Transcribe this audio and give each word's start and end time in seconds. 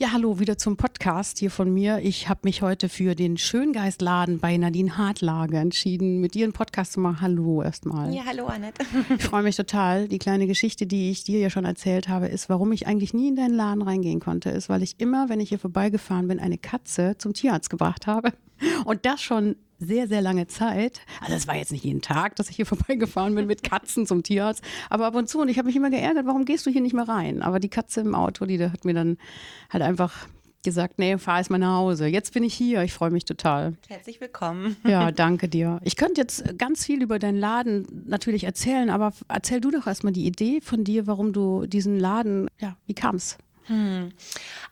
Ja, 0.00 0.12
hallo, 0.12 0.38
wieder 0.38 0.56
zum 0.56 0.76
Podcast 0.76 1.38
hier 1.38 1.50
von 1.50 1.74
mir. 1.74 1.98
Ich 1.98 2.28
habe 2.28 2.42
mich 2.44 2.62
heute 2.62 2.88
für 2.88 3.16
den 3.16 3.36
Schöngeistladen 3.36 4.38
bei 4.38 4.56
Nadine 4.56 4.96
Hartlage 4.96 5.56
entschieden, 5.56 6.20
mit 6.20 6.34
dir 6.34 6.44
einen 6.44 6.52
Podcast 6.52 6.92
zu 6.92 7.00
machen. 7.00 7.20
Hallo 7.20 7.64
erstmal. 7.64 8.14
Ja, 8.14 8.22
hallo 8.24 8.46
Annette. 8.46 8.84
Ich 9.16 9.24
freue 9.24 9.42
mich 9.42 9.56
total. 9.56 10.06
Die 10.06 10.20
kleine 10.20 10.46
Geschichte, 10.46 10.86
die 10.86 11.10
ich 11.10 11.24
dir 11.24 11.40
ja 11.40 11.50
schon 11.50 11.64
erzählt 11.64 12.08
habe, 12.08 12.28
ist, 12.28 12.48
warum 12.48 12.70
ich 12.70 12.86
eigentlich 12.86 13.12
nie 13.12 13.26
in 13.26 13.34
deinen 13.34 13.54
Laden 13.54 13.82
reingehen 13.82 14.20
konnte, 14.20 14.50
ist, 14.50 14.68
weil 14.68 14.84
ich 14.84 15.00
immer, 15.00 15.28
wenn 15.30 15.40
ich 15.40 15.48
hier 15.48 15.58
vorbeigefahren 15.58 16.28
bin, 16.28 16.38
eine 16.38 16.58
Katze 16.58 17.16
zum 17.18 17.34
Tierarzt 17.34 17.68
gebracht 17.68 18.06
habe. 18.06 18.32
Und 18.84 19.04
das 19.04 19.20
schon 19.20 19.56
sehr, 19.78 20.08
sehr 20.08 20.22
lange 20.22 20.46
Zeit. 20.46 21.00
Also 21.20 21.34
es 21.34 21.46
war 21.46 21.56
jetzt 21.56 21.72
nicht 21.72 21.84
jeden 21.84 22.02
Tag, 22.02 22.36
dass 22.36 22.50
ich 22.50 22.56
hier 22.56 22.66
vorbeigefahren 22.66 23.34
bin 23.34 23.46
mit 23.46 23.62
Katzen 23.62 24.06
zum 24.06 24.22
Tierarzt, 24.22 24.62
aber 24.90 25.06
ab 25.06 25.14
und 25.14 25.28
zu. 25.28 25.40
Und 25.40 25.48
ich 25.48 25.58
habe 25.58 25.66
mich 25.66 25.76
immer 25.76 25.90
geärgert, 25.90 26.26
warum 26.26 26.44
gehst 26.44 26.66
du 26.66 26.70
hier 26.70 26.80
nicht 26.80 26.94
mehr 26.94 27.08
rein? 27.08 27.42
Aber 27.42 27.60
die 27.60 27.68
Katze 27.68 28.00
im 28.00 28.14
Auto, 28.14 28.46
die 28.46 28.62
hat 28.62 28.84
mir 28.84 28.94
dann 28.94 29.18
halt 29.70 29.82
einfach 29.82 30.28
gesagt, 30.64 30.98
nee, 30.98 31.16
fahr 31.18 31.38
erst 31.38 31.50
mal 31.50 31.58
nach 31.58 31.76
Hause. 31.78 32.06
Jetzt 32.06 32.34
bin 32.34 32.42
ich 32.42 32.52
hier, 32.52 32.82
ich 32.82 32.92
freue 32.92 33.10
mich 33.10 33.24
total. 33.24 33.74
Herzlich 33.88 34.20
willkommen. 34.20 34.76
Ja, 34.84 35.10
danke 35.12 35.48
dir. 35.48 35.80
Ich 35.84 35.96
könnte 35.96 36.20
jetzt 36.20 36.58
ganz 36.58 36.84
viel 36.84 37.02
über 37.02 37.18
deinen 37.18 37.38
Laden 37.38 38.04
natürlich 38.06 38.44
erzählen, 38.44 38.90
aber 38.90 39.12
erzähl 39.28 39.60
du 39.60 39.70
doch 39.70 39.86
erstmal 39.86 40.12
die 40.12 40.26
Idee 40.26 40.60
von 40.60 40.84
dir, 40.84 41.06
warum 41.06 41.32
du 41.32 41.66
diesen 41.66 41.98
Laden, 41.98 42.48
ja, 42.58 42.76
wie 42.86 42.94
kam 42.94 43.16
es? 43.16 43.38
Hm. 43.68 44.12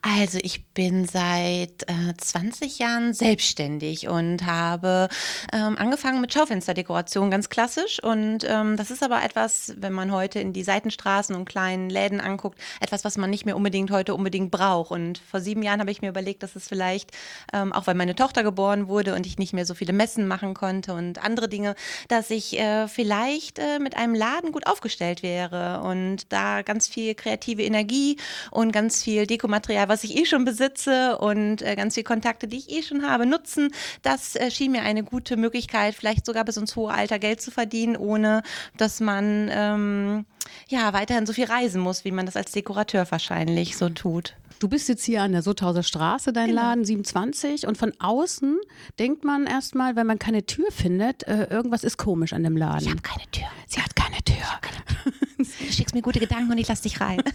Also 0.02 0.38
ich 0.42 0.64
bin 0.66 1.06
seit 1.06 1.82
äh, 1.88 2.14
20 2.16 2.78
Jahren 2.78 3.12
selbstständig 3.12 4.08
und 4.08 4.46
habe 4.46 5.08
ähm, 5.52 5.76
angefangen 5.76 6.20
mit 6.20 6.32
Schaufensterdekoration, 6.32 7.30
ganz 7.30 7.48
klassisch. 7.48 8.02
Und 8.02 8.44
ähm, 8.48 8.76
das 8.76 8.90
ist 8.90 9.02
aber 9.02 9.24
etwas, 9.24 9.74
wenn 9.78 9.92
man 9.92 10.12
heute 10.12 10.38
in 10.38 10.52
die 10.52 10.62
Seitenstraßen 10.62 11.34
und 11.34 11.44
kleinen 11.44 11.90
Läden 11.90 12.20
anguckt, 12.20 12.58
etwas, 12.80 13.04
was 13.04 13.16
man 13.18 13.30
nicht 13.30 13.46
mehr 13.46 13.56
unbedingt 13.56 13.90
heute 13.90 14.14
unbedingt 14.14 14.50
braucht. 14.50 14.92
Und 14.92 15.18
vor 15.18 15.40
sieben 15.40 15.62
Jahren 15.62 15.80
habe 15.80 15.90
ich 15.90 16.02
mir 16.02 16.10
überlegt, 16.10 16.42
dass 16.42 16.56
es 16.56 16.68
vielleicht, 16.68 17.10
ähm, 17.52 17.72
auch 17.72 17.86
weil 17.86 17.94
meine 17.94 18.14
Tochter 18.14 18.44
geboren 18.44 18.86
wurde 18.88 19.14
und 19.14 19.26
ich 19.26 19.38
nicht 19.38 19.54
mehr 19.54 19.66
so 19.66 19.74
viele 19.74 19.92
Messen 19.92 20.28
machen 20.28 20.54
konnte 20.54 20.94
und 20.94 21.22
andere 21.22 21.48
Dinge, 21.48 21.74
dass 22.08 22.30
ich 22.30 22.58
äh, 22.58 22.86
vielleicht 22.86 23.58
äh, 23.58 23.80
mit 23.80 23.96
einem 23.96 24.14
Laden 24.14 24.52
gut 24.52 24.66
aufgestellt 24.66 25.22
wäre 25.22 25.80
und 25.80 26.32
da 26.32 26.62
ganz 26.62 26.86
viel 26.86 27.14
kreative 27.14 27.64
Energie 27.64 28.18
und 28.52 28.70
ganz 28.70 28.85
ganz 28.86 29.02
viel 29.02 29.26
Dekomaterial, 29.26 29.88
was 29.88 30.04
ich 30.04 30.16
eh 30.16 30.26
schon 30.26 30.44
besitze 30.44 31.18
und 31.18 31.60
äh, 31.60 31.74
ganz 31.74 31.94
viele 31.94 32.04
Kontakte, 32.04 32.46
die 32.46 32.58
ich 32.58 32.70
eh 32.70 32.82
schon 32.84 33.02
habe, 33.02 33.26
nutzen. 33.26 33.72
Das 34.02 34.36
äh, 34.36 34.48
schien 34.48 34.70
mir 34.70 34.82
eine 34.82 35.02
gute 35.02 35.36
Möglichkeit, 35.36 35.96
vielleicht 35.96 36.24
sogar 36.24 36.44
bis 36.44 36.56
ins 36.56 36.76
hohe 36.76 36.92
Alter 36.92 37.18
Geld 37.18 37.40
zu 37.40 37.50
verdienen, 37.50 37.96
ohne 37.96 38.44
dass 38.76 39.00
man 39.00 39.50
ähm, 39.50 40.24
ja 40.68 40.92
weiterhin 40.92 41.26
so 41.26 41.32
viel 41.32 41.46
reisen 41.46 41.80
muss, 41.80 42.04
wie 42.04 42.12
man 42.12 42.26
das 42.26 42.36
als 42.36 42.52
Dekorateur 42.52 43.10
wahrscheinlich 43.10 43.76
so 43.76 43.88
tut. 43.88 44.36
Du 44.60 44.68
bist 44.68 44.88
jetzt 44.88 45.04
hier 45.04 45.22
an 45.22 45.32
der 45.32 45.42
Sothauser 45.42 45.82
Straße, 45.82 46.32
dein 46.32 46.50
genau. 46.50 46.62
Laden 46.62 46.84
27 46.84 47.66
und 47.66 47.76
von 47.76 47.92
außen 47.98 48.56
denkt 49.00 49.24
man 49.24 49.46
erstmal, 49.46 49.96
wenn 49.96 50.06
man 50.06 50.20
keine 50.20 50.46
Tür 50.46 50.70
findet, 50.70 51.24
äh, 51.24 51.46
irgendwas 51.50 51.82
ist 51.82 51.96
komisch 51.96 52.32
an 52.32 52.44
dem 52.44 52.56
Laden. 52.56 52.84
Ich 52.84 52.90
habe 52.90 53.02
keine 53.02 53.28
Tür. 53.32 53.48
Sie 53.66 53.82
hat 53.82 53.96
keine 53.96 54.22
Tür. 54.22 54.36
Keine 54.60 54.84
Tür. 54.84 55.12
Du 55.58 55.72
schickst 55.72 55.94
mir 55.94 56.02
gute 56.02 56.20
Gedanken 56.20 56.50
und 56.50 56.58
ich 56.58 56.68
lass 56.68 56.82
dich 56.82 57.00
rein. 57.00 57.22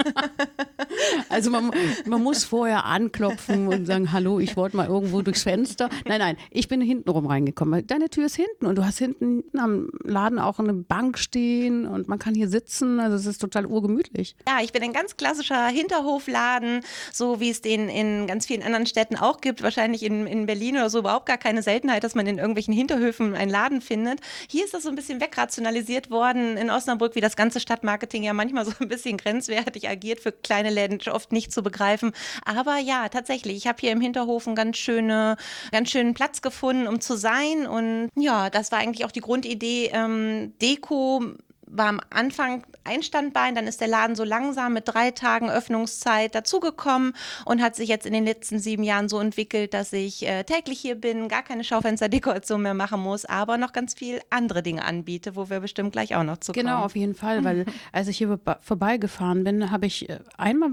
Also 1.30 1.50
man, 1.50 1.72
man 2.06 2.22
muss 2.22 2.44
vorher 2.44 2.86
anklopfen 2.86 3.68
und 3.68 3.86
sagen, 3.86 4.12
hallo, 4.12 4.40
ich 4.40 4.58
wollte 4.58 4.78
mal 4.78 4.88
irgendwo 4.88 5.22
durchs 5.22 5.44
Fenster. 5.44 5.90
Nein, 6.06 6.20
nein, 6.20 6.38
ich 6.50 6.68
bin 6.68 6.82
hinten 6.82 7.10
rum 7.10 7.26
reingekommen. 7.26 7.86
Deine 7.88 8.10
Tür 8.10 8.26
ist 8.26 8.36
hinten 8.36 8.66
und 8.66 8.78
du 8.78 8.86
hast 8.86 8.98
hinten 8.98 9.44
am 9.58 9.90
Laden 10.04 10.40
auch 10.40 10.60
eine 10.60 10.74
Bank 10.74 11.18
stehen 11.18 11.88
und 11.88 12.08
man 12.08 12.20
kann 12.20 12.36
hier 12.36 12.50
sitzen. 12.50 13.00
Also 13.00 13.16
es 13.16 13.26
ist 13.26 13.40
total 13.40 13.66
urgemütlich. 13.66 14.36
Ja, 14.48 14.60
ich 14.62 14.74
bin 14.74 14.84
ein 14.84 14.94
ganz 14.94 15.18
klassischer 15.18 15.68
Hinterhofladen, 15.68 16.82
so 17.12 17.40
wie 17.40 17.50
es 17.50 17.62
den 17.62 17.90
in 17.90 18.28
ganz 18.28 18.46
vielen 18.46 18.64
anderen 18.64 18.86
Städten 18.86 19.16
auch 19.16 19.42
gibt. 19.42 19.64
Wahrscheinlich 19.64 20.04
in, 20.04 20.28
in 20.28 20.46
Berlin 20.46 20.76
oder 20.76 20.90
so 20.90 21.00
überhaupt 21.00 21.26
gar 21.26 21.38
keine 21.38 21.62
Seltenheit, 21.62 22.04
dass 22.04 22.16
man 22.16 22.28
in 22.28 22.38
irgendwelchen 22.38 22.74
Hinterhöfen 22.74 23.36
einen 23.36 23.52
Laden 23.52 23.82
findet. 23.82 24.20
Hier 24.50 24.66
ist 24.66 24.74
das 24.74 24.84
so 24.84 24.90
ein 24.90 24.96
bisschen 24.96 25.22
wegrationalisiert 25.22 26.10
worden 26.10 26.58
in 26.58 26.70
Osnabrück, 26.70 27.16
wie 27.16 27.22
das 27.22 27.36
ganze 27.36 27.60
Stadtmarketing 28.02 28.24
ja 28.24 28.34
manchmal 28.34 28.66
so 28.66 28.72
ein 28.80 28.88
bisschen 28.88 29.18
grenzwertig 29.18 29.88
agiert 29.88 30.20
für 30.20 30.32
kleine 30.32 30.70
Läden 30.70 31.00
oft 31.12 31.32
nicht 31.32 31.52
zu 31.52 31.62
begreifen. 31.62 32.12
Aber 32.46 32.78
ja, 32.78 33.10
tatsächlich, 33.10 33.58
ich 33.58 33.68
habe 33.68 33.78
hier 33.80 33.92
im 33.92 34.02
Hinterhof 34.02 34.48
einen 34.48 34.56
ganz, 34.56 34.78
schöne, 34.78 35.38
ganz 35.72 35.90
schönen 35.90 36.14
Platz 36.14 36.42
gefunden, 36.42 36.88
um 36.88 37.00
zu 37.00 37.16
sein. 37.16 37.68
Und 37.68 38.10
ja, 38.16 38.50
das 38.50 38.72
war 38.72 38.80
eigentlich 38.80 39.06
auch 39.06 39.12
die 39.12 39.22
Grundidee, 39.22 39.92
ähm, 39.94 40.54
Deko 40.62 41.24
war 41.72 41.88
am 41.88 42.02
Anfang 42.10 42.64
ein 42.84 43.04
Standbein, 43.04 43.56
dann 43.56 43.68
ist 43.68 43.80
der 43.80 43.88
Laden 43.88 44.16
so 44.16 44.24
langsam 44.24 44.74
mit 44.74 44.88
drei 44.88 45.12
Tagen 45.12 45.50
Öffnungszeit 45.50 46.36
dazugekommen 46.36 47.14
und 47.46 47.62
hat 47.62 47.76
sich 47.76 47.88
jetzt 47.88 48.06
in 48.06 48.14
den 48.14 48.26
letzten 48.26 48.60
sieben 48.60 48.84
Jahren 48.84 49.08
so 49.08 49.20
entwickelt, 49.20 49.74
dass 49.74 49.94
ich 49.94 50.28
äh, 50.28 50.44
täglich 50.44 50.80
hier 50.80 50.96
bin, 50.96 51.28
gar 51.28 51.44
keine 51.44 51.64
Schaufensterdekoration 51.64 52.62
mehr 52.62 52.74
machen 52.74 53.02
muss, 53.02 53.26
aber 53.26 53.58
noch 53.58 53.72
ganz 53.72 53.94
viel 53.94 54.20
andere 54.30 54.64
Dinge 54.64 54.84
anbiete, 54.84 55.36
wo 55.36 55.50
wir 55.50 55.60
bestimmt 55.60 55.92
gleich 55.92 56.16
auch 56.16 56.24
noch 56.24 56.38
zu 56.38 56.52
genau, 56.52 56.64
kommen. 56.64 56.76
Genau, 56.78 56.86
auf 56.86 56.96
jeden 56.96 57.16
Fall, 57.16 57.44
weil 57.44 57.66
als 57.92 58.08
ich 58.08 58.18
hier 58.18 58.40
vorbeigefahren 58.60 59.44
bin, 59.44 59.72
habe 59.72 59.86
ich 59.86 60.10
äh, 60.10 60.20
einmal, 60.38 60.72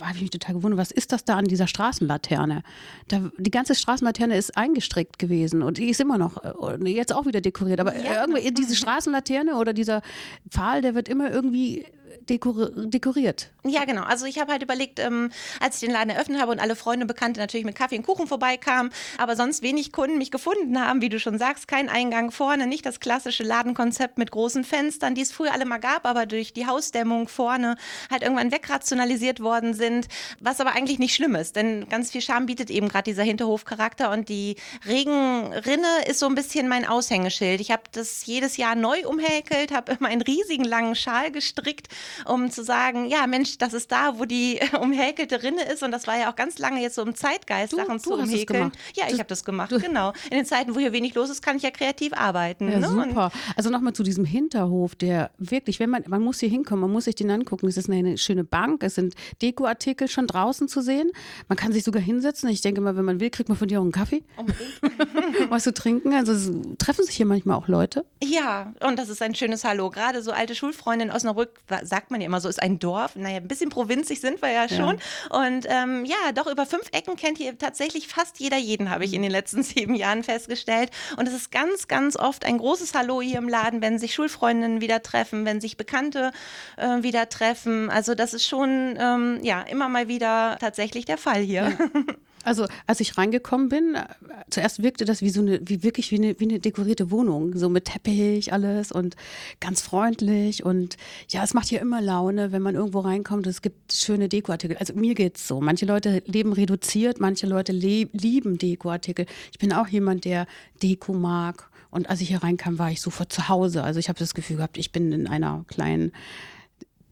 habe 0.00 0.16
ich 0.16 0.22
mich 0.22 0.30
total 0.30 0.56
gewundert, 0.56 0.80
was 0.80 0.90
ist 0.90 1.12
das 1.12 1.24
da 1.24 1.36
an 1.36 1.44
dieser 1.44 1.66
Straßenlaterne? 1.66 2.62
Da, 3.08 3.30
die 3.36 3.50
ganze 3.50 3.74
Straßenlaterne 3.74 4.36
ist 4.36 4.56
eingestrickt 4.56 5.18
gewesen 5.18 5.62
und 5.62 5.78
die 5.78 5.90
ist 5.90 6.00
immer 6.00 6.18
noch, 6.18 6.42
äh, 6.42 6.88
jetzt 6.88 7.12
auch 7.12 7.26
wieder 7.26 7.40
dekoriert, 7.40 7.78
aber 7.78 7.94
ja. 7.96 8.22
irgendwie 8.22 8.50
diese 8.50 8.74
Straßenlaterne 8.74 9.56
oder 9.56 9.72
dieser 9.72 10.02
Pfahl, 10.48 10.82
der 10.82 10.94
wird 10.94 11.08
immer 11.08 11.30
irgendwie 11.30 11.86
dekoriert. 12.28 13.50
Ja, 13.64 13.84
genau. 13.84 14.02
Also 14.02 14.26
ich 14.26 14.38
habe 14.38 14.52
halt 14.52 14.62
überlegt, 14.62 14.98
ähm, 14.98 15.30
als 15.60 15.76
ich 15.76 15.80
den 15.80 15.92
Laden 15.92 16.10
eröffnet 16.10 16.40
habe 16.40 16.52
und 16.52 16.58
alle 16.58 16.76
Freunde, 16.76 17.06
Bekannte 17.06 17.40
natürlich 17.40 17.64
mit 17.64 17.76
Kaffee 17.76 17.96
und 17.96 18.04
Kuchen 18.04 18.26
vorbeikamen, 18.26 18.92
aber 19.18 19.36
sonst 19.36 19.62
wenig 19.62 19.92
Kunden 19.92 20.18
mich 20.18 20.30
gefunden 20.30 20.80
haben, 20.80 21.00
wie 21.00 21.08
du 21.08 21.20
schon 21.20 21.38
sagst, 21.38 21.68
kein 21.68 21.88
Eingang 21.88 22.30
vorne, 22.30 22.66
nicht 22.66 22.86
das 22.86 23.00
klassische 23.00 23.42
Ladenkonzept 23.42 24.18
mit 24.18 24.30
großen 24.30 24.64
Fenstern, 24.64 25.14
die 25.14 25.22
es 25.22 25.32
früher 25.32 25.52
alle 25.52 25.64
mal 25.64 25.78
gab, 25.78 26.06
aber 26.06 26.26
durch 26.26 26.52
die 26.52 26.66
Hausdämmung 26.66 27.28
vorne 27.28 27.76
halt 28.10 28.22
irgendwann 28.22 28.50
wegrationalisiert 28.52 29.40
worden 29.40 29.74
sind, 29.74 30.08
was 30.40 30.60
aber 30.60 30.72
eigentlich 30.72 30.98
nicht 30.98 31.14
schlimm 31.14 31.34
ist, 31.34 31.56
denn 31.56 31.88
ganz 31.88 32.10
viel 32.10 32.20
Charme 32.20 32.46
bietet 32.46 32.70
eben 32.70 32.88
gerade 32.88 33.04
dieser 33.04 33.22
Hinterhofcharakter 33.22 34.10
und 34.10 34.28
die 34.28 34.56
Regenrinne 34.86 36.04
ist 36.06 36.18
so 36.18 36.26
ein 36.26 36.34
bisschen 36.34 36.68
mein 36.68 36.86
Aushängeschild. 36.86 37.60
Ich 37.60 37.70
habe 37.70 37.82
das 37.92 38.26
jedes 38.26 38.56
Jahr 38.56 38.74
neu 38.74 39.06
umhäkelt, 39.06 39.72
habe 39.72 39.92
immer 39.92 40.08
einen 40.08 40.22
riesigen 40.22 40.64
langen 40.64 40.94
Schal 40.94 41.30
gestrickt 41.30 41.88
um 42.26 42.50
zu 42.50 42.62
sagen, 42.64 43.06
ja 43.06 43.26
Mensch, 43.26 43.58
das 43.58 43.72
ist 43.74 43.90
da, 43.92 44.18
wo 44.18 44.24
die 44.24 44.60
umhäkelte 44.80 45.42
Rinne 45.42 45.64
ist 45.72 45.82
und 45.82 45.90
das 45.90 46.06
war 46.06 46.18
ja 46.18 46.30
auch 46.30 46.36
ganz 46.36 46.58
lange 46.58 46.80
jetzt 46.80 46.96
so 46.96 47.02
im 47.02 47.14
Zeitgeist, 47.14 47.72
du, 47.72 47.76
Sachen 47.76 47.96
du 47.96 48.02
zu 48.02 48.14
umhäkeln. 48.14 48.72
Ja, 48.94 49.06
ich 49.08 49.14
habe 49.14 49.28
das 49.28 49.44
gemacht, 49.44 49.72
du. 49.72 49.80
genau. 49.80 50.12
In 50.30 50.36
den 50.36 50.44
Zeiten, 50.44 50.74
wo 50.74 50.78
hier 50.78 50.92
wenig 50.92 51.14
los 51.14 51.30
ist, 51.30 51.42
kann 51.42 51.56
ich 51.56 51.62
ja 51.62 51.70
kreativ 51.70 52.12
arbeiten. 52.12 52.70
Ja, 52.70 52.78
ne? 52.78 52.88
super. 52.88 53.32
Also 53.56 53.70
nochmal 53.70 53.92
zu 53.92 54.02
diesem 54.02 54.24
Hinterhof, 54.24 54.94
der 54.94 55.30
wirklich, 55.38 55.80
wenn 55.80 55.90
man, 55.90 56.04
man 56.06 56.22
muss 56.22 56.40
hier 56.40 56.48
hinkommen, 56.48 56.82
man 56.82 56.92
muss 56.92 57.04
sich 57.04 57.14
den 57.14 57.30
angucken. 57.30 57.66
Es 57.66 57.76
ist 57.76 57.90
eine 57.90 58.18
schöne 58.18 58.44
Bank, 58.44 58.82
es 58.82 58.94
sind 58.94 59.14
Dekoartikel 59.40 60.08
schon 60.08 60.26
draußen 60.26 60.68
zu 60.68 60.82
sehen. 60.82 61.10
Man 61.48 61.56
kann 61.56 61.72
sich 61.72 61.84
sogar 61.84 62.02
hinsetzen. 62.02 62.48
Ich 62.50 62.60
denke 62.60 62.80
mal, 62.80 62.96
wenn 62.96 63.04
man 63.04 63.20
will, 63.20 63.30
kriegt 63.30 63.48
man 63.48 63.58
von 63.58 63.68
dir 63.68 63.78
auch 63.78 63.84
einen 63.84 63.92
Kaffee. 63.92 64.22
Was 65.48 65.64
zu 65.64 65.72
trinken. 65.72 66.12
Also 66.12 66.32
treffen 66.78 67.04
sich 67.04 67.16
hier 67.16 67.26
manchmal 67.26 67.56
auch 67.56 67.68
Leute. 67.68 68.04
Ja, 68.22 68.72
und 68.86 68.98
das 68.98 69.08
ist 69.08 69.22
ein 69.22 69.34
schönes 69.34 69.64
Hallo. 69.64 69.90
Gerade 69.90 70.22
so 70.22 70.32
alte 70.32 70.54
Schulfreundinnen 70.54 71.12
aus 71.12 71.22
Osnabrück 71.22 71.60
sagt 72.02 72.10
man 72.10 72.20
ja 72.20 72.26
immer 72.26 72.40
so, 72.40 72.48
ist 72.48 72.60
ein 72.60 72.80
Dorf. 72.80 73.14
Naja, 73.14 73.36
ein 73.36 73.46
bisschen 73.46 73.70
provinzig 73.70 74.20
sind 74.20 74.42
wir 74.42 74.50
ja 74.50 74.68
schon. 74.68 74.98
Ja. 75.30 75.46
Und 75.46 75.66
ähm, 75.68 76.04
ja, 76.04 76.32
doch 76.34 76.48
über 76.48 76.66
fünf 76.66 76.88
Ecken 76.90 77.14
kennt 77.14 77.38
hier 77.38 77.56
tatsächlich 77.56 78.08
fast 78.08 78.40
jeder 78.40 78.56
jeden, 78.56 78.90
habe 78.90 79.04
ich 79.04 79.14
in 79.14 79.22
den 79.22 79.30
letzten 79.30 79.62
sieben 79.62 79.94
Jahren 79.94 80.24
festgestellt. 80.24 80.90
Und 81.16 81.28
es 81.28 81.34
ist 81.34 81.52
ganz, 81.52 81.86
ganz 81.86 82.16
oft 82.16 82.44
ein 82.44 82.58
großes 82.58 82.94
Hallo 82.94 83.22
hier 83.22 83.38
im 83.38 83.48
Laden, 83.48 83.82
wenn 83.82 84.00
sich 84.00 84.14
Schulfreundinnen 84.14 84.80
wieder 84.80 85.00
treffen, 85.02 85.44
wenn 85.44 85.60
sich 85.60 85.76
Bekannte 85.76 86.32
äh, 86.76 87.04
wieder 87.04 87.28
treffen. 87.28 87.88
Also 87.88 88.16
das 88.16 88.34
ist 88.34 88.48
schon 88.48 88.96
ähm, 88.98 89.38
ja 89.42 89.62
immer 89.62 89.88
mal 89.88 90.08
wieder 90.08 90.56
tatsächlich 90.60 91.04
der 91.04 91.18
Fall 91.18 91.40
hier. 91.40 91.72
Ja. 91.78 92.02
Also 92.44 92.66
als 92.86 93.00
ich 93.00 93.16
reingekommen 93.18 93.68
bin, 93.68 93.94
äh, 93.94 94.06
zuerst 94.50 94.82
wirkte 94.82 95.04
das 95.04 95.22
wie 95.22 95.30
so 95.30 95.40
eine, 95.40 95.60
wie 95.64 95.82
wirklich 95.82 96.10
wie 96.10 96.16
eine, 96.16 96.38
wie 96.40 96.44
eine 96.44 96.58
dekorierte 96.58 97.10
Wohnung, 97.10 97.56
so 97.56 97.68
mit 97.68 97.86
Teppich 97.86 98.52
alles 98.52 98.92
und 98.92 99.16
ganz 99.60 99.80
freundlich 99.80 100.64
und 100.64 100.96
ja, 101.28 101.42
es 101.42 101.54
macht 101.54 101.68
hier 101.68 101.80
immer 101.80 102.00
Laune, 102.00 102.52
wenn 102.52 102.62
man 102.62 102.74
irgendwo 102.74 103.00
reinkommt. 103.00 103.46
Es 103.46 103.62
gibt 103.62 103.92
schöne 103.92 104.28
Dekoartikel. 104.28 104.76
Also 104.76 104.94
mir 104.94 105.14
geht's 105.14 105.46
so. 105.46 105.60
Manche 105.60 105.86
Leute 105.86 106.22
leben 106.26 106.52
reduziert, 106.52 107.20
manche 107.20 107.46
Leute 107.46 107.72
lieben 107.72 108.58
Dekoartikel. 108.58 109.26
Ich 109.52 109.58
bin 109.58 109.72
auch 109.72 109.88
jemand, 109.88 110.24
der 110.24 110.46
Deko 110.82 111.12
mag. 111.12 111.70
Und 111.90 112.08
als 112.08 112.22
ich 112.22 112.28
hier 112.28 112.42
reinkam, 112.42 112.78
war 112.78 112.90
ich 112.90 113.02
sofort 113.02 113.32
zu 113.32 113.48
Hause. 113.48 113.82
Also 113.82 114.00
ich 114.00 114.08
habe 114.08 114.18
das 114.18 114.34
Gefühl 114.34 114.56
gehabt, 114.56 114.78
ich 114.78 114.92
bin 114.92 115.12
in 115.12 115.26
einer 115.26 115.64
kleinen 115.68 116.12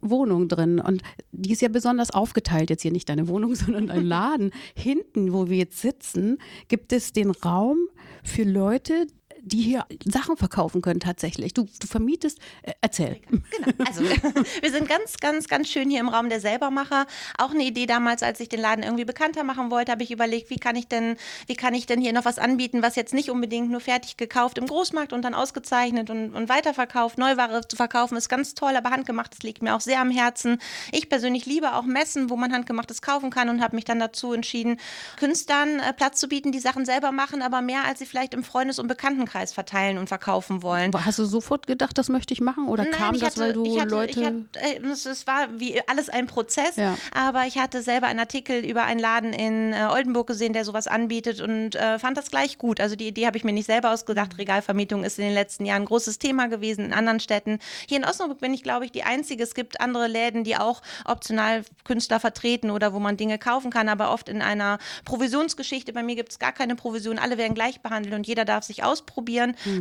Wohnung 0.00 0.48
drin 0.48 0.80
und 0.80 1.02
die 1.32 1.52
ist 1.52 1.62
ja 1.62 1.68
besonders 1.68 2.10
aufgeteilt, 2.10 2.70
jetzt 2.70 2.82
hier 2.82 2.92
nicht 2.92 3.08
deine 3.08 3.28
Wohnung, 3.28 3.54
sondern 3.56 3.90
ein 3.90 4.04
Laden. 4.04 4.50
Hinten, 4.74 5.32
wo 5.32 5.48
wir 5.48 5.56
jetzt 5.56 5.80
sitzen, 5.80 6.38
gibt 6.68 6.92
es 6.92 7.12
den 7.12 7.30
Raum 7.30 7.78
für 8.22 8.44
Leute, 8.44 9.06
die 9.50 9.62
hier 9.62 9.86
Sachen 10.04 10.36
verkaufen 10.36 10.82
können 10.82 11.00
tatsächlich. 11.00 11.54
Du, 11.54 11.68
du 11.80 11.86
vermietest, 11.86 12.38
äh, 12.62 12.72
erzähl. 12.80 13.20
Genau. 13.30 13.40
Also 13.86 14.02
wir 14.62 14.70
sind 14.70 14.88
ganz, 14.88 15.18
ganz, 15.18 15.48
ganz 15.48 15.68
schön 15.68 15.90
hier 15.90 16.00
im 16.00 16.08
Raum 16.08 16.28
der 16.28 16.40
Selbermacher. 16.40 17.06
Auch 17.38 17.50
eine 17.50 17.64
Idee 17.64 17.86
damals, 17.86 18.22
als 18.22 18.40
ich 18.40 18.48
den 18.48 18.60
Laden 18.60 18.84
irgendwie 18.84 19.04
bekannter 19.04 19.44
machen 19.44 19.70
wollte, 19.70 19.92
habe 19.92 20.02
ich 20.02 20.10
überlegt, 20.10 20.50
wie 20.50 20.58
kann 20.58 20.76
ich 20.76 20.88
denn, 20.88 21.16
wie 21.46 21.56
kann 21.56 21.74
ich 21.74 21.86
denn 21.86 22.00
hier 22.00 22.12
noch 22.12 22.24
was 22.24 22.38
anbieten, 22.38 22.82
was 22.82 22.96
jetzt 22.96 23.14
nicht 23.14 23.30
unbedingt 23.30 23.70
nur 23.70 23.80
fertig 23.80 24.16
gekauft 24.16 24.58
im 24.58 24.66
Großmarkt 24.66 25.12
und 25.12 25.22
dann 25.22 25.34
ausgezeichnet 25.34 26.10
und, 26.10 26.34
und 26.34 26.48
weiterverkauft. 26.48 27.18
Neuware 27.18 27.66
zu 27.66 27.76
verkaufen 27.76 28.16
ist 28.16 28.28
ganz 28.28 28.54
toll, 28.54 28.76
aber 28.76 28.90
handgemachtes 28.90 29.42
liegt 29.42 29.62
mir 29.62 29.74
auch 29.74 29.80
sehr 29.80 30.00
am 30.00 30.10
Herzen. 30.10 30.58
Ich 30.92 31.08
persönlich 31.08 31.46
liebe 31.46 31.74
auch 31.74 31.84
Messen, 31.84 32.30
wo 32.30 32.36
man 32.36 32.52
handgemachtes 32.52 33.02
kaufen 33.02 33.30
kann 33.30 33.48
und 33.48 33.62
habe 33.62 33.76
mich 33.76 33.84
dann 33.84 33.98
dazu 33.98 34.32
entschieden, 34.32 34.78
Künstlern 35.16 35.80
äh, 35.80 35.92
Platz 35.92 36.20
zu 36.20 36.28
bieten, 36.28 36.52
die 36.52 36.60
Sachen 36.60 36.84
selber 36.84 37.12
machen, 37.12 37.42
aber 37.42 37.60
mehr 37.60 37.84
als 37.84 37.98
sie 37.98 38.06
vielleicht 38.06 38.34
im 38.34 38.44
Freundes- 38.44 38.78
und 38.78 38.88
Bekanntenkreis 38.88 39.39
verteilen 39.48 39.98
und 39.98 40.08
verkaufen 40.08 40.62
wollen. 40.62 40.92
Hast 40.94 41.18
du 41.18 41.24
sofort 41.24 41.66
gedacht, 41.66 41.96
das 41.98 42.08
möchte 42.08 42.34
ich 42.34 42.40
machen 42.40 42.68
oder 42.68 42.84
Nein, 42.84 42.92
kam 42.92 43.18
das, 43.18 43.30
hatte, 43.30 43.40
weil 43.40 43.52
du 43.52 43.80
hatte, 43.80 43.90
Leute... 43.90 44.24
Hatte, 44.24 44.44
äh, 44.54 44.86
es, 44.86 45.26
war 45.26 45.48
wie 45.58 45.80
alles 45.88 46.08
ein 46.08 46.26
Prozess, 46.26 46.76
Ja. 46.76 46.96
aber 47.14 47.46
ich 47.46 47.58
hatte 47.58 47.82
selber 47.82 48.06
einen 48.06 48.20
Artikel 48.20 48.64
über 48.64 48.84
einen 48.84 49.00
Laden 49.00 49.32
in 49.32 49.72
äh, 49.72 49.88
Oldenburg 49.90 50.26
gesehen, 50.26 50.52
der 50.52 50.64
sowas 50.64 50.86
anbietet 50.86 51.40
und 51.40 51.74
äh, 51.74 51.98
fand 51.98 52.16
das 52.16 52.30
gleich 52.30 52.58
gut. 52.58 52.80
Also 52.80 52.96
die 52.96 53.08
Idee 53.08 53.26
habe 53.26 53.36
ich 53.36 53.44
mir 53.44 53.52
nicht 53.52 53.66
selber 53.66 53.92
ausgedacht. 53.92 54.38
Regalvermietung 54.38 55.04
ist 55.04 55.18
in 55.18 55.24
den 55.24 55.34
letzten 55.34 55.64
Jahren 55.64 55.82
ein 55.82 55.86
großes 55.86 56.18
Thema 56.18 56.48
gewesen 56.48 56.84
in 56.84 56.92
anderen 56.92 57.20
Städten. 57.20 57.58
Hier 57.88 57.98
in 57.98 58.04
Osnabrück 58.04 58.40
bin 58.40 58.52
ich, 58.54 58.62
glaube 58.62 58.84
ich, 58.84 58.92
die 58.92 59.02
Einzige. 59.02 59.42
Es 59.42 59.54
gibt 59.54 59.80
andere 59.80 60.06
Läden, 60.06 60.44
die 60.44 60.56
auch 60.56 60.82
optional 61.04 61.64
Künstler 61.84 62.20
vertreten 62.20 62.70
oder 62.70 62.92
wo 62.92 62.98
man 62.98 63.16
Dinge 63.16 63.38
kaufen 63.38 63.70
kann, 63.70 63.88
aber 63.88 64.12
oft 64.12 64.28
in 64.28 64.42
einer 64.42 64.78
Provisionsgeschichte. 65.04 65.92
Bei 65.92 66.02
mir 66.02 66.16
gibt 66.16 66.32
es 66.32 66.38
gar 66.38 66.52
keine 66.52 66.76
Provision. 66.76 67.18
Alle 67.18 67.38
werden 67.38 67.54
gleich 67.54 67.80
behandelt 67.80 68.14
und 68.14 68.26
jeder 68.26 68.44
darf 68.44 68.64
sich 68.64 68.84
ausprobieren. 68.84 69.19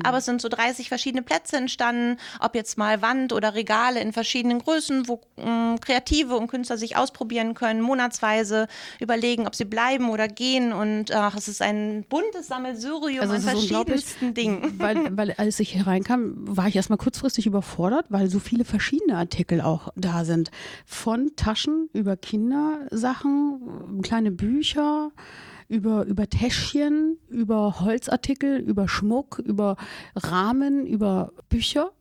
Aber 0.03 0.19
es 0.19 0.25
sind 0.25 0.41
so 0.41 0.49
30 0.49 0.89
verschiedene 0.89 1.21
Plätze 1.23 1.57
entstanden, 1.57 2.17
ob 2.39 2.55
jetzt 2.55 2.77
mal 2.77 3.01
Wand 3.01 3.33
oder 3.33 3.53
Regale 3.53 3.99
in 4.01 4.13
verschiedenen 4.13 4.59
Größen, 4.59 5.07
wo 5.07 5.21
mh, 5.37 5.77
Kreative 5.81 6.35
und 6.35 6.47
Künstler 6.47 6.77
sich 6.77 6.97
ausprobieren 6.97 7.53
können, 7.53 7.81
monatsweise 7.81 8.67
überlegen, 8.99 9.47
ob 9.47 9.55
sie 9.55 9.65
bleiben 9.65 10.09
oder 10.09 10.27
gehen. 10.27 10.73
Und 10.73 11.13
ach, 11.13 11.35
es 11.35 11.47
ist 11.47 11.61
ein 11.61 12.05
buntes 12.09 12.47
Sammelsurium 12.47 13.21
Also 13.21 13.35
an 13.35 13.41
verschiedensten 13.41 14.33
Dingen. 14.33 14.79
Weil, 14.79 15.17
weil 15.17 15.31
als 15.33 15.59
ich 15.59 15.71
hier 15.71 15.87
reinkam, 15.87 16.33
war 16.37 16.67
ich 16.67 16.75
erstmal 16.75 16.97
kurzfristig 16.97 17.45
überfordert, 17.45 18.05
weil 18.09 18.29
so 18.29 18.39
viele 18.39 18.65
verschiedene 18.65 19.17
Artikel 19.17 19.61
auch 19.61 19.89
da 19.95 20.25
sind. 20.25 20.51
Von 20.85 21.31
Taschen 21.35 21.89
über 21.93 22.17
Kindersachen, 22.17 24.01
kleine 24.01 24.31
Bücher, 24.31 25.11
über, 25.69 26.03
über 26.05 26.27
Täschchen, 26.27 27.17
über 27.29 27.79
Holzartikel, 27.79 28.57
über 28.57 28.87
Schmuck, 28.87 29.39
über 29.39 29.77
Rahmen, 30.15 30.85
über 30.85 31.31
Bücher. 31.47 31.91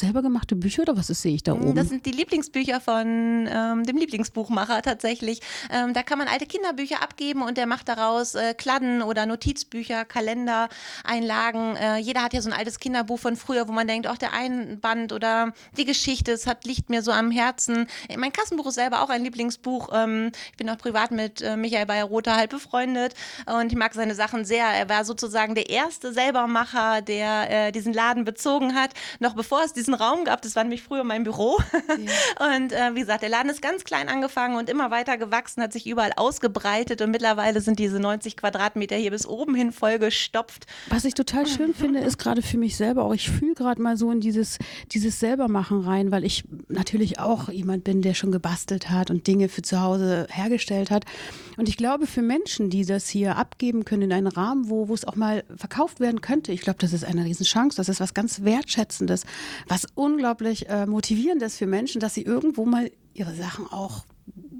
Selber 0.00 0.22
gemachte 0.22 0.56
Bücher 0.56 0.82
oder 0.82 0.96
was 0.96 1.10
ist, 1.10 1.20
sehe 1.20 1.34
ich 1.34 1.42
da 1.42 1.52
oben? 1.52 1.74
Das 1.74 1.90
sind 1.90 2.06
die 2.06 2.10
Lieblingsbücher 2.10 2.80
von 2.80 3.46
ähm, 3.50 3.84
dem 3.84 3.98
Lieblingsbuchmacher 3.98 4.80
tatsächlich. 4.80 5.40
Ähm, 5.70 5.92
da 5.92 6.02
kann 6.02 6.16
man 6.16 6.26
alte 6.26 6.46
Kinderbücher 6.46 7.02
abgeben 7.02 7.42
und 7.42 7.58
der 7.58 7.66
macht 7.66 7.86
daraus 7.88 8.34
äh, 8.34 8.54
Kladden 8.54 9.02
oder 9.02 9.26
Notizbücher, 9.26 10.06
Kalender, 10.06 10.70
Einlagen. 11.04 11.76
Äh, 11.76 11.98
jeder 11.98 12.22
hat 12.22 12.32
ja 12.32 12.40
so 12.40 12.48
ein 12.50 12.56
altes 12.56 12.80
Kinderbuch 12.80 13.18
von 13.18 13.36
früher, 13.36 13.68
wo 13.68 13.72
man 13.72 13.86
denkt, 13.86 14.06
auch 14.06 14.16
der 14.16 14.32
Einband 14.32 15.12
oder 15.12 15.52
die 15.76 15.84
Geschichte, 15.84 16.32
es 16.32 16.46
hat, 16.46 16.64
liegt 16.64 16.88
mir 16.88 17.02
so 17.02 17.12
am 17.12 17.30
Herzen. 17.30 17.86
Mein 18.16 18.32
Kassenbuch 18.32 18.68
ist 18.68 18.76
selber 18.76 19.02
auch 19.02 19.10
ein 19.10 19.22
Lieblingsbuch. 19.22 19.90
Ähm, 19.92 20.32
ich 20.50 20.56
bin 20.56 20.70
auch 20.70 20.78
privat 20.78 21.10
mit 21.10 21.42
äh, 21.42 21.58
Michael 21.58 21.84
Bayer-Rother 21.84 22.36
halt 22.36 22.50
befreundet 22.50 23.12
und 23.44 23.70
ich 23.70 23.76
mag 23.76 23.92
seine 23.92 24.14
Sachen 24.14 24.46
sehr. 24.46 24.64
Er 24.64 24.88
war 24.88 25.04
sozusagen 25.04 25.54
der 25.54 25.68
erste 25.68 26.14
Selbermacher, 26.14 27.02
der 27.02 27.66
äh, 27.66 27.72
diesen 27.72 27.92
Laden 27.92 28.24
bezogen 28.24 28.74
hat, 28.74 28.92
noch 29.18 29.34
bevor 29.34 29.62
es 29.62 29.74
diesen 29.74 29.89
Raum 29.94 30.24
gab. 30.24 30.42
Das 30.42 30.56
war 30.56 30.62
nämlich 30.62 30.82
früher 30.82 31.04
mein 31.04 31.24
Büro. 31.24 31.58
Und 32.56 32.72
äh, 32.72 32.94
wie 32.94 33.00
gesagt, 33.00 33.22
der 33.22 33.28
Laden 33.28 33.50
ist 33.50 33.62
ganz 33.62 33.84
klein 33.84 34.08
angefangen 34.08 34.56
und 34.56 34.68
immer 34.68 34.90
weiter 34.90 35.16
gewachsen, 35.18 35.62
hat 35.62 35.72
sich 35.72 35.86
überall 35.86 36.12
ausgebreitet 36.16 37.02
und 37.02 37.10
mittlerweile 37.10 37.60
sind 37.60 37.78
diese 37.78 38.00
90 38.00 38.36
Quadratmeter 38.36 38.96
hier 38.96 39.10
bis 39.10 39.26
oben 39.26 39.54
hin 39.54 39.72
vollgestopft. 39.72 40.66
Was 40.88 41.04
ich 41.04 41.14
total 41.14 41.46
schön 41.46 41.74
finde, 41.80 42.00
ist 42.00 42.18
gerade 42.18 42.42
für 42.42 42.58
mich 42.58 42.76
selber 42.76 43.04
auch, 43.04 43.14
ich 43.14 43.30
fühle 43.30 43.54
gerade 43.54 43.80
mal 43.80 43.96
so 43.96 44.10
in 44.10 44.20
dieses, 44.20 44.58
dieses 44.92 45.20
Selbermachen 45.20 45.80
rein, 45.80 46.10
weil 46.10 46.24
ich 46.24 46.44
natürlich 46.68 47.18
auch 47.18 47.48
jemand 47.48 47.84
bin, 47.84 48.02
der 48.02 48.14
schon 48.14 48.32
gebastelt 48.32 48.90
hat 48.90 49.10
und 49.10 49.26
Dinge 49.26 49.48
für 49.48 49.62
zu 49.62 49.80
Hause 49.80 50.26
hergestellt 50.30 50.90
hat. 50.90 51.04
Und 51.60 51.68
ich 51.68 51.76
glaube, 51.76 52.06
für 52.06 52.22
Menschen, 52.22 52.70
die 52.70 52.86
das 52.86 53.06
hier 53.06 53.36
abgeben 53.36 53.84
können 53.84 54.04
in 54.04 54.12
einen 54.14 54.28
Rahmen, 54.28 54.70
wo, 54.70 54.88
wo 54.88 54.94
es 54.94 55.04
auch 55.04 55.14
mal 55.14 55.44
verkauft 55.54 56.00
werden 56.00 56.22
könnte, 56.22 56.52
ich 56.52 56.62
glaube, 56.62 56.78
das 56.78 56.94
ist 56.94 57.04
eine 57.04 57.26
Riesenchance. 57.26 57.76
Das 57.76 57.90
ist 57.90 58.00
was 58.00 58.14
ganz 58.14 58.44
Wertschätzendes, 58.44 59.26
was 59.68 59.86
unglaublich 59.94 60.70
äh, 60.70 60.86
motivierendes 60.86 61.58
für 61.58 61.66
Menschen, 61.66 62.00
dass 62.00 62.14
sie 62.14 62.22
irgendwo 62.22 62.64
mal 62.64 62.90
ihre 63.12 63.34
Sachen 63.34 63.66
auch 63.66 64.06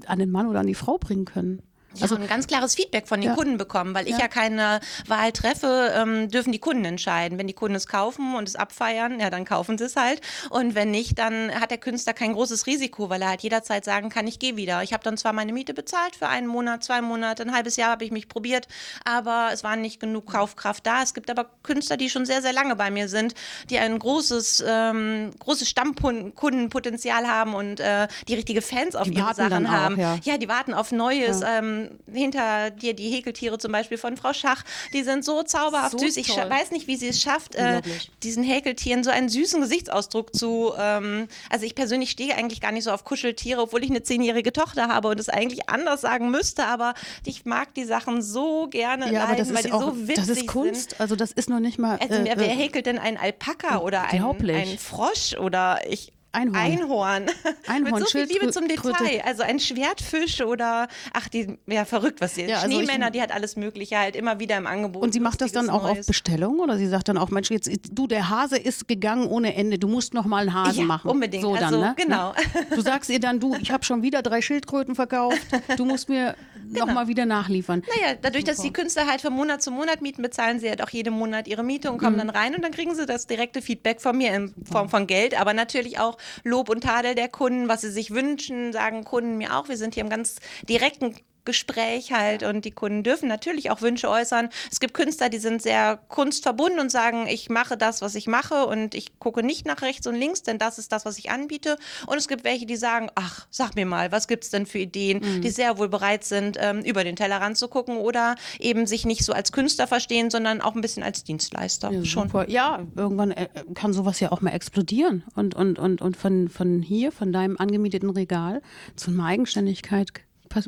an 0.05 0.19
den 0.19 0.29
Mann 0.29 0.45
oder 0.45 0.59
an 0.59 0.67
die 0.67 0.75
Frau 0.75 0.99
bringen 0.99 1.25
können. 1.25 1.63
Also 1.99 2.15
ein 2.15 2.27
ganz 2.27 2.47
klares 2.47 2.75
Feedback 2.75 3.07
von 3.07 3.19
den 3.19 3.31
Ja. 3.31 3.35
Kunden 3.35 3.57
bekommen, 3.57 3.93
weil 3.93 4.05
ich 4.05 4.13
Ja. 4.13 4.21
ja 4.21 4.27
keine 4.27 4.79
Wahl 5.07 5.31
treffe, 5.31 5.91
ähm, 5.95 6.29
dürfen 6.29 6.51
die 6.51 6.59
Kunden 6.59 6.85
entscheiden. 6.85 7.37
Wenn 7.37 7.47
die 7.47 7.53
Kunden 7.53 7.75
es 7.75 7.87
kaufen 7.87 8.35
und 8.35 8.47
es 8.47 8.55
abfeiern, 8.55 9.19
ja, 9.19 9.29
dann 9.29 9.45
kaufen 9.45 9.77
sie 9.77 9.85
es 9.85 9.95
halt. 9.95 10.21
Und 10.49 10.75
wenn 10.75 10.91
nicht, 10.91 11.19
dann 11.19 11.51
hat 11.59 11.71
der 11.71 11.77
Künstler 11.77 12.13
kein 12.13 12.33
großes 12.33 12.67
Risiko, 12.67 13.09
weil 13.09 13.21
er 13.21 13.29
halt 13.29 13.41
jederzeit 13.41 13.83
sagen 13.83 14.09
kann, 14.09 14.27
ich 14.27 14.39
gehe 14.39 14.55
wieder. 14.55 14.83
Ich 14.83 14.93
habe 14.93 15.03
dann 15.03 15.17
zwar 15.17 15.33
meine 15.33 15.51
Miete 15.53 15.73
bezahlt 15.73 16.15
für 16.15 16.27
einen 16.27 16.47
Monat, 16.47 16.83
zwei 16.83 17.01
Monate, 17.01 17.43
ein 17.43 17.53
halbes 17.53 17.75
Jahr 17.75 17.91
habe 17.91 18.05
ich 18.05 18.11
mich 18.11 18.27
probiert, 18.29 18.67
aber 19.03 19.49
es 19.51 19.63
war 19.63 19.75
nicht 19.75 19.99
genug 19.99 20.31
Kaufkraft 20.31 20.85
da. 20.85 21.01
Es 21.03 21.13
gibt 21.13 21.29
aber 21.29 21.47
Künstler, 21.63 21.97
die 21.97 22.09
schon 22.09 22.25
sehr, 22.25 22.41
sehr 22.41 22.53
lange 22.53 22.75
bei 22.75 22.91
mir 22.91 23.09
sind, 23.09 23.33
die 23.69 23.79
ein 23.79 23.97
großes, 23.99 24.63
ähm, 24.67 25.31
großes 25.39 25.67
Stammkundenpotenzial 25.69 27.27
haben 27.27 27.53
und 27.53 27.79
äh, 27.79 28.07
die 28.27 28.35
richtige 28.35 28.61
Fans 28.61 28.95
auf 28.95 29.07
Die 29.09 29.15
ihre 29.17 29.33
Sachen 29.33 29.49
dann 29.49 29.65
auch, 29.67 29.71
haben. 29.71 29.99
ja. 29.99 30.17
Ja, 30.23 30.37
die 30.37 30.47
warten 30.47 30.73
auf 30.73 30.91
Neues. 30.91 31.41
Ähm, 31.45 31.80
hinter 32.11 32.69
dir 32.71 32.93
die 32.93 33.09
Häkeltiere 33.09 33.57
zum 33.57 33.71
Beispiel 33.71 33.97
von 33.97 34.17
Frau 34.17 34.33
Schach, 34.33 34.63
die 34.93 35.03
sind 35.03 35.23
so 35.25 35.43
zauberhaft 35.43 35.91
So 35.91 35.97
süß. 35.99 36.17
Ich 36.17 36.27
toll. 36.27 36.37
scha- 36.43 36.49
weiß 36.49 36.71
nicht, 36.71 36.87
wie 36.87 36.95
sie 36.95 37.07
es 37.09 37.21
schafft, 37.21 37.55
äh, 37.55 37.81
diesen 38.23 38.43
Häkeltieren 38.43 39.03
so 39.03 39.09
einen 39.09 39.29
süßen 39.29 39.61
Gesichtsausdruck 39.61 40.35
zu. 40.35 40.73
Ähm, 40.77 41.27
also 41.49 41.65
ich 41.65 41.75
persönlich 41.75 42.11
stehe 42.11 42.35
eigentlich 42.35 42.61
gar 42.61 42.71
nicht 42.71 42.83
so 42.83 42.91
auf 42.91 43.03
Kuscheltiere, 43.03 43.61
obwohl 43.61 43.83
ich 43.83 43.89
eine 43.89 44.03
zehnjährige 44.03 44.53
Tochter 44.53 44.87
habe 44.87 45.07
und 45.09 45.19
es 45.19 45.29
eigentlich 45.29 45.69
anders 45.69 46.01
sagen 46.01 46.31
müsste, 46.31 46.65
aber 46.65 46.93
ich 47.25 47.45
mag 47.45 47.73
die 47.75 47.85
Sachen 47.85 48.21
so 48.21 48.67
gerne 48.69 49.11
Ja, 49.11 49.23
aber 49.25 49.35
das 49.35 49.49
ist 49.49 49.65
die 49.65 49.71
auch, 49.71 49.81
so 49.81 50.07
witzig 50.07 50.15
das 50.15 50.29
ist 50.29 50.47
Kunst. 50.47 50.89
sind. 50.91 51.01
Also 51.01 51.15
das 51.15 51.31
ist 51.31 51.49
noch 51.49 51.59
nicht 51.59 51.79
mal. 51.79 51.97
Also 51.99 52.15
äh, 52.15 52.25
wer, 52.25 52.37
wer 52.37 52.47
äh, 52.47 52.55
häkelt 52.55 52.85
denn 52.85 52.97
einen 52.99 53.17
Alpaka 53.17 53.79
oder 53.79 54.03
einen, 54.09 54.49
einen 54.49 54.77
Frosch 54.77 55.35
oder 55.39 55.79
ich 55.89 56.11
Einhorn. 56.33 56.55
Einhorn. 56.55 57.25
Einhorn, 57.67 57.83
Mit 57.99 58.09
so 58.09 58.17
viel 58.17 58.23
Liebe 58.25 58.51
zum. 58.51 58.67
Detail. 58.67 59.21
Also 59.25 59.43
ein 59.43 59.59
Schwertfisch 59.59 60.41
oder 60.41 60.87
ach, 61.13 61.27
die 61.27 61.57
ja 61.67 61.83
verrückt, 61.85 62.21
was 62.21 62.35
sie 62.35 62.43
Ja, 62.45 62.57
also 62.59 62.69
ich- 62.69 62.75
Schneemänner, 62.85 63.11
die 63.11 63.21
hat 63.21 63.31
alles 63.33 63.55
Mögliche 63.57 63.97
halt 63.97 64.15
immer 64.15 64.39
wieder 64.39 64.55
im 64.57 64.65
Angebot. 64.67 65.01
Und 65.03 65.13
sie 65.13 65.19
macht 65.19 65.41
das 65.41 65.51
dann 65.51 65.69
auch 65.69 65.83
auf 65.83 65.93
Neues. 65.95 66.05
Bestellung 66.07 66.59
oder 66.59 66.77
sie 66.77 66.87
sagt 66.87 67.09
dann 67.09 67.17
auch, 67.17 67.29
Mensch, 67.31 67.49
jetzt 67.51 67.69
du 67.91 68.07
der 68.07 68.29
Hase 68.29 68.57
ist 68.57 68.87
gegangen 68.87 69.27
ohne 69.27 69.55
Ende, 69.55 69.77
du 69.77 69.87
musst 69.87 70.13
noch 70.13 70.25
mal 70.25 70.37
einen 70.47 70.53
Hasen 70.53 70.79
Ja, 70.81 70.85
machen. 70.85 71.09
unbedingt. 71.11 71.43
So 71.43 71.53
dann, 71.55 71.65
Also, 71.65 71.79
ne? 71.81 71.95
genau. 71.97 72.33
Du 72.73 72.81
sagst 72.81 73.09
ihr 73.09 73.19
dann, 73.19 73.39
du, 73.39 73.55
ich 73.55 73.71
habe 73.71 73.83
schon 73.83 74.01
wieder 74.03 74.21
drei 74.21 74.41
Schildkröten 74.41 74.95
verkauft, 74.95 75.41
du 75.75 75.85
musst 75.85 76.07
mir 76.07 76.35
noch 76.69 76.81
Genau. 76.85 76.93
mal 76.93 77.07
wieder 77.09 77.25
nachliefern. 77.25 77.83
Naja, 78.01 78.15
dadurch, 78.21 78.45
dass 78.45 78.59
die 78.61 78.71
Künstler 78.71 79.05
halt 79.07 79.19
von 79.19 79.33
Monat 79.33 79.61
zu 79.61 79.71
Monat 79.71 80.01
mieten, 80.01 80.21
bezahlen 80.21 80.59
sie 80.61 80.69
halt 80.69 80.81
auch 80.81 80.89
jeden 80.89 81.13
Monat 81.13 81.47
ihre 81.49 81.63
Miete 81.63 81.91
und 81.91 81.97
Mhm. 81.97 82.05
kommen 82.05 82.17
dann 82.19 82.29
rein 82.29 82.55
und 82.55 82.61
dann 82.63 82.71
kriegen 82.71 82.95
sie 82.95 83.05
das 83.05 83.27
direkte 83.27 83.61
Feedback 83.61 83.99
von 83.99 84.17
mir 84.17 84.33
in 84.33 84.53
Form 84.71 84.87
von 84.87 85.05
Geld, 85.07 85.37
aber 85.39 85.53
natürlich 85.53 85.99
auch 85.99 86.17
Lob 86.43 86.69
und 86.69 86.81
Tadel 86.83 87.15
der 87.15 87.29
Kunden, 87.29 87.67
was 87.67 87.81
sie 87.81 87.91
sich 87.91 88.11
wünschen, 88.11 88.73
sagen 88.73 89.03
Kunden 89.03 89.37
mir 89.37 89.55
auch. 89.55 89.69
Wir 89.69 89.77
sind 89.77 89.93
hier 89.93 90.03
im 90.03 90.09
ganz 90.09 90.37
direkten 90.67 91.15
Gespräch 91.45 92.11
halt 92.11 92.43
und 92.43 92.65
die 92.65 92.71
Kunden 92.71 93.03
dürfen 93.03 93.27
natürlich 93.27 93.71
auch 93.71 93.81
Wünsche 93.81 94.09
äußern. 94.09 94.49
Es 94.71 94.79
gibt 94.79 94.93
Künstler, 94.93 95.29
die 95.29 95.37
sind 95.37 95.61
sehr 95.61 95.99
kunstverbunden 96.07 96.79
und 96.79 96.91
sagen, 96.91 97.27
ich 97.27 97.49
mache 97.49 97.77
das, 97.77 98.01
was 98.01 98.15
ich 98.15 98.27
mache 98.27 98.65
und 98.65 98.95
ich 98.95 99.19
gucke 99.19 99.43
nicht 99.43 99.65
nach 99.65 99.81
rechts 99.81 100.07
und 100.07 100.15
links, 100.15 100.43
denn 100.43 100.57
das 100.57 100.77
ist 100.77 100.91
das, 100.91 101.05
was 101.05 101.17
ich 101.17 101.31
anbiete. 101.31 101.77
Und 102.07 102.17
es 102.17 102.27
gibt 102.27 102.43
welche, 102.43 102.65
die 102.65 102.75
sagen, 102.75 103.09
ach, 103.15 103.47
sag 103.49 103.75
mir 103.75 103.85
mal, 103.85 104.11
was 104.11 104.27
gibt's 104.27 104.49
denn 104.49 104.65
für 104.65 104.79
Ideen, 104.79 105.41
die 105.41 105.49
sehr 105.49 105.77
wohl 105.77 105.89
bereit 105.89 106.23
sind, 106.23 106.57
ähm, 106.59 106.79
über 106.81 107.03
den 107.03 107.15
Tellerrand 107.15 107.57
zu 107.57 107.67
gucken 107.67 107.97
oder 107.97 108.35
eben 108.59 108.87
sich 108.87 109.05
nicht 109.05 109.23
so 109.23 109.33
als 109.33 109.51
Künstler 109.51 109.87
verstehen, 109.87 110.29
sondern 110.29 110.61
auch 110.61 110.75
ein 110.75 110.81
bisschen 110.81 111.03
als 111.03 111.23
Dienstleister. 111.23 111.91
Ja, 111.91 112.05
Schon. 112.05 112.27
Super. 112.27 112.49
Ja, 112.49 112.85
irgendwann 112.95 113.31
äh, 113.31 113.47
kann 113.73 113.93
sowas 113.93 114.19
ja 114.19 114.31
auch 114.31 114.41
mal 114.41 114.51
explodieren 114.51 115.23
und, 115.35 115.55
und, 115.55 115.79
und, 115.79 116.01
und 116.01 116.17
von, 116.17 116.49
von 116.49 116.81
hier, 116.81 117.11
von 117.11 117.31
deinem 117.33 117.57
angemieteten 117.57 118.09
Regal 118.09 118.61
zu 118.95 119.11
einer 119.11 119.25
Eigenständigkeit. 119.25 120.11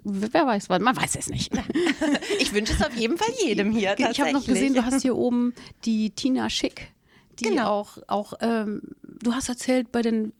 Wer 0.04 0.46
weiß 0.48 0.70
was, 0.70 0.80
man 0.80 0.96
weiß 0.96 1.16
es 1.16 1.30
nicht. 1.30 1.52
Ich 2.40 2.54
wünsche 2.54 2.74
es 2.74 2.82
auf 2.82 2.96
jeden 2.96 3.18
Fall 3.18 3.30
jedem 3.44 3.72
hier. 3.72 3.96
Ich 3.98 4.20
habe 4.22 4.34
noch 4.34 4.46
gesehen, 4.46 4.74
du 4.74 4.84
hast 4.86 5.02
hier 5.02 5.16
oben 5.16 5.54
die 5.86 6.10
Tina 6.12 6.50
Schick, 6.50 6.88
die 7.40 7.46
Genau. 7.46 7.68
auch, 7.70 7.98
auch 8.08 8.34
ähm, 8.42 8.82
du 9.22 9.34
hast 9.34 9.50
erzählt 9.50 9.92
bei 9.92 10.02
den 10.02 10.34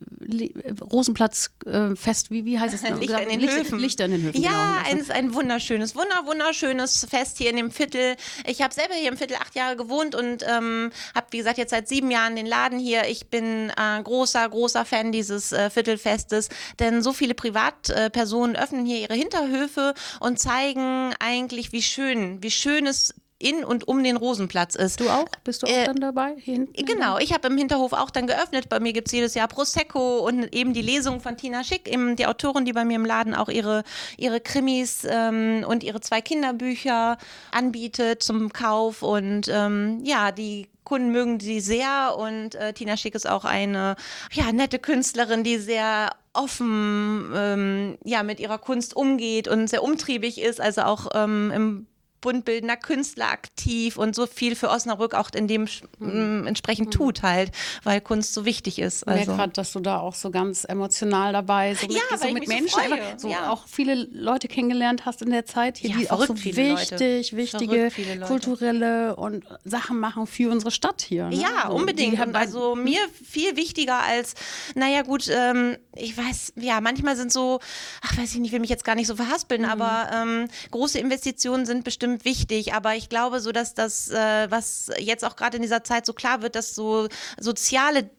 Rosenplatzfest, 0.80 2.26
äh, 2.26 2.30
wie, 2.30 2.44
wie 2.44 2.58
heißt 2.58 2.74
es? 2.74 2.82
Lichter 3.00 3.22
in 3.22 3.28
den 3.28 3.40
Lichter, 3.40 3.58
Höfen. 3.58 3.78
Lichter 3.78 4.04
in 4.06 4.10
den 4.12 4.22
Höfen. 4.22 4.40
Ja, 4.40 4.82
genau. 4.88 5.02
ein, 5.02 5.10
ein 5.10 5.34
wunderschönes, 5.34 5.94
wunder, 5.94 6.26
wunderschönes 6.26 7.06
Fest 7.08 7.38
hier 7.38 7.50
in 7.50 7.56
dem 7.56 7.70
Viertel. 7.70 8.16
Ich 8.46 8.62
habe 8.62 8.74
selber 8.74 8.94
hier 8.94 9.10
im 9.10 9.16
Viertel 9.16 9.36
acht 9.36 9.54
Jahre 9.54 9.76
gewohnt 9.76 10.14
und 10.14 10.44
ähm, 10.48 10.90
habe, 11.14 11.26
wie 11.30 11.38
gesagt, 11.38 11.58
jetzt 11.58 11.70
seit 11.70 11.88
sieben 11.88 12.10
Jahren 12.10 12.36
den 12.36 12.46
Laden 12.46 12.78
hier. 12.78 13.06
Ich 13.08 13.28
bin 13.28 13.70
äh, 13.70 14.02
großer, 14.02 14.48
großer 14.48 14.84
Fan 14.84 15.12
dieses 15.12 15.52
äh, 15.52 15.70
Viertelfestes, 15.70 16.48
denn 16.78 17.02
so 17.02 17.12
viele 17.12 17.34
Privatpersonen 17.34 18.56
öffnen 18.56 18.86
hier 18.86 19.00
ihre 19.00 19.14
Hinterhöfe 19.14 19.94
und 20.20 20.38
zeigen 20.38 21.14
eigentlich, 21.18 21.72
wie 21.72 21.82
schön, 21.82 22.42
wie 22.42 22.50
schön 22.50 22.86
es 22.86 23.14
in 23.44 23.64
und 23.64 23.86
um 23.86 24.02
den 24.02 24.16
Rosenplatz 24.16 24.74
ist. 24.74 25.00
Du 25.00 25.08
auch? 25.08 25.26
Bist 25.44 25.62
du 25.62 25.66
auch 25.66 25.70
Äh, 25.70 25.84
dann 25.84 25.96
dabei? 25.96 26.34
Hinten? 26.38 26.84
Genau, 26.84 27.18
ich 27.18 27.32
habe 27.32 27.48
im 27.48 27.56
Hinterhof 27.58 27.92
auch 27.92 28.10
dann 28.10 28.26
geöffnet. 28.26 28.68
Bei 28.68 28.80
mir 28.80 28.92
gibt 28.92 29.08
es 29.08 29.12
jedes 29.12 29.34
Jahr 29.34 29.48
Prosecco 29.48 30.26
und 30.26 30.54
eben 30.54 30.72
die 30.72 30.82
Lesung 30.82 31.20
von 31.20 31.36
Tina 31.36 31.62
Schick, 31.64 31.88
eben 31.88 32.16
die 32.16 32.26
Autorin, 32.26 32.64
die 32.64 32.72
bei 32.72 32.84
mir 32.84 32.96
im 32.96 33.04
Laden 33.04 33.34
auch 33.34 33.48
ihre, 33.48 33.84
ihre 34.16 34.40
Krimis 34.40 35.06
ähm, 35.08 35.64
und 35.68 35.82
ihre 35.84 36.00
zwei 36.00 36.20
Kinderbücher 36.20 37.18
anbietet 37.52 38.22
zum 38.22 38.52
Kauf. 38.52 39.02
Und 39.02 39.48
ähm, 39.48 40.00
ja, 40.04 40.32
die 40.32 40.68
Kunden 40.84 41.12
mögen 41.12 41.40
sie 41.40 41.60
sehr 41.60 42.14
und 42.18 42.54
äh, 42.54 42.72
Tina 42.72 42.96
Schick 42.96 43.14
ist 43.14 43.28
auch 43.28 43.44
eine 43.44 43.96
ja, 44.32 44.52
nette 44.52 44.78
Künstlerin, 44.78 45.42
die 45.42 45.58
sehr 45.58 46.10
offen 46.34 47.32
ähm, 47.34 47.98
ja, 48.04 48.22
mit 48.22 48.40
ihrer 48.40 48.58
Kunst 48.58 48.94
umgeht 48.94 49.48
und 49.48 49.68
sehr 49.68 49.82
umtriebig 49.82 50.40
ist, 50.40 50.60
also 50.60 50.82
auch 50.82 51.08
ähm, 51.14 51.50
im 51.54 51.86
buntbildender 52.24 52.78
Künstler 52.78 53.26
aktiv 53.30 53.98
und 53.98 54.14
so 54.14 54.26
viel 54.26 54.56
für 54.56 54.70
Osnabrück 54.70 55.12
auch 55.14 55.28
in 55.34 55.46
dem 55.46 55.68
mhm. 55.98 56.46
entsprechend 56.46 56.94
tut 56.94 57.22
halt, 57.22 57.52
weil 57.82 58.00
Kunst 58.00 58.32
so 58.32 58.46
wichtig 58.46 58.78
ist. 58.78 59.02
Ich 59.02 59.06
merke 59.06 59.20
Also. 59.20 59.36
gerade, 59.36 59.52
dass 59.52 59.72
du 59.72 59.80
da 59.80 59.98
auch 59.98 60.14
so 60.14 60.30
ganz 60.30 60.64
emotional 60.64 61.34
dabei, 61.34 61.74
so 61.74 61.86
mit, 61.86 61.96
Ja, 61.96 62.16
so 62.16 62.26
ich 62.26 62.32
mit 62.32 62.46
so 62.46 62.52
Menschen, 62.54 62.68
freue. 62.80 62.92
einfach 62.94 63.18
so 63.18 63.28
Ja. 63.28 63.50
auch 63.50 63.66
viele 63.68 63.94
Leute 64.10 64.48
kennengelernt 64.48 65.04
hast 65.04 65.20
in 65.20 65.28
der 65.30 65.44
Zeit, 65.44 65.76
hier, 65.76 65.90
Ja, 65.90 65.96
die 65.98 66.10
auch 66.10 66.24
so 66.24 66.34
viele 66.34 66.70
Leute. 66.70 66.80
wichtig, 66.98 67.36
wichtige 67.36 67.90
kulturelle 68.26 69.16
und 69.16 69.44
Sachen 69.64 70.00
machen 70.00 70.26
für 70.26 70.50
unsere 70.50 70.70
Stadt 70.70 71.02
hier. 71.02 71.28
Ne? 71.28 71.36
Ja, 71.36 71.66
So, 71.68 71.74
unbedingt. 71.74 72.18
Und 72.20 72.36
also 72.36 72.74
mir 72.74 73.00
viel 73.12 73.56
wichtiger 73.56 73.98
als, 74.02 74.34
naja 74.74 75.02
gut, 75.02 75.28
ähm, 75.28 75.76
ich 75.94 76.16
weiß, 76.16 76.54
ja, 76.56 76.80
manchmal 76.80 77.16
sind 77.16 77.32
so, 77.32 77.60
ach 78.02 78.16
weiß 78.16 78.32
ich 78.34 78.40
nicht, 78.40 78.52
will 78.52 78.60
mich 78.60 78.70
jetzt 78.70 78.84
gar 78.84 78.94
nicht 78.94 79.06
so 79.08 79.16
verhaspeln, 79.16 79.64
aber 79.66 80.08
ähm, 80.14 80.48
große 80.70 80.98
Investitionen 80.98 81.66
sind 81.66 81.84
bestimmt 81.84 82.13
wichtig. 82.22 82.74
Aber 82.74 82.94
ich 82.94 83.08
glaube 83.08 83.40
so, 83.40 83.50
dass 83.52 83.74
das, 83.74 84.10
äh, 84.10 84.50
was 84.50 84.90
jetzt 84.98 85.24
auch 85.24 85.36
gerade 85.36 85.56
in 85.56 85.62
dieser 85.62 85.84
Zeit 85.84 86.06
so 86.06 86.12
klar 86.12 86.42
wird, 86.42 86.54
dass 86.54 86.74
so 86.74 87.08
soziale 87.40 88.10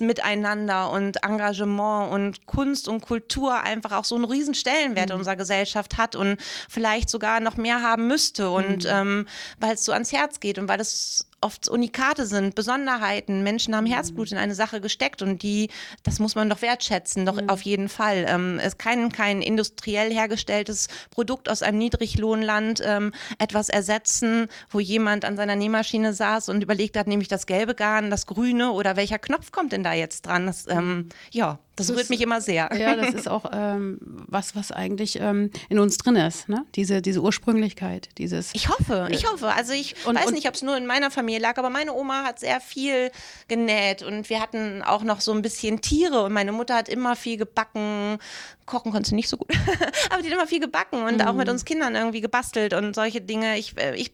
Miteinander 0.00 0.90
und 0.90 1.24
Engagement 1.24 2.12
und 2.12 2.46
Kunst 2.46 2.88
und 2.88 3.00
Kultur 3.00 3.60
einfach 3.60 3.92
auch 3.92 4.04
so 4.04 4.14
einen 4.14 4.24
riesen 4.24 4.54
Stellenwert 4.54 5.10
in 5.10 5.16
unserer 5.16 5.36
Gesellschaft 5.36 5.98
hat 5.98 6.14
und 6.14 6.38
vielleicht 6.68 7.10
sogar 7.10 7.40
noch 7.40 7.56
mehr 7.56 7.82
haben 7.82 8.06
müsste 8.06 8.50
und 8.50 8.86
ähm, 8.88 9.26
weil 9.58 9.74
es 9.74 9.84
so 9.84 9.92
ans 9.92 10.12
Herz 10.12 10.38
geht 10.40 10.58
und 10.58 10.68
weil 10.68 10.80
es 10.80 11.26
oft 11.42 11.68
Unikate 11.68 12.26
sind, 12.26 12.54
Besonderheiten. 12.54 13.42
Menschen 13.42 13.76
haben 13.76 13.86
Herzblut 13.86 14.32
in 14.32 14.38
eine 14.38 14.54
Sache 14.54 14.80
gesteckt 14.80 15.22
und 15.22 15.42
die, 15.42 15.68
das 16.02 16.18
muss 16.18 16.34
man 16.34 16.48
doch 16.48 16.62
wertschätzen, 16.62 17.26
doch 17.26 17.38
auf 17.48 17.62
jeden 17.62 17.88
Fall. 17.88 18.24
Ähm, 18.28 18.58
es 18.62 18.78
kann 18.78 19.12
kein 19.12 19.42
industriell 19.42 20.12
hergestelltes 20.12 20.88
Produkt 21.10 21.48
aus 21.48 21.62
einem 21.62 21.78
Niedriglohnland 21.78 22.82
ähm, 22.84 23.12
etwas 23.38 23.68
ersetzen, 23.68 24.48
wo 24.70 24.80
jemand 24.80 25.24
an 25.24 25.36
seiner 25.36 25.56
Nähmaschine 25.56 26.12
saß 26.12 26.48
und 26.48 26.62
überlegt 26.62 26.96
hat, 26.96 27.06
nehme 27.06 27.22
ich 27.22 27.28
das 27.28 27.46
gelbe 27.46 27.74
Garn, 27.74 28.10
das 28.10 28.26
grüne 28.26 28.72
oder 28.72 28.96
welcher 28.96 29.18
Knopf 29.18 29.52
kommt 29.52 29.72
denn 29.72 29.82
da 29.82 29.92
jetzt 29.92 30.26
dran? 30.26 30.46
Das, 30.46 30.66
ähm, 30.68 31.08
ja, 31.30 31.58
das 31.76 31.86
Das 31.86 31.96
rührt 31.96 32.02
ist- 32.04 32.10
mich 32.10 32.20
immer 32.20 32.40
sehr. 32.40 32.68
Ja, 32.78 32.94
das 32.96 33.14
ist 33.14 33.28
auch 33.28 33.44
ähm, 33.52 33.98
was, 34.28 34.54
was 34.54 34.72
eigentlich 34.72 35.18
ähm, 35.20 35.50
in 35.68 35.78
uns 35.78 35.96
drin 35.96 36.16
ist, 36.16 36.48
ne? 36.48 36.64
Diese, 36.74 37.00
diese 37.02 37.20
Ursprünglichkeit, 37.22 38.08
dieses. 38.18 38.50
Ich 38.54 38.68
hoffe, 38.68 39.08
ich 39.10 39.30
hoffe. 39.30 39.48
Also 39.48 39.72
ich 39.72 39.94
Und- 40.06 40.16
weiß 40.16 40.26
und- 40.26 40.34
nicht, 40.34 40.48
ob 40.48 40.54
es 40.54 40.62
nur 40.62 40.76
in 40.76 40.86
meiner 40.86 41.10
Familie 41.10 41.40
lag, 41.40 41.56
aber 41.58 41.70
meine 41.70 41.94
Oma 41.94 42.24
hat 42.24 42.40
sehr 42.40 42.60
viel 42.60 43.10
genäht 43.48 44.02
und 44.02 44.28
wir 44.28 44.40
hatten 44.40 44.82
auch 44.82 45.02
noch 45.02 45.20
so 45.20 45.32
ein 45.32 45.40
bisschen 45.42 45.80
Tiere 45.80 46.22
und 46.24 46.32
meine 46.32 46.52
Mutter 46.52 46.74
hat 46.76 46.88
immer 46.88 47.16
viel 47.16 47.36
gebacken. 47.38 48.18
Kochen 48.66 48.92
konnte 48.92 49.08
sie 49.10 49.14
nicht 49.14 49.28
so 49.28 49.36
gut, 49.36 49.48
aber 50.10 50.22
die 50.22 50.28
hat 50.28 50.34
immer 50.34 50.46
viel 50.46 50.60
gebacken 50.60 51.02
und 51.02 51.24
auch 51.26 51.34
mit 51.34 51.46
Mhm. 51.48 51.52
uns 51.54 51.64
Kindern 51.64 51.94
irgendwie 51.94 52.20
gebastelt 52.20 52.74
und 52.74 52.94
solche 52.94 53.20
Dinge. 53.20 53.58
Ich, 53.58 53.76
äh, 53.78 53.94
ich 53.96 54.10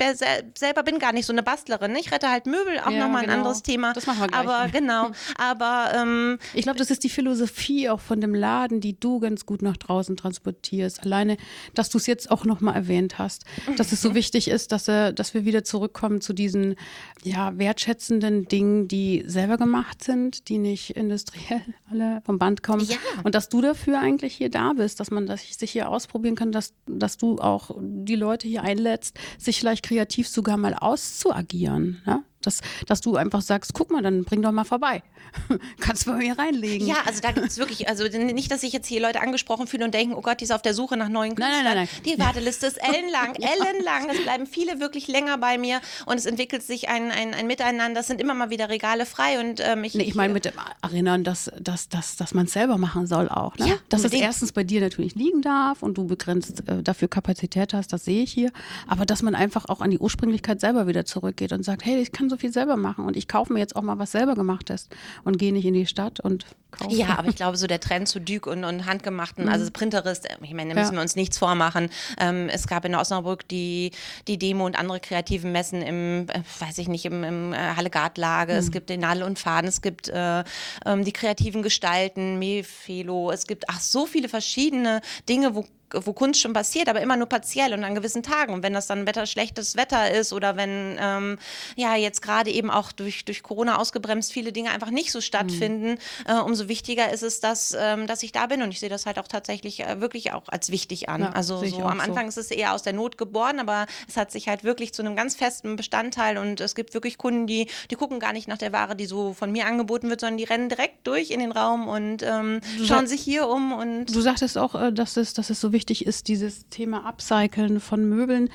selber 0.56 0.82
bin 0.82 0.98
gar 0.98 1.12
nicht 1.12 1.26
so 1.26 1.32
eine 1.32 1.42
Bastlerin. 1.42 1.92
ne? 1.92 2.00
Ich 2.00 2.10
rette 2.12 2.30
halt 2.30 2.46
Möbel, 2.46 2.78
auch 2.80 2.90
Ja, 2.90 3.00
nochmal 3.04 3.22
ein 3.22 3.26
genau. 3.26 3.38
anderes 3.38 3.62
Thema. 3.62 3.92
Das 3.92 4.06
machen 4.06 4.20
wir 4.20 4.28
gleich. 4.28 4.40
Aber 4.40 4.68
genau, 4.68 5.10
aber 5.38 5.92
ähm, 5.94 6.38
Ich 6.54 6.62
glaube, 6.62 6.78
das 6.78 6.90
ist 6.90 7.04
die 7.04 7.08
Philosophie 7.10 7.88
auch 7.88 8.00
von 8.00 8.20
dem 8.20 8.34
Laden, 8.34 8.80
die 8.80 8.98
du 8.98 9.20
ganz 9.20 9.46
gut 9.46 9.62
nach 9.62 9.76
draußen 9.76 10.16
transportierst. 10.16 11.02
Alleine, 11.04 11.36
dass 11.74 11.90
du 11.90 11.98
es 11.98 12.06
jetzt 12.06 12.30
auch 12.30 12.44
nochmal 12.44 12.74
erwähnt 12.74 13.18
hast, 13.18 13.44
dass 13.76 13.92
es 13.92 14.00
so 14.02 14.14
wichtig 14.14 14.48
ist, 14.48 14.72
dass, 14.72 14.88
äh, 14.88 15.12
dass 15.12 15.34
wir 15.34 15.44
wieder 15.44 15.64
zurückkommen 15.64 16.20
zu 16.20 16.32
diesen 16.32 16.76
ja, 17.22 17.56
wertschätzenden 17.58 18.46
Dingen, 18.48 18.88
die 18.88 19.24
selber 19.26 19.56
gemacht 19.56 20.02
sind, 20.04 20.48
die 20.48 20.58
nicht 20.58 20.90
industriell 20.96 21.62
alle 21.90 22.22
vom 22.24 22.38
Band 22.38 22.62
kommen. 22.62 22.84
Ja. 22.86 22.96
Und 23.24 23.34
dass 23.34 23.48
du 23.48 23.60
dafür 23.60 23.98
eigentlich 24.00 24.37
hier 24.38 24.50
da 24.50 24.72
bist, 24.72 25.00
dass 25.00 25.10
man 25.10 25.26
das, 25.26 25.42
sich 25.58 25.70
hier 25.70 25.88
ausprobieren 25.88 26.34
kann, 26.34 26.52
dass, 26.52 26.74
dass 26.86 27.16
du 27.16 27.38
auch 27.38 27.70
die 27.80 28.16
Leute 28.16 28.48
hier 28.48 28.62
einlädst, 28.62 29.18
sich 29.38 29.58
vielleicht 29.58 29.84
kreativ 29.84 30.28
sogar 30.28 30.56
mal 30.56 30.74
auszuagieren. 30.74 32.02
Ja? 32.06 32.22
Dass, 32.48 32.60
dass 32.86 33.02
du 33.02 33.16
einfach 33.16 33.42
sagst, 33.42 33.74
guck 33.74 33.90
mal, 33.90 34.00
dann 34.00 34.24
bring 34.24 34.40
doch 34.40 34.52
mal 34.52 34.64
vorbei. 34.64 35.02
Kannst 35.80 36.06
du 36.06 36.12
bei 36.12 36.16
mir 36.16 36.38
reinlegen. 36.38 36.86
Ja, 36.86 37.02
also 37.04 37.20
da 37.20 37.32
gibt 37.32 37.46
es 37.46 37.58
wirklich, 37.58 37.88
also 37.88 38.04
nicht, 38.04 38.50
dass 38.50 38.62
sich 38.62 38.72
jetzt 38.72 38.86
hier 38.86 39.02
Leute 39.02 39.20
angesprochen 39.20 39.66
fühlen 39.66 39.82
und 39.82 39.92
denken, 39.92 40.14
oh 40.14 40.22
Gott, 40.22 40.40
die 40.40 40.44
ist 40.44 40.50
auf 40.52 40.62
der 40.62 40.72
Suche 40.72 40.96
nach 40.96 41.10
neuen 41.10 41.34
Nein, 41.34 41.50
Künstlern. 41.52 41.64
nein, 41.64 41.76
nein, 41.76 41.88
nein. 42.04 42.04
Die 42.14 42.18
Warteliste 42.18 42.66
ist 42.66 42.76
ellenlang, 42.82 43.34
ellenlang. 43.34 44.08
Es 44.08 44.22
bleiben 44.22 44.46
viele 44.46 44.80
wirklich 44.80 45.08
länger 45.08 45.36
bei 45.36 45.58
mir 45.58 45.80
und 46.06 46.16
es 46.16 46.24
entwickelt 46.24 46.62
sich 46.62 46.88
ein, 46.88 47.10
ein, 47.10 47.34
ein 47.34 47.46
Miteinander. 47.46 48.00
Es 48.00 48.06
sind 48.06 48.20
immer 48.20 48.32
mal 48.32 48.48
wieder 48.48 48.70
Regale 48.70 49.04
frei 49.04 49.38
und 49.40 49.60
ähm, 49.60 49.84
ich, 49.84 49.94
Nee, 49.94 50.04
ich 50.04 50.14
meine 50.14 50.32
mit 50.32 50.46
dem 50.46 50.54
Erinnern, 50.80 51.24
dass, 51.24 51.50
dass, 51.60 51.90
dass, 51.90 52.16
dass 52.16 52.32
man 52.32 52.46
es 52.46 52.52
selber 52.52 52.78
machen 52.78 53.06
soll 53.06 53.28
auch. 53.28 53.56
Ne? 53.58 53.68
Ja, 53.68 53.74
dass 53.90 54.04
es 54.04 54.12
erstens 54.12 54.52
bei 54.52 54.64
dir 54.64 54.80
natürlich 54.80 55.14
liegen 55.14 55.42
darf 55.42 55.82
und 55.82 55.98
du 55.98 56.06
begrenzt 56.06 56.66
äh, 56.68 56.82
dafür 56.82 57.08
Kapazität 57.08 57.74
hast, 57.74 57.92
das 57.92 58.04
sehe 58.04 58.22
ich 58.22 58.32
hier. 58.32 58.50
Aber 58.86 59.04
dass 59.04 59.22
man 59.22 59.34
einfach 59.34 59.68
auch 59.68 59.80
an 59.80 59.90
die 59.90 59.98
Ursprünglichkeit 59.98 60.60
selber 60.60 60.86
wieder 60.86 61.04
zurückgeht 61.04 61.52
und 61.52 61.64
sagt, 61.64 61.84
hey, 61.84 62.00
ich 62.00 62.12
kann 62.12 62.30
so 62.30 62.36
viel 62.38 62.52
selber 62.52 62.76
machen 62.76 63.04
und 63.04 63.16
ich 63.16 63.28
kaufe 63.28 63.52
mir 63.52 63.58
jetzt 63.60 63.76
auch 63.76 63.82
mal 63.82 63.98
was 63.98 64.12
selber 64.12 64.34
gemachtes 64.34 64.88
und 65.24 65.38
gehe 65.38 65.52
nicht 65.52 65.64
in 65.66 65.74
die 65.74 65.86
Stadt 65.86 66.20
und 66.20 66.46
kaufe. 66.70 66.94
Ja, 66.94 67.18
aber 67.18 67.28
ich 67.28 67.36
glaube, 67.36 67.56
so 67.56 67.66
der 67.66 67.80
Trend 67.80 68.08
zu 68.08 68.20
Duke 68.20 68.50
und, 68.50 68.64
und 68.64 68.84
handgemachten, 68.86 69.48
also 69.48 69.70
Printerist, 69.70 70.28
äh, 70.28 70.36
ich 70.42 70.52
meine, 70.54 70.74
da 70.74 70.80
müssen 70.80 70.92
Ja. 70.94 70.98
wir 70.98 71.02
uns 71.02 71.16
nichts 71.16 71.38
vormachen. 71.38 71.88
Ähm, 72.18 72.48
es 72.50 72.66
gab 72.66 72.84
in 72.84 72.94
Osnabrück 72.94 73.48
die, 73.48 73.90
die 74.26 74.38
Demo 74.38 74.66
und 74.66 74.78
andere 74.78 75.00
kreativen 75.00 75.50
Messen 75.52 75.80
im, 75.82 76.26
äh, 76.28 76.42
weiß 76.60 76.78
ich 76.78 76.88
nicht, 76.88 77.04
im, 77.06 77.24
im 77.24 77.52
äh, 77.52 77.56
Halle-Gard-Lage. 77.56 78.52
Es 78.52 78.70
gibt 78.70 78.90
den 78.90 79.00
Nadel 79.00 79.22
und 79.22 79.38
Faden, 79.38 79.68
es 79.68 79.80
gibt 79.82 80.08
äh, 80.08 80.44
ähm, 80.84 81.04
die 81.04 81.12
kreativen 81.12 81.62
Gestalten, 81.62 82.38
Mefelo, 82.38 83.30
es 83.30 83.46
gibt 83.46 83.64
ach 83.68 83.80
so 83.80 84.06
viele 84.06 84.28
verschiedene 84.28 85.00
Dinge, 85.28 85.54
wo 85.54 85.64
wo 85.92 86.12
Kunst 86.12 86.40
schon 86.40 86.52
passiert, 86.52 86.88
aber 86.88 87.00
immer 87.00 87.16
nur 87.16 87.26
partiell 87.26 87.72
und 87.72 87.84
an 87.84 87.94
gewissen 87.94 88.22
Tagen. 88.22 88.52
Und 88.52 88.62
wenn 88.62 88.72
das 88.72 88.86
dann 88.86 89.06
Wetter, 89.06 89.26
schlechtes 89.26 89.76
Wetter 89.76 90.10
ist 90.10 90.32
oder 90.32 90.56
wenn 90.56 90.96
ähm, 91.00 91.38
ja 91.76 91.96
jetzt 91.96 92.22
gerade 92.22 92.50
eben 92.50 92.70
auch 92.70 92.92
durch, 92.92 93.24
durch 93.24 93.42
Corona 93.42 93.78
ausgebremst 93.78 94.32
viele 94.32 94.52
Dinge 94.52 94.70
einfach 94.70 94.90
nicht 94.90 95.12
so 95.12 95.20
stattfinden, 95.20 95.98
äh, 96.26 96.34
umso 96.34 96.68
wichtiger 96.68 97.12
ist 97.12 97.22
es, 97.22 97.40
dass, 97.40 97.76
ähm, 97.78 98.06
dass 98.06 98.22
ich 98.22 98.32
da 98.32 98.46
bin. 98.46 98.62
Und 98.62 98.70
ich 98.70 98.80
sehe 98.80 98.88
das 98.88 99.06
halt 99.06 99.18
auch 99.18 99.28
tatsächlich 99.28 99.80
äh, 99.80 100.00
wirklich 100.00 100.32
auch 100.32 100.48
als 100.48 100.70
wichtig 100.70 101.08
an. 101.08 101.22
Ja, 101.22 101.30
also 101.30 101.64
so 101.64 101.84
am 101.84 101.98
so. 101.98 102.04
Anfang 102.04 102.28
ist 102.28 102.38
es 102.38 102.50
eher 102.50 102.74
aus 102.74 102.82
der 102.82 102.92
Not 102.92 103.18
geboren, 103.18 103.58
aber 103.58 103.86
es 104.08 104.16
hat 104.16 104.30
sich 104.30 104.48
halt 104.48 104.64
wirklich 104.64 104.92
zu 104.92 105.02
einem 105.02 105.16
ganz 105.16 105.34
festen 105.34 105.76
Bestandteil 105.76 106.38
und 106.38 106.60
es 106.60 106.74
gibt 106.74 106.94
wirklich 106.94 107.18
Kunden, 107.18 107.46
die, 107.46 107.68
die 107.90 107.94
gucken 107.94 108.20
gar 108.20 108.32
nicht 108.32 108.48
nach 108.48 108.58
der 108.58 108.72
Ware, 108.72 108.96
die 108.96 109.06
so 109.06 109.32
von 109.32 109.50
mir 109.50 109.66
angeboten 109.66 110.10
wird, 110.10 110.20
sondern 110.20 110.38
die 110.38 110.44
rennen 110.44 110.68
direkt 110.68 111.06
durch 111.06 111.30
in 111.30 111.40
den 111.40 111.52
Raum 111.52 111.88
und 111.88 112.22
ähm, 112.22 112.60
schauen 112.84 113.06
sich 113.06 113.20
hier 113.20 113.48
um 113.48 113.72
und 113.72 114.14
Du 114.14 114.20
sagtest 114.20 114.58
auch, 114.58 114.74
äh, 114.74 114.92
dass 114.92 115.16
es, 115.16 115.34
dass 115.34 115.50
es 115.50 115.60
so 115.60 115.72
wichtig 115.72 115.77
ist, 116.06 116.28
dieses 116.28 116.68
Thema 116.68 117.06
Upcyclen 117.08 117.80
von 117.80 118.08
Möbeln 118.08 118.48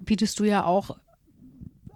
bietest 0.00 0.38
du 0.40 0.44
ja 0.44 0.64
auch 0.64 0.96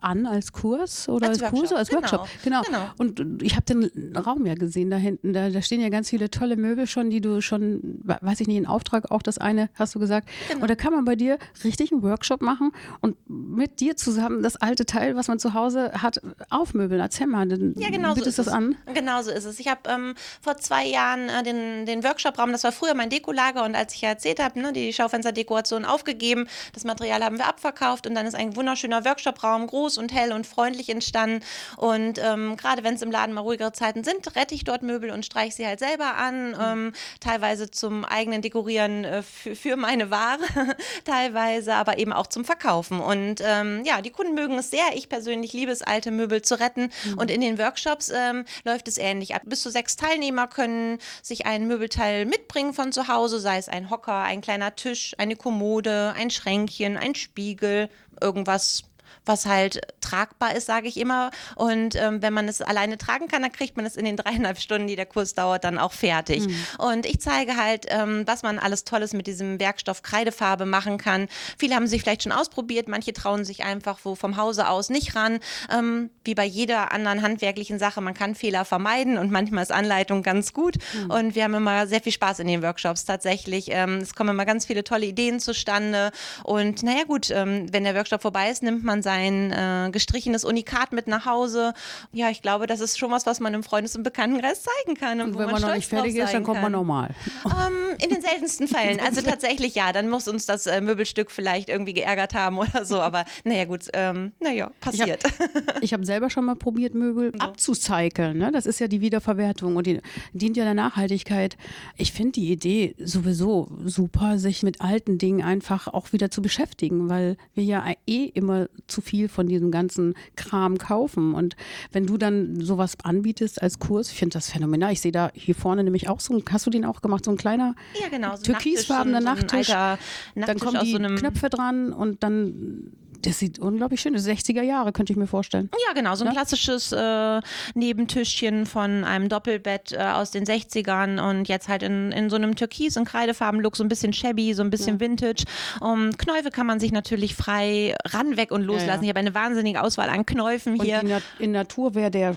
an 0.01 0.27
als 0.27 0.53
Kurs 0.53 1.09
oder 1.09 1.29
Als 1.29 1.43
als, 1.43 1.51
Kurse, 1.51 1.75
Workshop, 1.75 1.79
als 1.79 1.89
genau, 1.89 2.01
Workshop. 2.03 2.29
Genau. 2.45 2.63
genau. 2.63 2.91
Und 2.99 3.43
ich 3.43 3.55
habe 3.57 3.65
den 3.65 4.17
Raum 4.17 4.47
ja 4.47 4.55
gesehen 4.55 4.91
da 4.91 4.97
hinten. 4.97 5.33
Da, 5.33 5.51
da 5.51 5.63
stehen 5.63 5.81
ja 5.81 5.89
ganz 5.89 6.11
viele 6.11 6.31
tolle 6.31 6.57
Möbel 6.57 6.87
schon, 6.87 7.11
die 7.11 7.21
du 7.21 7.41
schon, 7.41 8.01
weiß 8.05 8.41
ich 8.41 8.47
nicht, 8.47 8.57
in 8.57 8.67
Auftrag 8.67 9.11
auch 9.11 9.23
das 9.23 9.39
eine, 9.39 9.69
hast 9.75 9.95
du 9.95 9.99
gesagt. 9.99 10.29
Genau. 10.49 10.63
Und 10.63 10.71
da 10.71 10.75
kann 10.75 10.93
man 10.93 11.05
bei 11.05 11.17
dir 11.17 11.39
richtig 11.65 11.93
einen 11.93 12.03
Workshop 12.03 12.43
machen 12.43 12.73
und 13.01 13.17
mit 13.29 13.81
dir 13.81 13.97
zusammen 13.97 14.43
das 14.43 14.57
alte 14.57 14.87
Teil, 14.87 15.17
was 15.17 15.29
man 15.29 15.39
zu 15.39 15.55
Hause 15.55 15.93
hat, 16.03 16.21
aufmöbeln. 16.51 17.01
Erzähl 17.01 17.27
mal, 17.27 17.47
dann 17.49 17.75
Ja, 17.79 17.91
genau 17.91 18.15
so 18.15 18.25
ist 18.25 18.39
das 18.39 18.47
es. 18.47 18.53
an. 18.53 18.77
Genau 18.95 19.23
so 19.23 19.31
ist 19.31 19.45
es. 19.45 19.59
Ich 19.61 19.69
habe 19.69 19.81
ähm, 19.89 20.15
vor 20.41 20.57
zwei 20.59 20.85
Jahren 20.87 21.29
äh, 21.29 21.43
den, 21.43 21.87
den 21.87 22.05
Workshop-Raum, 22.05 22.53
das 22.53 22.65
war 22.65 22.73
früher 22.73 22.95
mein 22.95 23.11
Dekolager 23.11 23.65
und 23.65 23.75
als 23.75 23.95
ich 23.95 24.01
ja 24.03 24.11
erzählt 24.11 24.43
habe, 24.43 24.61
ne, 24.61 24.73
die 24.73 24.93
Schaufensterdekoration 24.93 25.85
aufgegeben, 25.85 26.47
das 26.73 26.85
Material 26.85 27.23
haben 27.23 27.39
wir 27.39 27.47
abverkauft 27.47 28.07
und 28.07 28.15
dann 28.15 28.27
ist 28.27 28.35
ein 28.35 28.57
wunderschöner 28.57 29.05
Workshop-Raum, 29.05 29.67
groß 29.67 29.86
groß 29.87 29.99
und 29.99 30.13
hell 30.13 30.33
und 30.33 30.47
freundlich 30.47 30.89
entstanden. 30.89 31.45
Und 31.77 32.19
ähm, 32.19 32.57
gerade 32.57 32.83
wenn 32.83 32.95
es 32.95 33.03
im 33.03 33.11
Laden 33.11 33.33
mal 33.33 33.43
ruhigere 33.43 33.73
Zeiten 33.73 34.03
sind, 34.03 34.35
rette 34.35 34.55
ich 34.55 34.65
dort 34.65 34.83
Möbel 34.83 35.11
und 35.11 35.25
streiche 35.25 35.55
sie 35.55 35.67
halt 35.67 35.79
selber 35.79 36.17
an. 36.17 36.51
Mhm. 36.51 36.57
Ähm, 36.61 36.93
teilweise 37.21 37.71
zum 37.71 38.05
eigenen 38.05 38.43
Dekorieren 38.43 39.05
äh, 39.05 39.23
für, 39.23 39.77
meine 39.77 40.11
Ware, 40.11 40.41
teilweise 41.05 41.75
aber 41.75 41.99
eben 41.99 42.13
auch 42.13 42.27
zum 42.27 42.45
Verkaufen. 42.45 43.01
Und 43.01 43.41
ähm, 43.45 43.83
ja, 43.85 44.03
die 44.03 44.11
Kunden 44.11 44.35
mögen 44.35 44.59
es 44.59 44.71
sehr. 44.71 44.85
Ich 44.95 45.09
persönlich 45.09 45.53
liebe 45.53 45.71
es, 45.71 45.83
alte 45.83 46.11
Möbel 46.11 46.43
zu 46.43 46.59
retten. 46.59 46.91
Mhm. 47.05 47.19
Und 47.19 47.31
in 47.31 47.41
den 47.41 47.59
Workshops 47.59 48.11
ähm, 48.15 48.45
läuft 48.65 48.89
es 48.89 48.99
ähnlich 48.99 49.35
ab. 49.35 49.43
Bis 49.45 49.63
zu 49.63 49.71
sechs 49.71 49.97
Teilnehmer 49.97 50.49
können 50.49 50.99
sich 51.23 51.47
ein 51.47 51.69
Möbelteil 51.69 52.27
mitbringen 52.27 52.75
von 52.75 52.91
zu 52.91 53.07
Hause, 53.07 53.39
sei 53.39 53.59
es 53.59 53.69
ein 53.69 53.91
Hocker, 53.91 54.23
ein 54.23 54.41
kleiner 54.41 54.75
Tisch, 54.75 55.15
eine 55.19 55.37
Kommode, 55.37 56.13
ein 56.17 56.31
Schränkchen, 56.31 56.97
ein 56.97 57.15
Spiegel, 57.15 57.89
irgendwas 58.21 58.85
was 59.27 59.47
halt 59.47 59.81
tragbar 60.01 60.55
ist, 60.55 60.67
sage 60.67 60.89
ich 60.89 60.97
immer. 60.99 61.31
Und 61.57 61.97
ähm, 61.97 62.23
wenn 62.23 62.33
man 62.33 62.49
es 62.49 62.63
alleine 62.63 62.97
tragen 62.97 63.29
kann, 63.29 63.43
dann 63.43 63.53
kriegt 63.53 63.77
man 63.77 63.85
es 63.85 63.97
in 63.97 64.05
den 64.05 64.17
dreieinhalb 64.17 64.59
Stunden, 64.59 64.87
die 64.87 64.97
der 64.97 65.07
Kurs 65.07 65.35
dauert, 65.35 65.65
dann 65.65 65.79
auch 65.79 65.93
fertig. 65.93 66.47
Mhm. 66.47 66.57
Und 66.79 67.07
ich 67.07 67.21
zeige 67.21 67.57
halt, 67.57 67.87
ähm, 67.89 68.23
was 68.27 68.43
man 68.43 68.59
alles 68.59 68.85
Tolles 68.85 69.13
mit 69.13 69.27
diesem 69.27 69.59
Werkstoff 69.61 70.03
Kreidefarbe 70.03 70.67
machen 70.67 70.99
kann. 70.99 71.29
Viele 71.59 71.75
haben 71.75 71.87
sich 71.87 72.03
vielleicht 72.03 72.23
schon 72.23 72.33
ausprobiert, 72.33 72.89
manche 72.89 73.13
trauen 73.13 73.45
sich 73.45 73.65
einfach 73.65 73.99
wo 74.05 74.15
vom 74.15 74.37
Hause 74.37 74.69
aus 74.69 74.91
nicht 74.91 75.17
ran. 75.17 75.41
Ähm, 75.71 76.11
wie 76.25 76.35
bei 76.35 76.45
jeder 76.45 76.93
anderen 76.93 77.23
handwerklichen 77.23 77.79
Sache, 77.79 78.01
man 78.01 78.15
kann 78.15 78.35
Fehler 78.35 78.65
vermeiden 78.65 79.19
und 79.19 79.31
manchmal 79.31 79.63
ist 79.63 79.73
Anleitung 79.73 80.23
ganz 80.23 80.53
gut. 80.53 80.77
Mhm. 80.95 81.11
Und 81.11 81.35
wir 81.35 81.45
haben 81.45 81.55
immer 81.55 81.87
sehr 81.87 82.01
viel 82.01 82.13
Spaß 82.13 82.39
in 82.39 82.47
den 82.47 82.63
Workshops 82.63 83.05
tatsächlich. 83.05 83.69
Ähm, 83.71 83.99
es 83.99 84.15
kommen 84.15 84.31
immer 84.31 84.45
ganz 84.45 84.67
viele 84.67 84.85
tolle 84.85 85.07
Ideen 85.07 85.41
zustande. 85.41 86.11
Und 86.45 86.83
naja 86.83 87.05
gut, 87.05 87.31
ähm, 87.31 87.67
wenn 87.73 87.85
der 87.85 87.95
Workshop 87.95 88.23
vorbei 88.23 88.51
ist, 88.51 88.63
nimmt 88.63 88.85
man 88.85 89.03
sein 89.03 89.16
ein 89.17 89.53
äh, 89.53 89.91
gestrichenes 89.91 90.45
Unikat 90.45 90.93
mit 90.93 91.09
nach 91.09 91.27
Hause. 91.27 91.73
Ja, 92.13 92.31
ich 92.31 92.43
glaube, 92.43 92.67
das 92.67 92.81
ist 92.81 92.99
schon 92.99 93.11
was, 93.11 93.27
was 93.27 93.41
man 93.41 93.55
im 93.55 93.63
Freundes- 93.63 93.97
und 93.97 94.03
Bekanntenkreis 94.03 94.63
zeigen 94.63 94.99
kann. 94.99 95.21
Und, 95.21 95.33
und 95.33 95.39
wenn 95.39 95.51
man, 95.51 95.63
noch 95.63 95.75
nicht 95.75 95.89
fertig 95.89 96.17
ist, 96.17 96.33
dann 96.33 96.45
kommt 96.45 96.63
man 96.63 96.73
nochmal. 96.73 97.11
Ähm, 97.47 97.97
in 98.03 98.11
den 98.11 98.21
seltensten 98.21 98.69
Fällen. 98.69 99.01
Also 99.01 99.23
tatsächlich 99.23 99.75
ja, 99.75 99.93
dann 99.93 100.11
muss 100.11 100.29
uns 100.29 100.47
das 100.47 100.67
äh, 100.67 100.81
Möbelstück 100.81 101.31
vielleicht 101.31 101.69
irgendwie 101.69 101.95
geärgert 101.95 102.35
haben 102.35 102.59
oder 102.59 102.85
so. 102.85 103.01
Aber 103.01 103.25
naja, 103.45 103.65
gut, 103.65 103.87
ähm, 103.93 104.33
naja, 104.41 104.71
passiert. 104.81 105.23
Ich 105.81 105.93
habe 105.93 106.03
hab 106.03 106.07
selber 106.07 106.31
schon 106.31 106.45
mal 106.45 106.57
probiert, 106.57 106.95
Möbel 106.95 107.33
so. 107.33 107.39
abzucyceln. 107.39 108.39
Ne? 108.39 108.51
Das 108.53 108.67
ist 108.67 108.81
ja 108.81 108.89
die 108.89 109.01
Wiederverwertung 109.01 109.77
und 109.77 109.87
die 109.87 110.01
dient 110.33 110.57
ja 110.57 110.65
der 110.65 110.75
Nachhaltigkeit. 110.75 111.57
Ich 111.97 112.13
finde 112.13 112.33
die 112.33 112.51
Idee 112.51 112.95
sowieso 112.99 113.69
super, 113.85 114.39
sich 114.39 114.63
mit 114.63 114.81
alten 114.81 115.19
Dingen 115.19 115.43
einfach 115.43 115.89
auch 115.89 116.13
wieder 116.13 116.31
zu 116.31 116.43
beschäftigen, 116.43 117.09
weil 117.09 117.37
wir 117.55 117.65
ja 117.65 117.85
eh 118.07 118.25
immer 118.27 118.69
zu 118.87 119.01
viel 119.07 119.29
von 119.29 119.47
diesem 119.47 119.71
ganzen 119.71 120.15
Kram 120.35 120.79
kaufen. 120.79 121.35
Und 121.35 121.57
wenn 121.93 122.07
du 122.07 122.17
dann 122.17 122.61
sowas 122.61 122.97
anbietest 123.03 123.63
als 123.63 123.79
Kurs, 123.79 124.11
ich 124.11 124.19
finde 124.19 124.35
das 124.35 124.51
phänomenal. 124.51 124.93
Ich 124.93 125.01
sehe 125.01 125.13
da 125.13 125.31
hier 125.35 125.55
vorne 125.55 125.85
nämlich 125.85 126.09
auch 126.09 126.21
so, 126.21 126.43
hast 126.51 126.67
du 126.67 126.71
den 126.71 126.85
auch 126.85 127.01
gemacht, 127.01 127.25
so 127.25 127.31
ein 127.31 127.37
kleiner 127.37 127.75
ja, 128.01 128.09
genau, 128.09 128.37
so 128.37 128.43
türkisfarbener 128.43 129.21
Nachttisch. 129.21 129.69
So 129.69 129.73
Nachttisch. 129.73 130.45
Dann 130.47 130.59
kommen 130.59 130.81
die 130.85 130.93
so 130.93 130.99
Knöpfe 130.99 131.49
dran 131.49 131.93
und 131.93 132.23
dann 132.23 132.93
das 133.27 133.39
sieht 133.39 133.59
unglaublich 133.59 134.01
schön 134.01 134.15
aus. 134.15 134.27
60er 134.27 134.63
Jahre, 134.63 134.93
könnte 134.93 135.13
ich 135.13 135.17
mir 135.17 135.27
vorstellen. 135.27 135.69
Ja, 135.87 135.93
genau. 135.95 136.15
So 136.15 136.25
ein 136.25 136.29
ja? 136.29 136.33
klassisches 136.33 136.93
äh, 136.93 137.41
Nebentischchen 137.75 138.67
von 138.67 139.05
einem 139.05 139.29
Doppelbett 139.29 139.93
äh, 139.93 139.99
aus 139.99 140.31
den 140.31 140.45
60ern 140.45 141.21
und 141.29 141.49
jetzt 141.49 141.69
halt 141.69 141.83
in, 141.83 142.13
in 142.13 142.31
so 142.31 142.37
einem 142.37 142.55
Türkis- 142.55 142.97
und 142.97 143.05
Kreidefarben-Look, 143.05 143.77
so 143.77 143.85
ein 143.85 143.89
bisschen 143.89 144.13
shabby, 144.13 144.55
so 144.55 144.63
ein 144.63 144.71
bisschen 144.71 144.95
ja. 144.95 145.01
Vintage. 145.01 145.45
Um, 145.81 146.17
Knäufe 146.17 146.51
kann 146.51 146.67
man 146.67 146.81
sich 146.81 146.93
natürlich 146.93 147.35
frei 147.35 147.95
ran, 148.05 148.37
weg 148.37 148.53
und 148.53 148.63
loslassen. 148.63 149.03
Ja, 149.03 149.03
ich 149.03 149.09
habe 149.09 149.21
eine 149.21 149.35
wahnsinnige 149.35 149.83
Auswahl 149.83 150.09
an 150.09 150.25
Knäufen 150.25 150.81
hier. 150.81 151.01
Und 151.01 151.23
in 151.39 151.53
Natur 151.53 151.95
wäre 151.95 152.11
der 152.11 152.37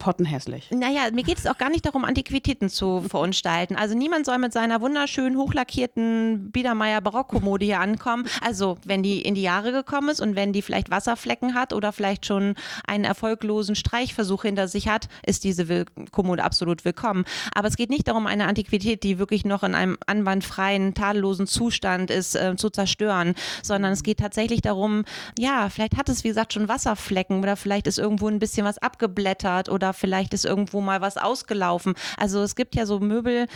pottenhässlich. 0.00 0.68
Naja, 0.72 1.02
mir 1.12 1.22
geht 1.22 1.38
es 1.38 1.46
auch 1.46 1.58
gar 1.58 1.70
nicht 1.70 1.86
darum, 1.86 2.04
Antiquitäten 2.04 2.68
zu 2.68 3.02
verunstalten. 3.02 3.76
Also 3.76 3.96
niemand 3.96 4.26
soll 4.26 4.38
mit 4.38 4.52
seiner 4.52 4.80
wunderschönen, 4.80 5.36
hochlackierten 5.36 6.50
Biedermeier 6.50 7.00
Barockkommode 7.00 7.64
hier 7.64 7.78
ankommen. 7.78 8.26
Also 8.40 8.78
wenn 8.84 9.04
die 9.04 9.22
in 9.22 9.36
die 9.36 9.42
Jahre 9.42 9.70
gekommen 9.70 10.08
ist 10.08 10.20
und 10.20 10.34
wenn 10.34 10.52
die 10.52 10.62
vielleicht 10.62 10.90
Wasserflecken 10.90 11.54
hat 11.54 11.72
oder 11.72 11.92
vielleicht 11.92 12.26
schon 12.26 12.54
einen 12.86 13.04
erfolglosen 13.04 13.76
Streichversuch 13.76 14.42
hinter 14.42 14.66
sich 14.66 14.88
hat, 14.88 15.08
ist 15.24 15.44
diese 15.44 15.68
Will 15.68 15.84
Kommode 16.10 16.42
absolut 16.42 16.84
willkommen. 16.84 17.24
Aber 17.54 17.68
es 17.68 17.76
geht 17.76 17.90
nicht 17.90 18.08
darum, 18.08 18.26
eine 18.26 18.46
Antiquität, 18.46 19.04
die 19.04 19.18
wirklich 19.18 19.44
noch 19.44 19.62
in 19.62 19.74
einem 19.74 19.98
anwandfreien, 20.06 20.94
tadellosen 20.94 21.46
Zustand 21.46 22.10
ist, 22.10 22.34
äh, 22.34 22.56
zu 22.56 22.70
zerstören, 22.70 23.34
sondern 23.62 23.92
es 23.92 24.02
geht 24.02 24.18
tatsächlich 24.18 24.62
darum, 24.62 25.04
ja, 25.38 25.68
vielleicht 25.68 25.98
hat 25.98 26.08
es, 26.08 26.24
wie 26.24 26.28
gesagt, 26.28 26.54
schon 26.54 26.68
Wasserflecken 26.68 27.40
oder 27.42 27.56
vielleicht 27.56 27.86
ist 27.86 27.98
irgendwo 27.98 28.28
ein 28.28 28.38
bisschen 28.38 28.64
was 28.64 28.78
abgeblättert 28.78 29.68
oder 29.68 29.89
vielleicht 29.92 30.34
ist 30.34 30.44
irgendwo 30.44 30.80
mal 30.80 31.00
was 31.00 31.16
ausgelaufen. 31.16 31.94
Also 32.16 32.42
es 32.42 32.54
gibt 32.54 32.74
ja 32.74 32.86
so 32.86 33.00
Möbel, 33.00 33.46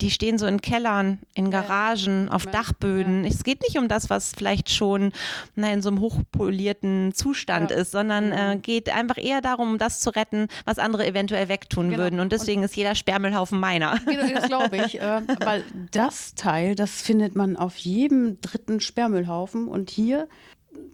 die 0.00 0.10
stehen 0.10 0.38
so 0.38 0.46
in 0.46 0.60
Kellern, 0.60 1.18
in 1.34 1.50
Garagen, 1.50 2.26
ja. 2.26 2.32
auf 2.32 2.46
Dachböden. 2.46 3.24
Ja. 3.24 3.30
Es 3.30 3.44
geht 3.44 3.62
nicht 3.62 3.78
um 3.78 3.88
das, 3.88 4.10
was 4.10 4.32
vielleicht 4.36 4.70
schon 4.70 5.12
na, 5.54 5.72
in 5.72 5.82
so 5.82 5.90
einem 5.90 6.00
hochpolierten 6.00 7.12
Zustand 7.14 7.70
ja. 7.70 7.76
ist, 7.76 7.92
sondern 7.92 8.32
äh, 8.32 8.58
geht 8.60 8.94
einfach 8.94 9.18
eher 9.18 9.40
darum, 9.40 9.78
das 9.78 10.00
zu 10.00 10.10
retten, 10.10 10.48
was 10.64 10.78
andere 10.78 11.06
eventuell 11.06 11.48
wegtun 11.48 11.90
genau. 11.90 12.02
würden. 12.02 12.20
Und 12.20 12.32
deswegen 12.32 12.60
Und 12.60 12.66
ist 12.66 12.76
jeder 12.76 12.94
Sperrmüllhaufen 12.94 13.58
meiner. 13.58 13.98
Genau, 14.10 14.26
das 14.34 14.48
glaube 14.48 14.76
ich. 14.76 15.00
Äh, 15.00 15.22
weil 15.44 15.64
das 15.92 16.34
Teil, 16.34 16.74
das 16.74 17.00
findet 17.00 17.36
man 17.36 17.56
auf 17.56 17.76
jedem 17.76 18.40
dritten 18.40 18.80
Sperrmüllhaufen. 18.80 19.68
Und 19.68 19.90
hier 19.90 20.28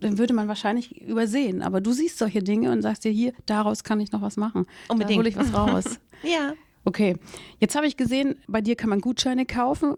den 0.03 0.19
würde 0.19 0.35
man 0.35 0.49
wahrscheinlich 0.49 1.01
übersehen. 1.03 1.63
Aber 1.63 1.81
du 1.81 1.93
siehst 1.93 2.19
solche 2.19 2.43
Dinge 2.43 2.71
und 2.71 2.83
sagst 2.83 3.05
dir 3.05 3.13
hier, 3.13 3.33
daraus 3.47 3.85
kann 3.85 4.01
ich 4.01 4.13
noch 4.13 4.23
was 4.23 4.37
machen. 4.37 4.67
Unbedingt. 4.89 5.19
Da 5.19 5.21
hole 5.21 5.29
ich 5.29 5.37
was 5.37 5.55
raus. 5.55 6.01
ja. 6.23 6.55
Okay, 6.85 7.17
jetzt 7.59 7.75
habe 7.75 7.87
ich 7.87 7.97
gesehen, 7.97 8.37
bei 8.47 8.61
dir 8.61 8.77
kann 8.77 8.89
man 8.89 9.01
Gutscheine 9.01 9.45
kaufen 9.45 9.97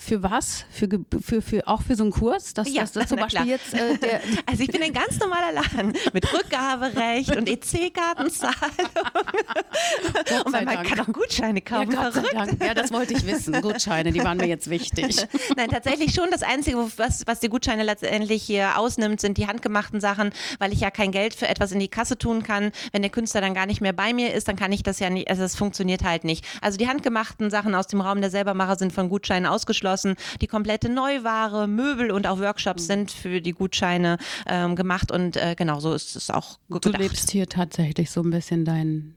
für 0.00 0.22
was? 0.22 0.64
Für, 0.70 0.88
für, 1.20 1.42
für, 1.42 1.66
auch 1.66 1.82
für 1.82 1.96
so 1.96 2.04
einen 2.04 2.12
Kurs? 2.12 2.54
Das, 2.54 2.72
ja, 2.72 2.82
das, 2.82 2.92
das 2.92 3.08
zum 3.08 3.18
Beispiel 3.18 3.46
jetzt 3.46 3.74
äh, 3.74 3.98
der 3.98 4.20
Also 4.46 4.62
ich 4.62 4.70
bin 4.70 4.80
ein 4.80 4.92
ganz 4.92 5.18
normaler 5.18 5.52
Laden 5.52 5.92
mit 6.12 6.32
Rückgaberecht 6.32 7.36
und 7.36 7.48
EC-Kartenzahlung. 7.48 8.54
und 10.44 10.52
man 10.52 10.64
Dank. 10.64 10.88
kann 10.88 11.00
auch 11.00 11.12
Gutscheine 11.12 11.60
kaufen. 11.60 11.92
Ja, 12.32 12.46
ja, 12.64 12.74
das 12.74 12.92
wollte 12.92 13.14
ich 13.14 13.26
wissen. 13.26 13.60
Gutscheine, 13.60 14.12
die 14.12 14.22
waren 14.22 14.38
mir 14.38 14.46
jetzt 14.46 14.70
wichtig. 14.70 15.26
Nein, 15.56 15.68
tatsächlich 15.68 16.14
schon. 16.14 16.28
Das 16.30 16.44
Einzige, 16.44 16.78
was, 16.96 17.26
was 17.26 17.40
die 17.40 17.48
Gutscheine 17.48 17.82
letztendlich 17.82 18.44
hier 18.44 18.78
ausnimmt, 18.78 19.20
sind 19.20 19.36
die 19.36 19.48
handgemachten 19.48 20.00
Sachen, 20.00 20.30
weil 20.60 20.72
ich 20.72 20.80
ja 20.80 20.92
kein 20.92 21.10
Geld 21.10 21.34
für 21.34 21.48
etwas 21.48 21.72
in 21.72 21.80
die 21.80 21.88
Kasse 21.88 22.16
tun 22.16 22.44
kann. 22.44 22.70
Wenn 22.92 23.02
der 23.02 23.10
Künstler 23.10 23.40
dann 23.40 23.52
gar 23.52 23.66
nicht 23.66 23.80
mehr 23.80 23.92
bei 23.92 24.12
mir 24.12 24.32
ist, 24.32 24.46
dann 24.46 24.56
kann 24.56 24.70
ich 24.70 24.84
das 24.84 25.00
ja 25.00 25.10
nicht, 25.10 25.28
also 25.28 25.42
das 25.42 25.56
funktioniert 25.56 26.04
halt 26.04 26.22
nicht. 26.22 26.46
Also 26.62 26.78
die 26.78 26.86
handgemachten 26.86 27.50
Sachen 27.50 27.74
aus 27.74 27.88
dem 27.88 28.00
Raum 28.00 28.20
der 28.20 28.30
Selbermacher 28.30 28.76
sind 28.76 28.92
von 28.92 29.08
Gutscheinen 29.08 29.46
ausgeschlossen 29.46 29.87
abgeschlossen. 29.88 30.16
Die 30.40 30.46
komplette 30.46 30.88
Neuware, 30.88 31.66
Möbel 31.66 32.10
und 32.10 32.26
auch 32.26 32.38
Workshops 32.38 32.84
mhm. 32.84 32.86
sind 32.86 33.10
für 33.10 33.40
die 33.40 33.52
Gutscheine 33.52 34.18
ähm, 34.46 34.76
gemacht 34.76 35.10
und 35.10 35.36
äh, 35.36 35.54
genau 35.56 35.80
so 35.80 35.92
ist 35.94 36.16
es 36.16 36.30
auch 36.30 36.58
gedacht. 36.68 36.94
Du 36.94 36.98
lebst 37.02 37.30
hier 37.30 37.48
tatsächlich 37.48 38.10
so 38.10 38.22
ein 38.22 38.30
bisschen 38.30 38.64
dein 38.64 39.14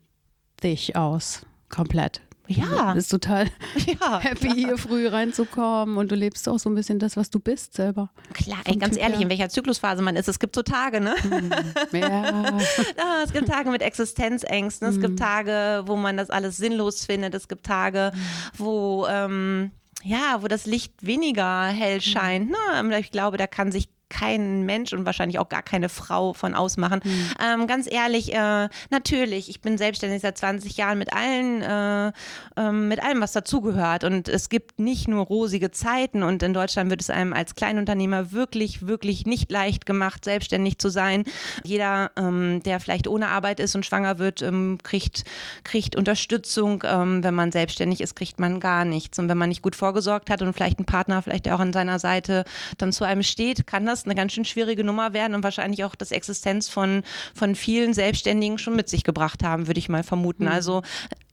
Dich 0.64 0.96
aus, 0.96 1.42
komplett. 1.70 2.22
Ja. 2.48 2.90
Du 2.90 2.96
bist 2.96 3.10
total 3.10 3.46
ja, 4.02 4.20
happy, 4.22 4.48
klar. 4.48 4.56
hier 4.56 4.78
früh 4.78 5.08
reinzukommen 5.08 5.98
und 5.98 6.12
du 6.12 6.16
lebst 6.16 6.48
auch 6.50 6.60
so 6.60 6.70
ein 6.70 6.76
bisschen 6.76 7.00
das, 7.00 7.16
was 7.16 7.30
du 7.30 7.40
bist 7.40 7.74
selber. 7.74 8.12
Klar, 8.34 8.60
ey, 8.66 8.76
ganz 8.76 8.96
typ 8.96 9.04
ehrlich, 9.04 9.18
her. 9.18 9.24
in 9.24 9.30
welcher 9.30 9.50
Zyklusphase 9.50 10.02
man 10.02 10.16
ist. 10.16 10.28
Es 10.28 10.38
gibt 10.38 10.56
so 10.56 10.62
Tage, 10.62 11.00
ne? 11.00 11.16
Hm. 11.22 11.52
Ja. 11.94 12.58
ja. 12.58 13.24
es 13.24 13.32
gibt 13.32 13.48
Tage 13.48 13.72
mit 13.72 13.82
Existenzängsten, 13.82 14.88
es 14.88 15.00
gibt 15.00 15.12
hm. 15.12 15.18
Tage, 15.18 15.84
wo 15.86 15.96
man 15.96 16.18
das 16.18 16.30
alles 16.30 16.58
sinnlos 16.58 17.06
findet, 17.06 17.34
es 17.34 17.48
gibt 17.48 17.66
Tage, 17.66 18.12
hm. 18.14 18.22
wo 18.58 19.08
ähm, 19.10 19.72
ja, 20.04 20.42
wo 20.42 20.48
das 20.48 20.66
Licht 20.66 20.94
weniger 21.06 21.68
hell 21.68 21.98
mhm. 21.98 22.02
scheint. 22.02 22.52
Ne? 22.52 23.00
Ich 23.00 23.12
glaube, 23.12 23.38
da 23.38 23.48
kann 23.48 23.72
sich 23.72 23.90
kein 24.12 24.64
Mensch 24.64 24.94
und 24.94 25.06
wahrscheinlich 25.06 25.40
auch 25.40 25.50
gar 25.50 25.64
keine 25.64 25.90
Frau 25.90 26.34
von 26.34 26.54
ausmachen. 26.54 27.02
Mhm. 27.04 27.30
Ähm, 27.44 27.68
ganz 27.68 27.92
ehrlich, 27.92 28.34
äh, 28.34 28.68
natürlich, 28.90 29.50
ich 29.50 29.62
bin 29.62 29.78
selbstständig 29.78 30.22
seit 30.22 30.38
20 30.38 30.78
Jahren 30.78 31.00
mit 31.00 31.14
allen, 31.14 31.62
äh, 31.62 32.12
äh, 32.58 32.72
mit 32.72 33.02
allem, 33.02 33.22
was 33.22 33.32
dazugehört. 33.32 34.04
Und 34.04 34.28
es 34.28 34.50
gibt 34.50 34.80
nicht 34.80 35.08
nur 35.08 35.26
rosige 35.26 35.72
Zeiten 35.72 36.22
und 36.24 36.44
in 36.44 36.54
Deutschland 36.54 36.90
wird 36.90 37.02
es 37.02 37.10
einem 37.10 37.34
als 37.34 37.56
Kleinunternehmer 37.56 38.32
wirklich, 38.32 38.86
wirklich 38.86 39.26
nicht 39.26 39.50
leicht 39.50 39.86
gemacht, 39.86 40.26
selbstständig 40.26 40.78
zu 40.78 40.90
sein. 40.90 41.24
Jeder, 41.64 42.12
ähm, 42.18 42.62
der 42.64 42.80
vielleicht 42.80 43.08
ohne 43.08 43.30
Arbeit 43.30 43.60
ist 43.60 43.76
und 43.76 43.86
schwanger 43.86 44.20
wird, 44.20 44.42
ähm, 44.42 44.78
kriegt, 44.84 45.24
kriegt 45.64 45.96
Unterstützung. 45.96 46.84
Ähm, 46.86 47.24
wenn 47.24 47.34
man 47.34 47.52
selbstständig 47.52 48.02
ist, 48.02 48.16
kriegt 48.16 48.40
man 48.40 48.60
gar 48.60 48.84
nichts. 48.84 49.18
Und 49.20 49.30
wenn 49.30 49.38
man 49.38 49.50
nicht 49.50 49.62
gut 49.62 49.76
vorgesorgt 49.76 50.30
hat 50.30 50.42
und 50.42 50.54
vielleicht 50.54 50.80
ein 50.80 50.86
Partner 50.86 51.22
vielleicht 51.22 51.50
auch 51.50 51.60
an 51.60 51.72
seiner 51.72 52.00
Seite 52.00 52.44
dann 52.78 52.92
zu 52.92 53.06
einem 53.06 53.24
steht, 53.24 53.66
kann 53.68 53.86
das 53.86 54.01
eine 54.06 54.16
ganz 54.16 54.34
schön 54.34 54.46
schwierige 54.46 54.84
Nummer 54.84 55.14
werden 55.14 55.36
und 55.36 55.44
wahrscheinlich 55.44 55.84
auch 55.84 55.96
das 55.96 56.12
Existenz 56.12 56.70
von, 56.70 57.04
von 57.34 57.56
vielen 57.56 57.94
Selbstständigen 57.94 58.58
schon 58.58 58.76
mit 58.76 58.90
sich 58.90 59.04
gebracht 59.04 59.44
haben, 59.44 59.68
würde 59.68 59.80
ich 59.80 59.90
mal 59.90 60.04
vermuten. 60.04 60.46
Mhm. 60.46 60.52
Also 60.52 60.82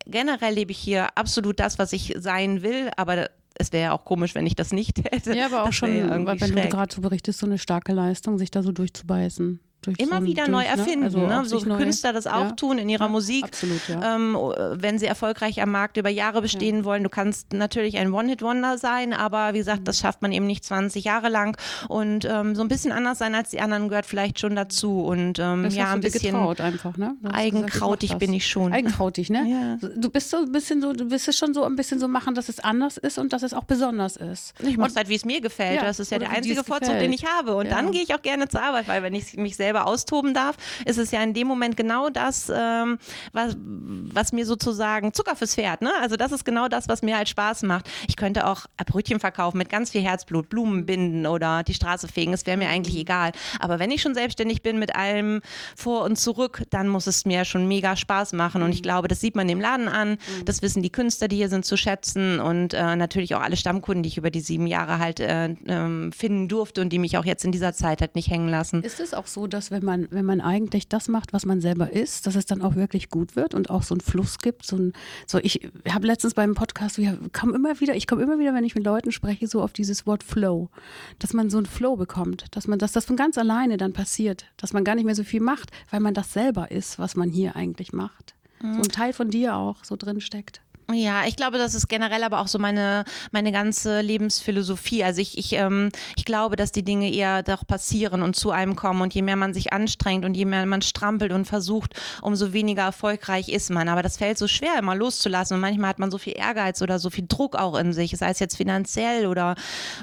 generell 0.07 0.54
lebe 0.54 0.72
ich 0.72 0.78
hier 0.78 1.16
absolut 1.16 1.61
das, 1.61 1.78
was 1.78 1.92
ich 1.92 2.14
sein 2.18 2.62
will, 2.62 2.90
aber 2.96 3.31
es 3.59 3.72
wäre 3.72 3.85
ja 3.85 3.92
auch 3.92 4.04
komisch, 4.04 4.35
wenn 4.35 4.46
ich 4.46 4.54
das 4.54 4.72
nicht 4.72 4.98
hätte. 5.11 5.35
Ja, 5.35 5.46
aber 5.46 5.64
auch 5.64 5.72
schon, 5.72 5.90
wenn 5.90 6.38
schräg. 6.38 6.54
du 6.54 6.68
gerade 6.68 6.94
so 6.94 7.00
berichtest, 7.00 7.40
so 7.40 7.46
eine 7.46 7.59
starke 7.59 7.92
Leistung, 7.92 8.38
sich 8.38 8.50
da 8.50 8.62
so 8.62 8.72
durchzubeißen. 8.72 9.61
Immer 9.98 10.20
so 10.20 10.24
wieder 10.24 10.44
durch, 10.44 10.52
neu 10.52 10.62
ne? 10.62 10.68
erfinden. 10.68 11.04
Also 11.04 11.18
ne? 11.20 11.44
So 11.44 11.60
Künstler 11.60 12.12
das 12.12 12.26
auch 12.26 12.40
ja, 12.40 12.50
tun 12.52 12.78
in 12.78 12.88
ihrer 12.88 13.04
ja, 13.04 13.10
Musik. 13.10 13.44
absolut, 13.44 13.88
ja. 13.88 14.16
Ähm, 14.16 14.36
wenn 14.74 14.98
sie 14.98 15.06
erfolgreich 15.06 15.62
am 15.62 15.70
Markt 15.70 15.96
über 15.96 16.10
Jahre 16.10 16.42
bestehen 16.42 16.84
wollen. 16.84 17.02
Du 17.02 17.08
kannst 17.08 17.52
natürlich 17.52 17.96
ein 17.98 18.12
One-Hit-Wonder 18.12 18.78
sein, 18.78 19.12
aber 19.12 19.54
wie 19.54 19.58
gesagt, 19.58 19.86
das 19.86 19.98
schafft 19.98 20.22
man 20.22 20.32
eben 20.32 20.46
nicht 20.46 20.64
20 20.64 21.04
Jahre 21.04 21.28
lang. 21.28 21.56
Und 21.88 22.24
ähm, 22.24 22.54
so 22.54 22.62
ein 22.62 22.68
bisschen 22.68 22.92
anders 22.92 23.18
sein 23.18 23.34
als 23.34 23.50
die 23.50 23.60
anderen 23.60 23.88
gehört 23.88 24.06
vielleicht 24.06 24.40
schon 24.40 24.56
dazu. 24.56 25.00
Und 25.04 25.38
ähm, 25.38 25.62
Das 25.62 25.74
ja, 25.74 25.92
ein 25.92 26.00
bisschen 26.00 26.34
einfach, 26.36 26.96
ne? 26.96 27.16
Eigenkrautig 27.30 28.10
gesagt, 28.10 28.20
bin 28.20 28.32
ich 28.32 28.46
schon. 28.46 28.72
Eigenkrautig, 28.72 29.30
ne? 29.30 29.78
Du 29.96 30.10
bist 30.10 30.30
so 30.30 30.38
ein 30.38 30.52
bisschen 30.52 30.80
so, 30.80 30.92
du 30.92 31.10
willst 31.10 31.28
es 31.28 31.38
schon 31.38 31.54
so 31.54 31.64
ein 31.64 31.76
bisschen 31.76 31.98
so 31.98 32.08
machen, 32.08 32.34
dass 32.34 32.48
es 32.48 32.60
anders 32.60 32.96
ist 32.96 33.18
und 33.18 33.32
dass 33.32 33.42
es 33.42 33.54
auch 33.54 33.64
besonders 33.64 34.16
ist. 34.16 34.54
Ich 34.60 34.76
mache 34.76 34.94
halt, 34.94 35.08
wie 35.08 35.14
es 35.14 35.24
mir 35.24 35.40
gefällt. 35.40 35.82
Das 35.82 36.00
ist 36.00 36.10
ja 36.10 36.18
der 36.18 36.30
einzige 36.30 36.60
es 36.60 36.66
Vorzug, 36.66 36.98
den 36.98 37.12
ich 37.12 37.24
habe. 37.26 37.56
Und 37.56 37.70
dann 37.70 37.92
gehe 37.92 38.02
ich 38.02 38.14
auch 38.14 38.22
gerne 38.22 38.48
zur 38.48 38.62
Arbeit, 38.62 38.88
weil 38.88 39.02
wenn 39.02 39.14
ich 39.14 39.36
mich 39.36 39.56
selber 39.68 39.87
austoben 39.87 40.33
darf, 40.33 40.57
ist 40.87 40.98
es 40.98 41.11
ja 41.11 41.22
in 41.22 41.35
dem 41.35 41.46
Moment 41.46 41.76
genau 41.76 42.09
das, 42.09 42.50
ähm, 42.54 42.98
was, 43.33 43.54
was 43.59 44.33
mir 44.33 44.46
sozusagen 44.46 45.12
Zucker 45.12 45.37
fürs 45.37 45.54
Pferd. 45.54 45.83
Ne? 45.83 45.90
Also 46.00 46.16
das 46.16 46.33
ist 46.33 46.46
genau 46.46 46.68
das, 46.68 46.88
was 46.88 47.02
mir 47.02 47.18
halt 47.18 47.28
Spaß 47.28 47.64
macht. 47.64 47.90
Ich 48.09 48.16
könnte 48.16 48.46
auch 48.46 48.64
Brötchen 48.87 49.20
verkaufen 49.20 49.59
mit 49.59 49.68
ganz 49.68 49.90
viel 49.90 50.00
Herzblut, 50.00 50.48
Blumen 50.48 50.87
binden 50.87 51.26
oder 51.26 51.62
die 51.64 51.74
Straße 51.74 52.09
fegen. 52.09 52.33
Es 52.33 52.46
wäre 52.46 52.57
mir 52.57 52.70
eigentlich 52.70 52.96
egal. 52.96 53.33
Aber 53.61 53.78
wenn 53.78 53.90
ich 53.90 54.00
schon 54.00 54.14
selbstständig 54.14 54.62
bin 54.62 54.78
mit 54.78 54.96
allem 54.96 55.42
vor 55.76 56.04
und 56.04 56.16
zurück, 56.16 56.62
dann 56.70 56.88
muss 56.88 57.07
es 57.07 57.26
mir 57.26 57.44
schon 57.44 57.68
mega 57.68 57.94
Spaß 57.94 58.33
machen. 58.33 58.62
Und 58.62 58.72
ich 58.72 58.83
glaube, 58.83 59.09
das 59.09 59.20
sieht 59.20 59.37
man 59.37 59.48
dem 59.48 59.61
Laden 59.61 59.88
an. 59.88 60.16
Das 60.46 60.62
wissen 60.62 60.83
die 60.83 60.90
Künstler, 60.90 61.28
die 61.28 61.37
hier 61.37 61.50
sind, 61.50 61.66
zu 61.66 61.76
schätzen. 61.76 62.40
Und 62.40 62.72
äh, 62.72 62.96
natürlich 62.96 63.35
auch 63.35 63.42
alle 63.42 63.57
Stammkunden, 63.57 64.02
die 64.02 64.09
ich 64.09 64.16
über 64.16 64.31
die 64.31 64.40
sieben 64.40 64.66
Jahre 64.66 64.98
halt 64.98 65.20
äh, 65.20 65.54
ähm, 65.66 66.11
finden 66.12 66.48
durfte 66.48 66.81
und 66.81 66.88
die 66.88 66.98
mich 66.98 67.18
auch 67.18 67.26
jetzt 67.26 67.44
in 67.44 67.52
dieser 67.52 67.74
Zeit 67.74 68.00
halt 68.00 68.14
nicht 68.14 68.31
hängen 68.31 68.48
lassen. 68.48 68.83
Ist 68.83 69.00
es 69.00 69.12
auch 69.12 69.26
so, 69.26 69.46
dass 69.46 69.58
wenn 69.71 69.85
man, 69.85 70.09
wenn 70.11 70.25
man 70.25 70.40
eigentlich 70.40 70.88
das 70.88 71.09
macht, 71.09 71.33
was 71.33 71.47
man 71.47 71.61
selber 71.61 71.92
ist, 71.92 72.27
dass 72.27 72.35
es 72.35 72.47
dann 72.47 72.62
auch 72.62 72.77
wirklich 72.77 73.11
gut 73.11 73.37
wird 73.37 73.55
und 73.55 73.71
auch 73.71 73.83
so 73.83 73.94
einen 73.94 74.01
Fluss 74.01 74.38
gibt? 74.38 74.64
So 74.64 74.77
ein, 74.77 74.92
so 75.27 75.38
ich 75.38 75.68
habe 75.88 76.07
letztens 76.07 76.35
beim 76.35 76.55
Podcast, 76.55 76.99
wir 76.99 77.18
kommen 77.33 77.55
immer 77.55 77.81
wieder, 77.81 77.94
ich 77.94 78.07
komme 78.07 78.23
immer 78.23 78.38
wieder, 78.38 78.55
wenn 78.55 78.64
ich 78.64 78.75
mit 78.75 78.85
Leuten 78.85 79.12
spreche, 79.12 79.47
so 79.47 79.62
auf 79.62 79.73
dieses 79.73 80.07
Wort 80.07 80.23
Flow, 80.23 80.71
dass 81.18 81.33
man 81.33 81.51
so 81.51 81.59
einen 81.59 81.66
Flow 81.66 81.97
bekommt, 81.97 82.47
dass 82.53 82.68
man, 82.68 82.79
dass 82.79 82.92
das 82.92 83.05
von 83.05 83.16
ganz 83.16 83.38
alleine 83.38 83.77
dann 83.77 83.92
passiert, 83.92 84.47
dass 84.57 84.73
man 84.73 84.85
gar 84.85 84.94
nicht 84.94 85.05
mehr 85.05 85.14
so 85.14 85.25
viel 85.25 85.40
macht, 85.40 85.71
weil 85.90 86.01
man 86.01 86.14
das 86.14 86.33
selber 86.33 86.71
ist, 86.71 86.99
was 86.99 87.16
man 87.16 87.31
hier 87.31 87.57
eigentlich 87.57 87.92
macht. 87.92 88.35
So 88.61 88.66
ein 88.66 88.83
Teil 88.88 89.12
von 89.12 89.31
dir 89.31 89.55
auch 89.57 89.85
so 89.85 89.94
drin 89.94 90.21
steckt. 90.21 90.61
Ja, 90.90 91.27
ich 91.27 91.37
glaube, 91.37 91.59
das 91.59 91.74
ist 91.74 91.87
generell 91.90 92.24
aber 92.24 92.40
auch 92.40 92.46
so 92.48 92.59
meine, 92.59 93.05
meine 93.31 93.53
ganze 93.53 94.01
Lebensphilosophie. 94.01 95.05
Also 95.05 95.20
ich, 95.20 95.37
ich, 95.37 95.53
ähm, 95.53 95.90
ich 96.16 96.24
glaube, 96.24 96.57
dass 96.57 96.72
die 96.72 96.83
Dinge 96.83 97.12
eher 97.12 97.42
doch 97.42 97.66
passieren 97.66 98.22
und 98.22 98.37
zu 98.37 98.53
einem 98.53 98.74
kommen. 98.74 99.03
Und 99.03 99.12
je 99.12 99.20
mehr 99.20 99.37
man 99.37 99.53
sich 99.53 99.70
anstrengt 99.74 100.24
und 100.24 100.35
je 100.35 100.46
mehr 100.46 100.64
man 100.64 100.81
strampelt 100.81 101.31
und 101.33 101.44
versucht, 101.44 101.92
umso 102.22 102.55
weniger 102.55 102.85
erfolgreich 102.85 103.51
ist 103.51 103.68
man. 103.68 103.87
Aber 103.90 104.01
das 104.01 104.16
fällt 104.16 104.38
so 104.38 104.48
schwer, 104.48 104.79
immer 104.79 104.94
loszulassen. 104.94 105.57
Und 105.57 105.61
manchmal 105.61 105.90
hat 105.90 105.98
man 105.98 106.11
so 106.11 106.16
viel 106.16 106.33
Ehrgeiz 106.35 106.81
oder 106.81 106.98
so 106.98 107.11
viel 107.11 107.27
Druck 107.29 107.55
auch 107.55 107.79
in 107.79 107.92
sich, 107.92 108.16
sei 108.16 108.31
es 108.31 108.38
jetzt 108.38 108.57
finanziell 108.57 109.27
oder 109.27 109.57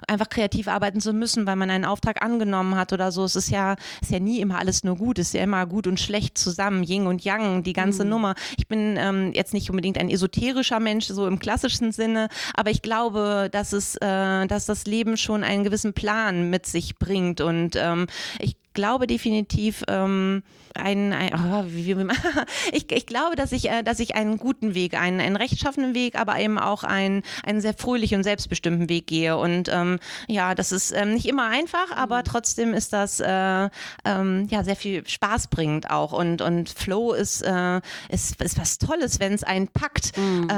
einfach 0.07 0.29
kreativ 0.29 0.67
arbeiten 0.67 1.01
zu 1.01 1.13
müssen, 1.13 1.47
weil 1.47 1.55
man 1.55 1.71
einen 1.71 1.85
Auftrag 1.85 2.21
angenommen 2.21 2.75
hat 2.75 2.93
oder 2.93 3.11
so. 3.11 3.23
Es 3.23 3.35
ist 3.35 3.49
ja, 3.49 3.75
ist 4.03 4.11
ja 4.11 4.19
nie 4.19 4.39
immer 4.39 4.59
alles 4.59 4.83
nur 4.83 4.97
gut. 4.97 5.17
Es 5.17 5.29
ist 5.29 5.33
ja 5.33 5.41
immer 5.41 5.65
gut 5.65 5.87
und 5.87 5.99
schlecht 5.99 6.37
zusammen, 6.37 6.83
Yin 6.83 7.07
und 7.07 7.23
Yang, 7.23 7.63
die 7.63 7.73
ganze 7.73 8.05
Nummer. 8.05 8.35
Ich 8.57 8.67
bin 8.67 8.97
ähm, 8.99 9.31
jetzt 9.33 9.51
nicht 9.51 9.71
unbedingt 9.71 9.97
ein 9.97 10.11
esoterischer 10.11 10.74
Mensch, 10.79 11.07
so 11.07 11.27
im 11.27 11.39
klassischen 11.39 11.91
Sinne, 11.91 12.29
aber 12.53 12.71
ich 12.71 12.81
glaube, 12.81 13.49
dass 13.51 13.73
es, 13.73 13.95
äh, 13.97 14.47
dass 14.47 14.65
das 14.65 14.85
Leben 14.85 15.17
schon 15.17 15.43
einen 15.43 15.63
gewissen 15.63 15.93
Plan 15.93 16.49
mit 16.49 16.65
sich 16.65 16.97
bringt 16.97 17.41
und 17.41 17.75
ähm, 17.75 18.07
ich 18.39 18.55
glaube 18.73 19.07
definitiv 19.07 19.83
ähm, 19.87 20.43
ein, 20.75 21.13
ein 21.13 21.31
oh, 21.33 21.63
wie, 21.67 21.97
wie, 21.97 22.07
ich, 22.71 22.91
ich 22.91 23.05
glaube, 23.05 23.35
dass 23.35 23.51
ich, 23.51 23.69
äh, 23.69 23.81
dass 23.81 23.99
ich 23.99 24.15
einen 24.15 24.37
guten 24.37 24.75
Weg, 24.75 24.93
einen, 24.99 25.19
einen 25.19 25.37
rechtschaffenen 25.37 25.95
Weg, 25.95 26.19
aber 26.19 26.37
eben 26.39 26.59
auch 26.59 26.83
einen, 26.83 27.23
einen 27.43 27.61
sehr 27.61 27.73
fröhlichen 27.73 28.17
und 28.17 28.23
selbstbestimmten 28.23 28.89
Weg 28.89 29.07
gehe. 29.07 29.37
Und 29.37 29.69
ähm, 29.71 29.99
ja, 30.27 30.53
das 30.53 30.71
ist 30.71 30.91
ähm, 30.91 31.13
nicht 31.13 31.27
immer 31.27 31.47
einfach, 31.47 31.91
aber 31.95 32.23
trotzdem 32.23 32.73
ist 32.73 32.93
das 32.93 33.19
äh, 33.19 33.69
ähm, 34.03 34.47
ja 34.49 34.63
sehr 34.63 34.75
viel 34.75 35.07
Spaß 35.07 35.47
bringend 35.47 35.89
auch. 35.89 36.11
Und, 36.11 36.41
und 36.41 36.69
Flow 36.69 37.13
ist, 37.13 37.41
äh, 37.41 37.81
ist, 38.09 38.41
ist 38.41 38.59
was 38.59 38.77
Tolles, 38.77 39.19
wenn 39.19 39.33
es 39.33 39.43
einen 39.43 39.67
packt. 39.69 40.11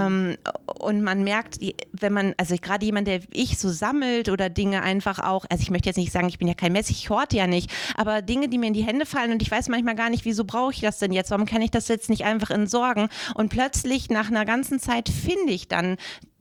Ähm, 0.08 0.38
und 0.80 1.02
man 1.04 1.24
merkt, 1.24 1.58
wenn 1.92 2.14
man, 2.14 2.34
also 2.38 2.56
gerade 2.62 2.86
jemand, 2.86 3.08
der 3.08 3.20
ich 3.34 3.58
so 3.58 3.70
sammelt 3.70 4.30
oder 4.30 4.50
Dinge 4.50 4.82
einfach 4.84 5.20
auch, 5.20 5.46
also 5.50 5.62
ich 5.62 5.70
möchte 5.72 5.90
jetzt 5.90 5.98
nicht 5.98 6.12
sagen, 6.12 6.30
ich 6.30 6.38
bin 6.40 6.48
ja 6.48 6.54
kein 6.54 6.72
Messi, 6.72 6.94
ich 6.94 7.10
horte 7.10 7.38
ja 7.38 7.48
nicht, 7.48 7.72
aber 7.96 8.22
Dinge, 8.22 8.48
die 8.50 8.58
mir 8.58 8.68
in 8.68 8.74
die 8.74 8.84
Hände 8.86 9.06
fallen 9.06 9.32
und 9.32 9.42
ich 9.42 9.52
weiß 9.52 9.70
manchmal 9.70 9.96
gar 9.96 10.10
nicht, 10.10 10.26
wieso 10.26 10.44
brauche 10.46 10.72
ich 10.74 10.82
das 10.82 11.00
denn 11.00 11.12
jetzt? 11.12 11.32
Warum 11.32 11.46
kann 11.46 11.62
ich 11.62 11.72
das 11.72 11.88
jetzt 11.88 12.10
nicht 12.10 12.26
einfach 12.26 12.50
entsorgen? 12.52 13.10
Und 13.36 13.50
plötzlich 13.50 14.10
nach 14.10 14.30
einer 14.30 14.46
ganzen 14.46 14.80
Zeit 14.80 15.10
finde 15.10 15.52
ich 15.54 15.68
dann 15.68 15.98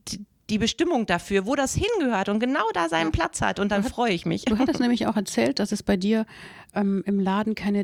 die- 0.09 0.25
die 0.49 0.57
Bestimmung 0.59 1.05
dafür, 1.05 1.45
wo 1.45 1.55
das 1.55 1.75
hingehört 1.75 2.29
und 2.29 2.39
genau 2.39 2.63
da 2.73 2.87
seinen 2.87 3.11
Platz 3.11 3.41
hat 3.41 3.59
und 3.59 3.69
dann 3.71 3.83
freue 3.83 4.13
ich 4.13 4.25
mich. 4.25 4.45
Du 4.45 4.57
hattest 4.57 4.79
nämlich 4.79 5.05
auch 5.07 5.17
erzählt, 5.17 5.59
dass 5.59 5.71
es 5.73 5.83
bei 5.83 5.97
dir 5.97 6.25
ähm, 6.73 7.03
im 7.05 7.19
Laden 7.19 7.53
keine 7.55 7.83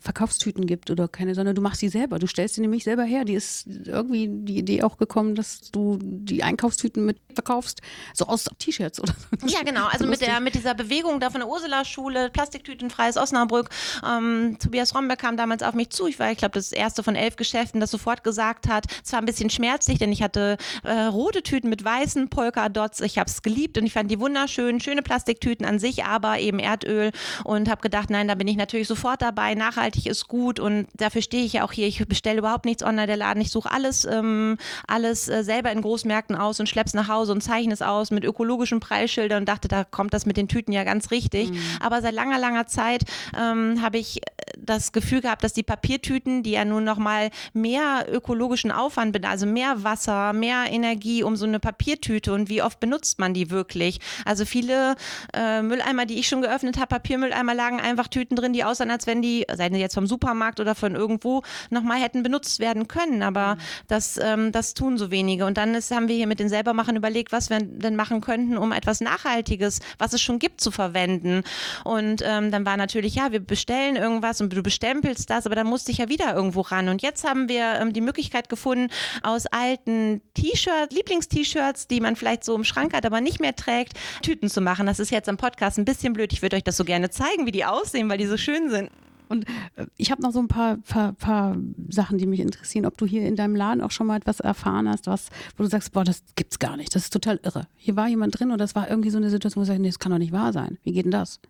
Verkaufstüten 0.00 0.66
gibt 0.66 0.90
oder 0.90 1.08
keine, 1.08 1.34
sondern 1.34 1.54
du 1.54 1.60
machst 1.60 1.82
die 1.82 1.90
selber. 1.90 2.18
Du 2.18 2.26
stellst 2.26 2.54
sie 2.54 2.62
nämlich 2.62 2.84
selber 2.84 3.04
her. 3.04 3.24
Die 3.24 3.34
ist 3.34 3.66
irgendwie 3.84 4.28
die 4.30 4.56
Idee 4.56 4.82
auch 4.82 4.96
gekommen, 4.96 5.34
dass 5.34 5.70
du 5.70 5.98
die 6.00 6.42
Einkaufstüten 6.42 7.04
mit 7.04 7.18
verkaufst, 7.34 7.82
so 8.14 8.26
aus 8.26 8.46
T-Shirts 8.58 9.00
oder 9.00 9.14
so. 9.38 9.46
Ja, 9.46 9.62
genau. 9.62 9.86
Also 9.86 10.06
mit, 10.06 10.22
der, 10.22 10.40
mit 10.40 10.54
dieser 10.54 10.74
Bewegung 10.74 11.20
da 11.20 11.30
von 11.30 11.40
der 11.40 11.48
Ursula-Schule, 11.48 12.30
Plastiktütenfreies 12.30 13.18
Osnabrück. 13.18 13.68
Ähm, 14.06 14.56
Tobias 14.58 14.94
Romberg 14.94 15.18
kam 15.18 15.36
damals 15.36 15.62
auf 15.62 15.74
mich 15.74 15.90
zu. 15.90 16.06
Ich 16.06 16.18
war, 16.18 16.32
ich 16.32 16.38
glaube, 16.38 16.54
das 16.54 16.72
erste 16.72 17.02
von 17.02 17.14
elf 17.14 17.36
Geschäften, 17.36 17.80
das 17.80 17.90
sofort 17.90 18.24
gesagt 18.24 18.68
hat, 18.68 18.86
es 19.04 19.12
war 19.12 19.20
ein 19.20 19.26
bisschen 19.26 19.50
schmerzlich, 19.50 19.98
denn 19.98 20.12
ich 20.12 20.22
hatte 20.22 20.56
äh, 20.82 20.92
rote 20.92 21.42
Tüten 21.42 21.68
mit 21.68 21.84
weißen 21.84 22.30
Polka-Dots. 22.30 23.02
Ich 23.02 23.18
habe 23.18 23.28
es 23.28 23.42
geliebt 23.42 23.76
und 23.76 23.84
ich 23.84 23.92
fand 23.92 24.10
die 24.10 24.18
wunderschön. 24.18 24.80
Schöne 24.80 25.02
Plastiktüten 25.02 25.66
an 25.66 25.78
sich, 25.78 26.04
aber 26.04 26.38
eben 26.38 26.58
Erdöl. 26.58 27.12
Und 27.44 27.68
habe 27.68 27.82
gedacht, 27.82 28.08
nein, 28.08 28.28
da 28.28 28.34
bin 28.34 28.48
ich 28.48 28.56
natürlich 28.56 28.88
sofort 28.88 29.20
dabei. 29.20 29.54
Nachhaltig 29.54 29.89
ist 30.06 30.28
gut 30.28 30.60
und 30.60 30.86
dafür 30.94 31.22
stehe 31.22 31.44
ich 31.44 31.54
ja 31.54 31.64
auch 31.64 31.72
hier. 31.72 31.86
Ich 31.86 32.06
bestelle 32.06 32.38
überhaupt 32.38 32.64
nichts 32.64 32.82
online, 32.82 33.06
der 33.06 33.16
Laden. 33.16 33.40
Ich 33.40 33.50
suche 33.50 33.70
alles, 33.70 34.04
ähm, 34.04 34.58
alles 34.86 35.28
äh, 35.28 35.42
selber 35.44 35.70
in 35.72 35.82
Großmärkten 35.82 36.36
aus 36.36 36.60
und 36.60 36.68
schlepp's 36.68 36.94
nach 36.94 37.08
Hause 37.08 37.32
und 37.32 37.42
zeichne 37.42 37.72
es 37.72 37.82
aus 37.82 38.10
mit 38.10 38.24
ökologischen 38.24 38.80
Preisschildern 38.80 39.42
und 39.42 39.48
dachte, 39.48 39.68
da 39.68 39.84
kommt 39.84 40.14
das 40.14 40.26
mit 40.26 40.36
den 40.36 40.48
Tüten 40.48 40.72
ja 40.72 40.84
ganz 40.84 41.10
richtig. 41.10 41.50
Aber 41.80 42.02
seit 42.02 42.14
langer, 42.14 42.38
langer 42.38 42.66
Zeit 42.66 43.04
ähm, 43.36 43.82
habe 43.82 43.98
ich 43.98 44.20
das 44.58 44.92
Gefühl 44.92 45.20
gehabt, 45.20 45.44
dass 45.44 45.52
die 45.52 45.62
Papiertüten, 45.62 46.42
die 46.42 46.52
ja 46.52 46.64
nun 46.64 46.84
noch 46.84 46.98
mal 46.98 47.30
mehr 47.52 48.06
ökologischen 48.10 48.70
Aufwand, 48.70 49.12
bedarf, 49.12 49.32
also 49.32 49.46
mehr 49.46 49.84
Wasser, 49.84 50.32
mehr 50.32 50.64
Energie 50.70 51.22
um 51.22 51.36
so 51.36 51.46
eine 51.46 51.60
Papiertüte 51.60 52.32
und 52.32 52.48
wie 52.48 52.62
oft 52.62 52.80
benutzt 52.80 53.18
man 53.18 53.34
die 53.34 53.50
wirklich? 53.50 54.00
Also 54.24 54.44
viele 54.44 54.96
äh, 55.32 55.62
Mülleimer, 55.62 56.06
die 56.06 56.18
ich 56.18 56.28
schon 56.28 56.42
geöffnet 56.42 56.78
habe, 56.78 56.88
Papiermülleimer 56.88 57.54
lagen 57.54 57.80
einfach 57.80 58.08
Tüten 58.08 58.36
drin, 58.36 58.52
die 58.52 58.64
aussahen, 58.64 58.90
als 58.90 59.06
wenn 59.06 59.22
die, 59.22 59.46
seien 59.52 59.72
sie 59.80 59.82
jetzt 59.82 59.94
vom 59.94 60.06
Supermarkt 60.06 60.60
oder 60.60 60.74
von 60.74 60.94
irgendwo, 60.94 61.42
noch 61.70 61.82
mal 61.82 62.00
hätten 62.00 62.22
benutzt 62.22 62.60
werden 62.60 62.86
können. 62.86 63.22
Aber 63.22 63.56
das, 63.88 64.18
ähm, 64.22 64.52
das 64.52 64.74
tun 64.74 64.98
so 64.98 65.10
wenige. 65.10 65.46
Und 65.46 65.56
dann 65.56 65.74
ist, 65.74 65.90
haben 65.90 66.08
wir 66.08 66.16
hier 66.16 66.26
mit 66.26 66.38
den 66.38 66.48
Selbermachern 66.48 66.96
überlegt, 66.96 67.32
was 67.32 67.50
wir 67.50 67.60
denn 67.60 67.96
machen 67.96 68.20
könnten, 68.20 68.56
um 68.58 68.72
etwas 68.72 69.00
Nachhaltiges, 69.00 69.80
was 69.98 70.12
es 70.12 70.20
schon 70.20 70.38
gibt, 70.38 70.60
zu 70.60 70.70
verwenden. 70.70 71.42
Und 71.84 72.22
ähm, 72.24 72.50
dann 72.50 72.66
war 72.66 72.76
natürlich, 72.76 73.14
ja, 73.14 73.32
wir 73.32 73.40
bestellen 73.40 73.96
irgendwas 73.96 74.40
und 74.40 74.52
du 74.52 74.62
bestempelst 74.62 75.28
das, 75.30 75.46
aber 75.46 75.54
dann 75.54 75.66
musste 75.66 75.90
ich 75.90 75.98
ja 75.98 76.08
wieder 76.08 76.34
irgendwo 76.34 76.60
ran. 76.60 76.88
Und 76.88 77.02
jetzt 77.02 77.24
haben 77.24 77.48
wir 77.48 77.80
ähm, 77.80 77.92
die 77.92 78.00
Möglichkeit 78.00 78.48
gefunden, 78.48 78.88
aus 79.22 79.46
alten 79.46 80.20
T-Shirts, 80.34 80.94
Lieblingst-T-Shirts, 80.94 81.88
die 81.88 82.00
man 82.00 82.16
vielleicht 82.16 82.44
so 82.44 82.54
im 82.54 82.64
Schrank 82.64 82.94
hat, 82.94 83.06
aber 83.06 83.20
nicht 83.20 83.40
mehr 83.40 83.56
trägt, 83.56 83.98
Tüten 84.22 84.50
zu 84.50 84.60
machen. 84.60 84.86
Das 84.86 84.98
ist 84.98 85.10
jetzt 85.10 85.28
im 85.28 85.36
Podcast 85.36 85.78
ein 85.78 85.84
bisschen 85.84 86.12
blöd. 86.12 86.32
Ich 86.32 86.42
würde 86.42 86.56
euch 86.56 86.64
das 86.64 86.76
so 86.76 86.84
gerne 86.84 87.10
zeigen, 87.10 87.46
wie 87.46 87.52
die 87.52 87.64
aussehen, 87.64 88.08
weil 88.08 88.18
die 88.18 88.26
so 88.26 88.36
schön 88.36 88.70
sind. 88.70 88.90
Und 89.30 89.46
äh, 89.76 89.86
ich 89.96 90.10
habe 90.10 90.20
noch 90.22 90.32
so 90.32 90.40
ein 90.40 90.48
paar, 90.48 90.76
paar, 90.78 91.12
paar 91.12 91.56
Sachen, 91.88 92.18
die 92.18 92.26
mich 92.26 92.40
interessieren. 92.40 92.84
Ob 92.84 92.98
du 92.98 93.06
hier 93.06 93.22
in 93.22 93.36
deinem 93.36 93.54
Laden 93.54 93.80
auch 93.80 93.92
schon 93.92 94.08
mal 94.08 94.16
etwas 94.16 94.40
erfahren 94.40 94.88
hast, 94.88 95.06
was, 95.06 95.28
wo 95.56 95.62
du 95.62 95.70
sagst, 95.70 95.92
boah, 95.92 96.04
das 96.04 96.24
gibt's 96.34 96.58
gar 96.58 96.76
nicht. 96.76 96.94
Das 96.94 97.04
ist 97.04 97.12
total 97.12 97.38
irre. 97.44 97.68
Hier 97.76 97.94
war 97.94 98.08
jemand 98.08 98.38
drin 98.38 98.50
und 98.50 98.58
das 98.58 98.74
war 98.74 98.90
irgendwie 98.90 99.10
so 99.10 99.18
eine 99.18 99.30
Situation, 99.30 99.62
wo 99.62 99.64
du 99.64 99.68
sagst, 99.68 99.80
nee, 99.80 99.88
das 99.88 100.00
kann 100.00 100.10
doch 100.10 100.18
nicht 100.18 100.32
wahr 100.32 100.52
sein. 100.52 100.78
Wie 100.82 100.92
geht 100.92 101.04
denn 101.04 101.12
das? 101.12 101.40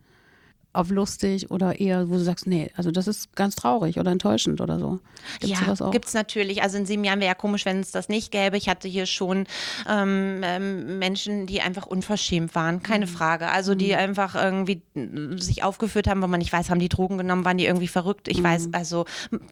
Auf 0.73 0.91
lustig 0.91 1.51
oder 1.51 1.81
eher, 1.81 2.09
wo 2.09 2.13
du 2.15 2.21
sagst, 2.21 2.47
nee, 2.47 2.71
also 2.77 2.93
das 2.93 3.09
ist 3.09 3.35
ganz 3.35 3.57
traurig 3.57 3.99
oder 3.99 4.13
enttäuschend 4.13 4.61
oder 4.61 4.79
so. 4.79 5.01
Gibt's 5.41 5.61
ja, 5.61 5.75
auch? 5.85 5.91
gibt 5.91 6.07
es 6.07 6.15
natürlich. 6.15 6.63
Also 6.63 6.79
in 6.79 6.87
sieben 6.87 7.03
Jahren 7.03 7.19
wäre 7.19 7.31
ja 7.31 7.35
komisch, 7.35 7.65
wenn 7.65 7.81
es 7.81 7.91
das 7.91 8.09
nicht 8.09 8.31
gäbe. 8.31 8.57
Ich 8.57 8.69
hatte 8.69 8.87
hier 8.87 9.07
schon 9.07 9.47
ähm, 9.89 10.43
ähm, 10.45 11.01
Menschen, 11.01 11.47
die 11.47 11.61
einfach 11.61 11.87
unverschämt 11.87 12.55
waren, 12.55 12.85
keine 12.85 13.07
Mhm. 13.07 13.11
Frage. 13.11 13.49
Also 13.49 13.75
die 13.75 13.97
einfach 13.97 14.37
irgendwie 14.37 14.83
äh, 14.95 15.37
sich 15.41 15.65
aufgeführt 15.65 16.07
haben, 16.07 16.23
wo 16.23 16.29
man 16.29 16.39
nicht 16.39 16.53
weiß, 16.53 16.71
haben 16.71 16.79
die 16.79 16.89
Drogen 16.89 17.19
genommen, 17.19 17.45
waren 17.45 17.59
die 17.59 17.67
irgendwie 17.67 17.89
verrückt. 17.89 18.29
Ich 18.29 18.39
Mhm. 18.39 18.45
weiß, 18.45 18.69
also 18.71 19.07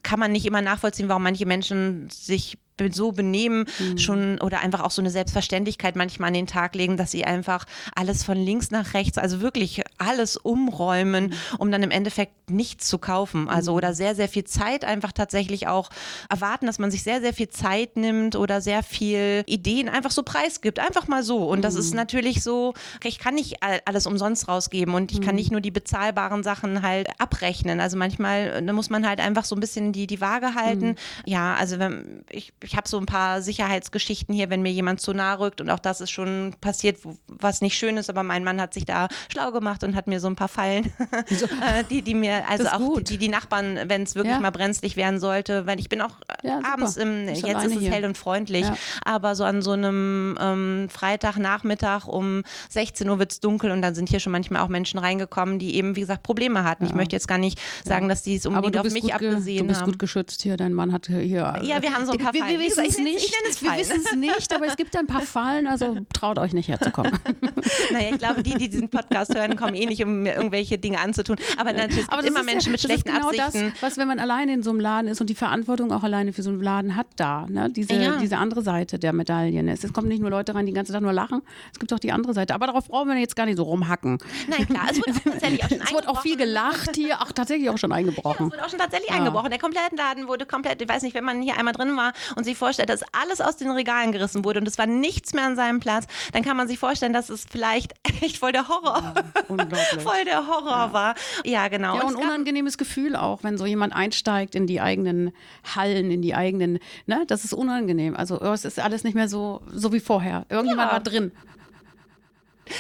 kann 0.05 0.21
man 0.21 0.31
nicht 0.31 0.47
immer 0.47 0.63
nachvollziehen, 0.63 1.09
warum 1.09 1.25
manche 1.25 1.47
Menschen 1.47 2.09
sich 2.11 2.59
so 2.91 3.13
benehmen 3.13 3.67
mhm. 3.79 3.99
schon 3.99 4.41
oder 4.41 4.61
einfach 4.61 4.81
auch 4.81 4.91
so 4.91 5.03
eine 5.03 5.11
Selbstverständlichkeit 5.11 5.97
manchmal 5.97 6.29
an 6.29 6.35
den 6.35 6.47
Tag 6.47 6.75
legen, 6.75 6.97
dass 6.97 7.11
sie 7.11 7.25
einfach 7.25 7.67
alles 7.95 8.23
von 8.23 8.37
links 8.37 8.71
nach 8.71 8.95
rechts, 8.95 9.19
also 9.19 9.41
wirklich 9.41 9.83
alles 9.99 10.37
umräumen, 10.37 11.27
mhm. 11.27 11.33
um 11.59 11.71
dann 11.71 11.83
im 11.83 11.91
Endeffekt 11.91 12.51
nichts 12.51 12.89
zu 12.89 12.99
kaufen. 12.99 13.49
Also 13.49 13.73
mhm. 13.73 13.77
oder 13.79 13.95
sehr, 13.95 14.15
sehr 14.15 14.29
viel 14.29 14.45
Zeit 14.45 14.85
einfach 14.85 15.13
tatsächlich 15.13 15.67
auch 15.67 15.91
erwarten, 16.29 16.67
dass 16.67 16.79
man 16.79 16.91
sich 16.91 17.03
sehr, 17.03 17.21
sehr 17.21 17.33
viel 17.33 17.49
Zeit 17.49 17.97
nimmt 17.97 18.37
oder 18.37 18.61
sehr 18.61 18.83
viel 18.83 19.43
Ideen 19.47 19.89
einfach 19.89 20.11
so 20.11 20.23
preisgibt. 20.23 20.79
Einfach 20.79 21.09
mal 21.09 21.23
so. 21.23 21.49
Und 21.49 21.63
das 21.63 21.75
ist 21.75 21.91
mhm. 21.91 21.97
natürlich 21.97 22.43
so, 22.43 22.75
ich 23.03 23.19
kann 23.19 23.35
nicht 23.35 23.59
alles 23.85 24.07
umsonst 24.07 24.49
rausgeben 24.49 24.95
und 24.95 25.13
ich 25.13 25.21
kann 25.21 25.35
nicht 25.35 25.51
nur 25.51 25.61
die 25.61 25.71
bezahlbaren 25.71 26.43
Sachen 26.43 26.83
halt 26.83 27.09
abrechnen. 27.19 27.81
Also 27.81 27.97
manchmal, 27.97 28.63
da 28.65 28.73
muss 28.73 28.91
man 28.91 29.07
halt 29.07 29.21
einfach 29.21 29.45
so 29.45 29.57
ein 29.57 29.61
bisschen 29.61 29.93
die, 29.93 30.07
die 30.07 30.21
Waage 30.21 30.55
halten. 30.55 30.89
Mhm. 30.89 30.95
Ja, 31.27 31.55
also 31.55 31.79
wenn, 31.79 32.25
ich, 32.31 32.53
ich 32.69 32.77
habe 32.77 32.87
so 32.87 32.99
ein 32.99 33.07
paar 33.07 33.41
Sicherheitsgeschichten 33.41 34.35
hier, 34.35 34.51
wenn 34.51 34.61
mir 34.61 34.71
jemand 34.71 35.01
zu 35.01 35.15
nahe 35.15 35.39
rückt 35.39 35.63
und 35.63 35.71
auch 35.71 35.79
das 35.79 36.03
ist 36.03 36.11
schon 36.11 36.55
passiert, 36.61 36.99
was 37.27 37.63
nicht 37.63 37.79
schön 37.79 37.97
ist, 37.97 38.11
aber 38.11 38.23
mein 38.23 38.45
Mann 38.45 38.61
hat 38.61 38.75
sich 38.75 38.85
da 38.85 39.09
schlau 39.33 39.53
gemacht 39.53 39.83
und 39.85 39.97
hat 39.97 40.07
mir 40.07 40.21
so 40.21 40.29
ein 40.29 40.37
paar 40.37 40.49
Fallen, 40.49 40.93
äh, 41.11 41.85
die, 41.89 42.03
die 42.03 42.15
mir, 42.15 42.47
also 42.47 42.69
auch 42.69 43.01
die, 43.01 43.17
die 43.17 43.29
Nachbarn, 43.29 43.79
wenn 43.87 44.03
es 44.03 44.15
wirklich 44.15 44.35
ja. 44.35 44.41
mal 44.41 44.51
brenzlig 44.51 44.97
werden 44.97 45.19
sollte, 45.19 45.67
weil 45.67 45.81
ich 45.81 45.89
bin 45.89 46.03
auch 46.03 46.17
ja, 46.43 46.61
abends 46.63 46.99
im, 46.99 47.29
jetzt 47.29 47.43
ist 47.43 47.75
es 47.75 47.81
hier. 47.81 47.91
hell 47.91 48.05
und 48.05 48.19
freundlich, 48.19 48.67
ja. 48.67 48.77
aber 49.03 49.35
so 49.35 49.45
an 49.45 49.63
so 49.63 49.73
einem 49.73 50.37
ähm, 50.39 50.89
Freitagnachmittag 50.91 52.07
um 52.07 52.43
16 52.69 53.09
Uhr 53.09 53.19
wird 53.19 53.33
es 53.33 53.41
dunkel 53.41 53.71
und 53.71 53.81
dann 53.81 53.95
sind 53.95 54.11
hier 54.11 54.21
schon 54.21 54.33
manchmal 54.33 54.61
auch 54.63 54.69
Menschen 54.69 54.99
reingekommen, 54.99 55.59
die 55.59 55.75
eben, 55.77 55.97
wie 55.97 56.01
gesagt, 56.01 56.23
Probleme 56.23 56.65
hatten. 56.65 56.85
Ich 56.85 56.95
möchte 56.95 57.17
jetzt 57.17 57.29
gar 57.29 57.39
nicht 57.39 57.59
sagen, 57.85 58.11
dass 58.11 58.23
die 58.23 58.37
es 58.37 58.45
unbedingt 58.45 58.77
auf 58.77 58.93
mich 58.93 59.15
abgesehen 59.15 59.61
haben. 59.61 59.69
Du 59.69 59.75
bist 59.75 59.85
gut 59.85 59.99
geschützt 59.99 60.43
hier, 60.43 60.59
dein 60.59 60.75
Mann 60.75 60.93
hat 60.93 61.07
hier. 61.07 61.59
Ja, 61.63 61.83
wir 61.83 61.95
haben 61.95 62.05
so 62.05 62.13
ein 62.13 62.19
paar 62.23 62.35
wir, 62.35 62.43
Fallen. 62.43 62.58
Wir 62.59 62.67
wissen 62.67 62.85
es 62.87 62.99
nicht, 62.99 63.63
wir 63.63 63.79
wissen 63.79 64.03
es 64.05 64.15
nicht, 64.15 64.55
aber 64.55 64.67
es 64.67 64.77
gibt 64.77 64.97
ein 64.97 65.07
paar 65.07 65.23
Fallen, 65.23 65.67
also 65.67 65.97
traut 66.13 66.39
euch 66.39 66.53
nicht 66.53 66.69
herzukommen. 66.69 67.13
naja, 67.93 68.11
ich 68.13 68.19
glaube, 68.19 68.43
die, 68.43 68.55
die 68.55 68.69
diesen 68.69 68.89
Podcast 68.89 69.35
hören, 69.35 69.57
kommen 69.57 69.75
eh 69.75 69.87
nicht, 69.87 70.03
um 70.03 70.23
mir 70.23 70.35
irgendwelche 70.35 70.79
Dinge 70.79 71.01
anzutun. 71.01 71.37
Aber 71.57 71.73
natürlich 71.73 72.09
aber 72.09 72.25
immer 72.25 72.43
Menschen 72.43 72.69
ja, 72.69 72.73
mit 72.73 72.81
schlechten 72.81 73.13
genau 73.13 73.29
Absichten. 73.29 73.73
Das, 73.73 73.83
was, 73.83 73.97
wenn 73.99 74.09
man 74.09 74.19
alleine 74.19 74.53
in 74.55 74.63
so 74.63 74.71
einem 74.71 74.81
Laden 74.81 75.09
ist 75.09 75.21
und 75.21 75.31
die 75.31 75.35
Verantwortung 75.35 75.93
auch 75.93 76.03
alleine 76.03 76.33
für 76.33 76.43
so 76.43 76.51
einen 76.51 76.63
Laden 76.63 76.97
hat, 76.97 77.07
da, 77.17 77.47
ne? 77.49 77.71
diese, 77.71 77.95
ja. 77.95 78.17
diese 78.17 78.39
andere 78.39 78.63
Seite 78.63 78.99
der 78.99 79.13
Medaillen. 79.13 79.69
Es, 79.69 79.85
es 79.85 79.93
kommen 79.93 80.09
nicht 80.09 80.21
nur 80.21 80.31
Leute 80.31 80.55
rein, 80.55 80.67
die 80.67 80.73
den 80.73 80.77
ganzen 80.77 80.93
Tag 80.93 81.03
nur 81.03 81.13
lachen, 81.13 81.43
es 81.73 81.79
gibt 81.79 81.93
auch 81.93 81.99
die 81.99 82.13
andere 82.13 82.35
Seite. 82.35 82.55
Aber 82.55 82.67
darauf 82.67 82.89
brauchen 82.89 83.09
wir 83.09 83.17
jetzt 83.17 83.37
gar 83.37 83.47
nicht 83.47 83.57
so 83.57 83.65
rumhacken. 83.65 84.19
Nein, 84.49 84.67
klar, 84.67 84.89
es 84.91 84.97
wird 84.97 85.09
auch 85.09 85.25
tatsächlich 85.33 85.65
auch 85.65 85.69
schon 85.69 85.81
Es 85.81 85.93
wird 85.93 86.09
auch 86.09 86.23
viel 86.23 86.37
gelacht 86.37 86.97
hier, 86.97 87.17
ach, 87.21 87.33
tatsächlich 87.33 87.71
auch 87.71 87.79
schon 87.79 87.93
eingebrochen. 87.93 88.47
Ja, 88.47 88.47
es 88.47 88.53
wird 88.53 88.65
auch 88.65 88.71
schon 88.71 88.79
tatsächlich 88.79 89.11
ja. 89.11 89.17
eingebrochen. 89.17 89.51
Der 89.51 89.59
komplette 89.59 89.97
Laden 89.97 90.29
wurde 90.29 90.47
komplett, 90.47 90.83
ich 90.83 90.89
weiß 90.89 91.03
nicht, 91.03 91.15
wenn 91.15 91.25
man 91.25 91.43
hier 91.43 91.57
einmal 91.59 91.75
drin 91.75 91.97
war 91.97 92.13
und 92.37 92.45
sich 92.49 92.59
vorstellt, 92.59 92.89
dass 92.89 93.03
alles 93.13 93.41
aus 93.41 93.57
den 93.57 93.71
Regalen 93.71 94.13
gerissen 94.13 94.45
wurde 94.45 94.61
und 94.61 94.69
es 94.69 94.79
war 94.79 94.87
nichts 94.87 95.35
mehr 95.35 95.45
an 95.45 95.57
seinem 95.57 95.81
Platz, 95.81 96.07
dann 96.33 96.43
kann 96.43 96.57
man 96.57 96.69
sich 96.69 96.79
vorstellen, 96.79 97.13
dass 97.13 97.29
es 97.29 97.47
vielleicht 97.49 97.95
echt 98.23 98.39
voll 98.39 98.53
der 98.53 98.69
Horror, 98.69 99.15
ja, 99.49 99.55
voll 100.01 100.25
der 100.25 100.47
Horror 100.47 100.93
war. 100.93 101.15
Ja, 101.45 101.69
genau. 101.69 101.97
Ja, 101.97 102.03
und, 102.03 102.17
und 102.17 102.25
unangenehmes 102.25 102.79
Gefühl 102.79 103.17
auch, 103.17 103.43
wenn 103.43 103.59
so 103.59 103.67
jemand 103.67 103.95
einsteigt 103.95 104.55
in 104.55 104.67
die 104.67 104.81
eigenen 104.81 105.33
Hallen, 105.75 106.11
in 106.11 106.23
die 106.23 106.35
eigenen, 106.35 106.79
ne, 107.07 107.25
das 107.27 107.45
ist 107.45 107.53
unangenehm. 107.53 108.17
Also 108.17 108.41
oh, 108.41 108.53
es 108.53 108.65
ist 108.65 108.81
alles 108.81 109.05
nicht 109.05 109.15
mehr 109.15 109.29
so, 109.29 109.63
so 109.73 109.93
wie 109.93 110.01
vorher. 110.01 110.47
Irgendjemand 110.49 110.93
war 110.93 111.01
drin 111.01 111.33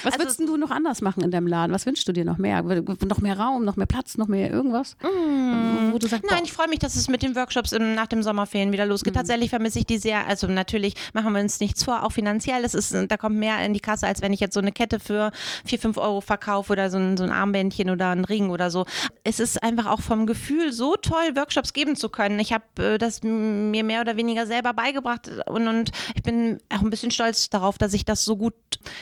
was 0.02 0.14
also, 0.14 0.24
würdest 0.24 0.40
du 0.40 0.56
noch 0.56 0.70
anders 0.70 1.00
machen 1.00 1.22
in 1.22 1.30
deinem 1.30 1.46
Laden? 1.46 1.72
Was 1.72 1.86
wünschst 1.86 2.06
du 2.08 2.12
dir 2.12 2.24
noch 2.24 2.38
mehr? 2.38 2.62
Noch 2.62 3.18
mehr 3.18 3.38
Raum, 3.38 3.64
noch 3.64 3.76
mehr 3.76 3.86
Platz, 3.86 4.16
noch 4.16 4.28
mehr 4.28 4.50
irgendwas? 4.50 4.96
Mm, 5.02 5.92
wo 5.92 5.98
du 5.98 6.06
sagst, 6.06 6.24
Nein, 6.30 6.42
ich 6.44 6.52
freue 6.52 6.68
mich, 6.68 6.78
dass 6.78 6.96
es 6.96 7.08
mit 7.08 7.22
den 7.22 7.34
Workshops 7.36 7.72
im, 7.72 7.94
nach 7.94 8.06
dem 8.06 8.22
Sommerferien 8.22 8.72
wieder 8.72 8.86
losgeht. 8.86 9.14
Mm. 9.14 9.16
Tatsächlich 9.16 9.50
vermisse 9.50 9.80
ich 9.80 9.86
die 9.86 9.98
sehr. 9.98 10.26
Also 10.26 10.46
natürlich 10.46 10.94
machen 11.12 11.32
wir 11.32 11.40
uns 11.40 11.60
nichts 11.60 11.84
vor, 11.84 12.04
auch 12.04 12.12
finanziell. 12.12 12.64
Es 12.64 12.74
ist, 12.74 12.94
da 12.94 13.16
kommt 13.16 13.36
mehr 13.36 13.64
in 13.64 13.74
die 13.74 13.80
Kasse, 13.80 14.06
als 14.06 14.22
wenn 14.22 14.32
ich 14.32 14.40
jetzt 14.40 14.54
so 14.54 14.60
eine 14.60 14.72
Kette 14.72 15.00
für 15.00 15.32
4, 15.64 15.78
5 15.78 15.96
Euro 15.96 16.20
verkaufe 16.20 16.72
oder 16.72 16.90
so 16.90 16.98
ein, 16.98 17.16
so 17.16 17.24
ein 17.24 17.30
Armbändchen 17.30 17.90
oder 17.90 18.10
ein 18.10 18.24
Ring 18.24 18.50
oder 18.50 18.70
so. 18.70 18.86
Es 19.24 19.40
ist 19.40 19.62
einfach 19.62 19.86
auch 19.86 20.00
vom 20.00 20.26
Gefühl 20.26 20.72
so 20.72 20.96
toll, 20.96 21.34
Workshops 21.34 21.72
geben 21.72 21.96
zu 21.96 22.08
können. 22.08 22.38
Ich 22.38 22.52
habe 22.52 22.64
äh, 22.78 22.98
das 22.98 23.22
mir 23.22 23.84
mehr 23.84 24.00
oder 24.00 24.16
weniger 24.16 24.46
selber 24.46 24.72
beigebracht 24.72 25.30
und, 25.46 25.68
und 25.68 25.90
ich 26.14 26.22
bin 26.22 26.58
auch 26.68 26.80
ein 26.80 26.90
bisschen 26.90 27.10
stolz 27.10 27.50
darauf, 27.50 27.78
dass 27.78 27.94
ich 27.94 28.04
das 28.04 28.24
so 28.24 28.36
gut 28.36 28.54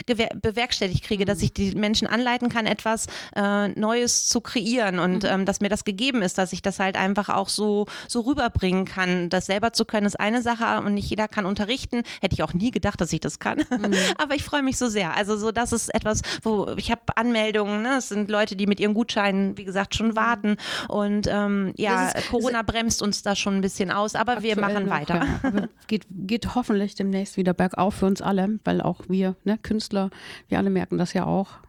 bewerkstellige 0.06 0.75
bewerkstelligt 0.76 1.04
kriege, 1.04 1.24
dass 1.24 1.42
ich 1.42 1.52
die 1.52 1.74
Menschen 1.74 2.06
anleiten 2.06 2.48
kann, 2.48 2.66
etwas 2.66 3.06
äh, 3.34 3.68
Neues 3.68 4.26
zu 4.26 4.40
kreieren 4.40 4.98
und 4.98 5.22
mhm. 5.22 5.28
ähm, 5.28 5.44
dass 5.44 5.60
mir 5.60 5.68
das 5.68 5.84
gegeben 5.84 6.22
ist, 6.22 6.38
dass 6.38 6.52
ich 6.52 6.62
das 6.62 6.78
halt 6.78 6.96
einfach 6.96 7.28
auch 7.28 7.48
so, 7.48 7.86
so 8.08 8.20
rüberbringen 8.20 8.84
kann. 8.84 9.28
Das 9.28 9.46
selber 9.46 9.72
zu 9.72 9.84
können 9.84 10.06
ist 10.06 10.18
eine 10.18 10.42
Sache 10.42 10.82
und 10.84 10.94
nicht 10.94 11.08
jeder 11.08 11.28
kann 11.28 11.46
unterrichten. 11.46 12.02
Hätte 12.20 12.34
ich 12.34 12.42
auch 12.42 12.54
nie 12.54 12.70
gedacht, 12.70 13.00
dass 13.00 13.12
ich 13.12 13.20
das 13.20 13.38
kann. 13.38 13.58
Mhm. 13.58 13.94
Aber 14.18 14.34
ich 14.34 14.44
freue 14.44 14.62
mich 14.62 14.76
so 14.76 14.88
sehr. 14.88 15.16
Also 15.16 15.36
so, 15.36 15.52
das 15.52 15.72
ist 15.72 15.94
etwas, 15.94 16.22
wo 16.42 16.68
ich 16.76 16.90
habe 16.90 17.02
Anmeldungen, 17.14 17.82
ne? 17.82 17.96
es 17.98 18.08
sind 18.08 18.30
Leute, 18.30 18.56
die 18.56 18.66
mit 18.66 18.80
ihren 18.80 18.94
Gutscheinen, 18.94 19.56
wie 19.56 19.64
gesagt, 19.64 19.94
schon 19.94 20.08
mhm. 20.08 20.16
warten 20.16 20.56
und 20.88 21.26
ähm, 21.28 21.72
ja, 21.76 22.08
ist, 22.08 22.28
Corona 22.28 22.62
bremst 22.62 23.02
uns 23.02 23.22
da 23.22 23.34
schon 23.34 23.56
ein 23.56 23.60
bisschen 23.60 23.90
aus, 23.90 24.14
aber 24.14 24.42
wir 24.42 24.58
machen 24.58 24.84
noch, 24.84 24.90
weiter. 24.90 25.26
Ja. 25.42 25.68
geht, 25.86 26.06
geht 26.10 26.54
hoffentlich 26.54 26.94
demnächst 26.94 27.36
wieder 27.36 27.54
bergauf 27.54 27.94
für 27.94 28.06
uns 28.06 28.20
alle, 28.20 28.58
weil 28.64 28.80
auch 28.80 29.02
wir, 29.08 29.36
ne, 29.44 29.58
Künstler, 29.58 30.10
wir 30.48 30.58
alle 30.58 30.65
alle 30.66 30.72
merken 30.72 30.98
das 30.98 31.12
ja 31.12 31.24
auch 31.24 31.60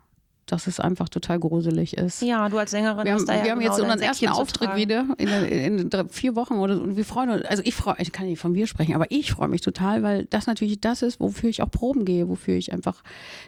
dass 0.48 0.66
es 0.66 0.80
einfach 0.80 1.10
total 1.10 1.40
gruselig 1.40 1.98
ist. 1.98 2.22
Ja, 2.22 2.48
du 2.50 2.58
als 2.58 2.72
Sängerin 2.72 3.06
wir 3.06 3.12
haben, 3.12 3.20
hast 3.20 3.30
da 3.30 3.36
ja 3.36 3.44
Wir 3.44 3.52
haben 3.52 3.60
genau 3.60 3.72
jetzt 3.72 3.82
unseren 3.82 4.00
ersten 4.00 4.28
Auftritt 4.30 4.76
wieder 4.76 5.06
in, 5.18 5.28
in, 5.28 5.92
in, 5.92 6.10
vier 6.10 6.36
Wochen 6.36 6.56
oder 6.56 6.82
und 6.82 6.96
wir 6.96 7.06
freuen 7.06 7.30
uns. 7.30 7.46
Also 7.46 7.64
ich 7.66 7.76
freue, 7.76 7.96
ich 8.00 8.12
kann 8.12 8.26
nicht 8.26 8.40
von 8.40 8.54
mir 8.54 8.66
sprechen, 8.66 8.96
aber 8.96 9.06
ich 9.10 9.32
freue 9.32 9.50
mich 9.50 9.62
total, 9.62 10.04
weil 10.04 10.26
das 10.26 10.48
natürlich 10.48 10.80
das 10.80 11.02
ist, 11.02 11.20
wofür 11.20 11.50
ich 11.50 11.62
auch 11.62 11.70
Proben 11.70 12.06
gehe, 12.06 12.30
wofür 12.30 12.56
ich 12.56 12.72
einfach 12.72 13.04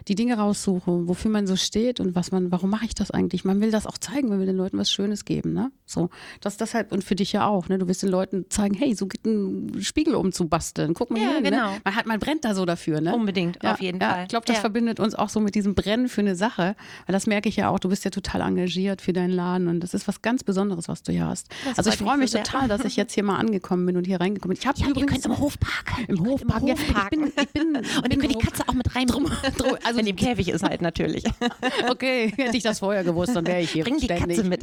die 0.08 0.14
Dinge 0.14 0.36
raussuche, 0.36 1.08
wofür 1.08 1.30
man 1.30 1.46
so 1.46 1.56
steht 1.56 2.00
und 2.00 2.14
was 2.14 2.32
man, 2.32 2.52
warum 2.52 2.70
mache 2.70 2.84
ich 2.84 2.94
das 2.94 3.10
eigentlich? 3.10 3.44
Man 3.44 3.60
will 3.60 3.70
das 3.70 3.86
auch 3.86 3.96
zeigen, 3.96 4.28
man 4.28 4.38
will 4.38 4.46
den 4.46 4.56
Leuten 4.56 4.76
was 4.78 4.90
Schönes 4.92 5.24
geben, 5.24 5.54
ne? 5.54 5.72
So, 5.86 6.10
das 6.40 6.58
deshalb 6.58 6.92
und 6.92 7.02
für 7.02 7.14
dich 7.14 7.32
ja 7.32 7.46
auch, 7.46 7.68
ne? 7.68 7.78
Du 7.78 7.88
willst 7.88 8.02
den 8.02 8.10
Leuten 8.10 8.44
zeigen, 8.50 8.74
hey, 8.74 8.94
so 8.94 9.06
geht 9.06 9.24
ein 9.24 9.80
Spiegel 9.80 10.14
um 10.14 10.32
zu 10.32 10.48
basteln. 10.48 10.92
Guck 10.92 11.10
mal 11.10 11.18
ja, 11.18 11.30
hier, 11.30 11.40
ne? 11.40 11.50
genau. 11.50 11.70
Ne? 11.72 11.80
Man 11.84 11.96
hat, 11.96 12.06
man 12.06 12.20
brennt 12.20 12.44
da 12.44 12.54
so 12.54 12.66
dafür, 12.66 13.00
ne? 13.00 13.14
Unbedingt, 13.14 13.58
ja, 13.62 13.72
auf 13.72 13.80
jeden 13.80 14.00
ja, 14.00 14.10
Fall. 14.10 14.22
Ich 14.24 14.28
glaube, 14.28 14.46
das 14.46 14.58
verbindet 14.58 15.00
uns 15.00 15.14
auch 15.14 15.30
so 15.30 15.40
mit 15.40 15.54
diesem 15.54 15.74
Brennen 15.74 16.08
für 16.08 16.20
eine 16.20 16.36
Sache, 16.36 16.76
weil 17.06 17.12
das 17.12 17.26
merke 17.26 17.48
ich 17.48 17.56
ja 17.56 17.68
auch, 17.68 17.78
du 17.78 17.88
bist 17.88 18.04
ja 18.04 18.10
total 18.10 18.40
engagiert 18.42 19.00
für 19.00 19.12
deinen 19.12 19.30
Laden 19.30 19.68
und 19.68 19.80
das 19.80 19.94
ist 19.94 20.08
was 20.08 20.22
ganz 20.22 20.44
Besonderes, 20.44 20.88
was 20.88 21.02
du 21.02 21.12
hier 21.12 21.26
hast. 21.26 21.48
Das 21.64 21.78
also 21.78 21.90
ich 21.90 21.96
freue 21.96 22.18
mich 22.18 22.30
so 22.30 22.38
total, 22.38 22.68
dass 22.68 22.84
ich 22.84 22.96
jetzt 22.96 23.14
hier 23.14 23.22
mal 23.22 23.36
angekommen 23.36 23.86
bin 23.86 23.96
und 23.96 24.06
hier 24.06 24.20
reingekommen 24.20 24.54
bin. 24.54 24.60
Ich 24.60 24.66
habe 24.66 24.78
ja, 24.78 24.88
übrigens 24.88 25.12
ihr 25.12 25.22
könnt 25.22 25.24
im 25.26 25.38
Hof 25.38 25.58
parken. 25.58 26.04
Im 26.08 26.26
Hof 26.26 26.46
parken. 26.46 26.68
Ja, 26.68 26.74
ich 26.74 27.08
bin, 27.10 27.32
ich 27.40 27.48
bin, 27.50 27.76
und 27.76 28.12
ihr 28.12 28.18
könnt 28.18 28.34
die 28.34 28.38
Katze 28.38 28.64
auch 28.66 28.74
mit 28.74 28.94
rein. 28.94 29.06
Drum, 29.06 29.30
drum, 29.56 29.76
also 29.84 29.98
wenn 29.98 30.04
die 30.04 30.10
im 30.10 30.16
Käfig 30.16 30.48
ist 30.48 30.62
halt 30.62 30.82
natürlich. 30.82 31.24
okay, 31.88 32.32
hätte 32.36 32.56
ich 32.56 32.62
das 32.62 32.80
vorher 32.80 33.04
gewusst, 33.04 33.36
dann 33.36 33.46
wäre 33.46 33.60
ich 33.60 33.70
hier 33.70 33.84
Bring 33.84 33.98
die 33.98 34.06
ständig. 34.06 34.36
Katze 34.36 34.48
mit. 34.48 34.62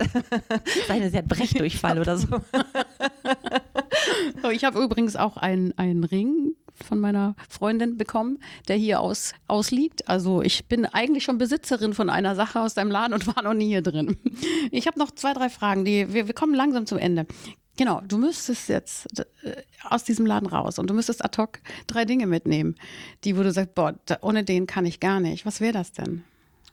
Seine, 0.87 1.09
sie 1.09 1.17
hat 1.17 1.27
Brechdurchfall 1.27 1.99
oder 1.99 2.17
so. 2.17 2.27
ich 4.51 4.63
habe 4.63 4.79
übrigens 4.81 5.15
auch 5.15 5.37
einen, 5.37 5.77
einen 5.77 6.03
Ring 6.03 6.56
von 6.83 6.99
meiner 6.99 7.35
Freundin 7.49 7.97
bekommen, 7.97 8.39
der 8.67 8.75
hier 8.75 8.99
aus, 8.99 9.33
ausliegt. 9.47 10.07
Also 10.07 10.41
ich 10.41 10.65
bin 10.67 10.85
eigentlich 10.85 11.23
schon 11.23 11.37
Besitzerin 11.37 11.93
von 11.93 12.09
einer 12.09 12.35
Sache 12.35 12.61
aus 12.61 12.73
deinem 12.73 12.91
Laden 12.91 13.13
und 13.13 13.27
war 13.35 13.43
noch 13.43 13.53
nie 13.53 13.67
hier 13.67 13.81
drin. 13.81 14.17
Ich 14.71 14.87
habe 14.87 14.99
noch 14.99 15.11
zwei, 15.11 15.33
drei 15.33 15.49
Fragen, 15.49 15.85
die 15.85 16.13
wir, 16.13 16.27
wir 16.27 16.33
kommen 16.33 16.53
langsam 16.53 16.85
zum 16.85 16.97
Ende. 16.97 17.25
Genau, 17.77 18.01
du 18.07 18.17
müsstest 18.17 18.69
jetzt 18.69 19.07
äh, 19.43 19.53
aus 19.83 20.03
diesem 20.03 20.25
Laden 20.25 20.47
raus 20.47 20.79
und 20.79 20.89
du 20.89 20.95
müsstest 20.95 21.23
ad 21.23 21.39
hoc 21.39 21.59
drei 21.85 22.05
Dinge 22.05 22.25
mitnehmen, 22.25 22.75
die, 23.23 23.37
wo 23.37 23.43
du 23.43 23.51
sagst, 23.51 23.75
boah, 23.75 23.95
ohne 24.21 24.43
den 24.43 24.65
kann 24.65 24.85
ich 24.85 24.99
gar 24.99 25.19
nicht. 25.19 25.45
Was 25.45 25.61
wäre 25.61 25.73
das 25.73 25.91
denn? 25.91 26.23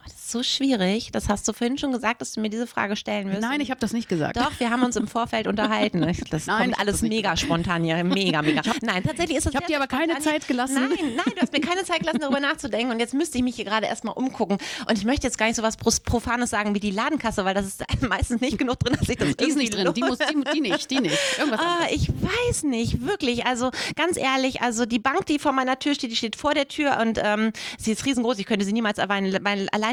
Das 0.04 0.12
ist 0.14 0.30
so 0.30 0.42
schwierig. 0.42 1.10
Das 1.12 1.28
hast 1.28 1.48
du 1.48 1.52
vorhin 1.54 1.78
schon 1.78 1.90
gesagt, 1.90 2.20
dass 2.20 2.32
du 2.32 2.40
mir 2.40 2.50
diese 2.50 2.66
Frage 2.66 2.94
stellen 2.94 3.30
wirst. 3.30 3.40
Nein, 3.40 3.60
ich 3.60 3.70
habe 3.70 3.80
das 3.80 3.94
nicht 3.94 4.08
gesagt. 4.08 4.36
Doch, 4.36 4.52
wir 4.58 4.70
haben 4.70 4.82
uns 4.82 4.96
im 4.96 5.08
Vorfeld 5.08 5.46
unterhalten. 5.46 6.04
Das 6.30 6.46
Nein, 6.46 6.70
kommt 6.70 6.80
alles 6.80 7.02
mega 7.02 7.36
spontan 7.36 7.84
hier. 7.84 8.02
Mega, 8.02 8.42
mega. 8.42 8.62
Nein, 8.82 9.02
tatsächlich 9.02 9.38
ist 9.38 9.46
es. 9.46 9.52
Ich 9.52 9.56
habe 9.56 9.66
dir 9.66 9.76
aber 9.76 9.86
keine 9.86 10.18
Zeit 10.18 10.46
gelassen. 10.48 10.74
Nein, 10.74 10.98
nein, 11.16 11.34
du 11.34 11.40
hast 11.40 11.52
mir 11.52 11.60
keine 11.60 11.84
Zeit 11.84 12.00
gelassen, 12.00 12.20
darüber 12.20 12.40
nachzudenken. 12.40 12.90
Und 12.90 12.98
jetzt 12.98 13.14
müsste 13.14 13.38
ich 13.38 13.44
mich 13.44 13.56
hier 13.56 13.64
gerade 13.64 13.86
erstmal 13.86 14.14
umgucken. 14.14 14.58
Und 14.88 14.98
ich 14.98 15.04
möchte 15.04 15.26
jetzt 15.26 15.38
gar 15.38 15.46
nicht 15.46 15.56
so 15.56 15.62
was 15.62 15.76
Profanes 15.76 16.50
sagen 16.50 16.74
wie 16.74 16.80
die 16.80 16.90
Ladenkasse, 16.90 17.44
weil 17.44 17.54
das 17.54 17.66
ist 17.66 17.84
meistens 18.08 18.40
nicht 18.40 18.58
genug 18.58 18.80
drin, 18.80 18.96
dass 18.98 19.08
ich 19.08 19.16
das 19.16 19.36
Die 19.36 19.44
ist 19.44 19.56
nicht 19.56 19.74
drin, 19.74 19.92
die, 19.94 20.02
muss, 20.02 20.18
die, 20.18 20.44
die, 20.54 20.60
nicht, 20.60 20.90
die 20.90 21.00
nicht. 21.00 21.18
Irgendwas 21.38 21.60
ah, 21.60 21.86
ich 21.90 22.08
weiß 22.08 22.64
nicht, 22.64 23.02
wirklich. 23.06 23.46
Also 23.46 23.70
ganz 23.96 24.16
ehrlich, 24.16 24.62
also 24.62 24.86
die 24.86 24.98
Bank, 24.98 25.26
die 25.26 25.38
vor 25.38 25.52
meiner 25.52 25.78
Tür 25.78 25.94
steht, 25.94 26.10
die 26.10 26.16
steht 26.16 26.36
vor 26.36 26.54
der 26.54 26.68
Tür 26.68 26.98
und 27.00 27.20
ähm, 27.22 27.52
sie 27.78 27.92
ist 27.92 28.04
riesengroß. 28.06 28.38
Ich 28.38 28.46
könnte 28.46 28.64
sie 28.64 28.72
niemals 28.72 28.98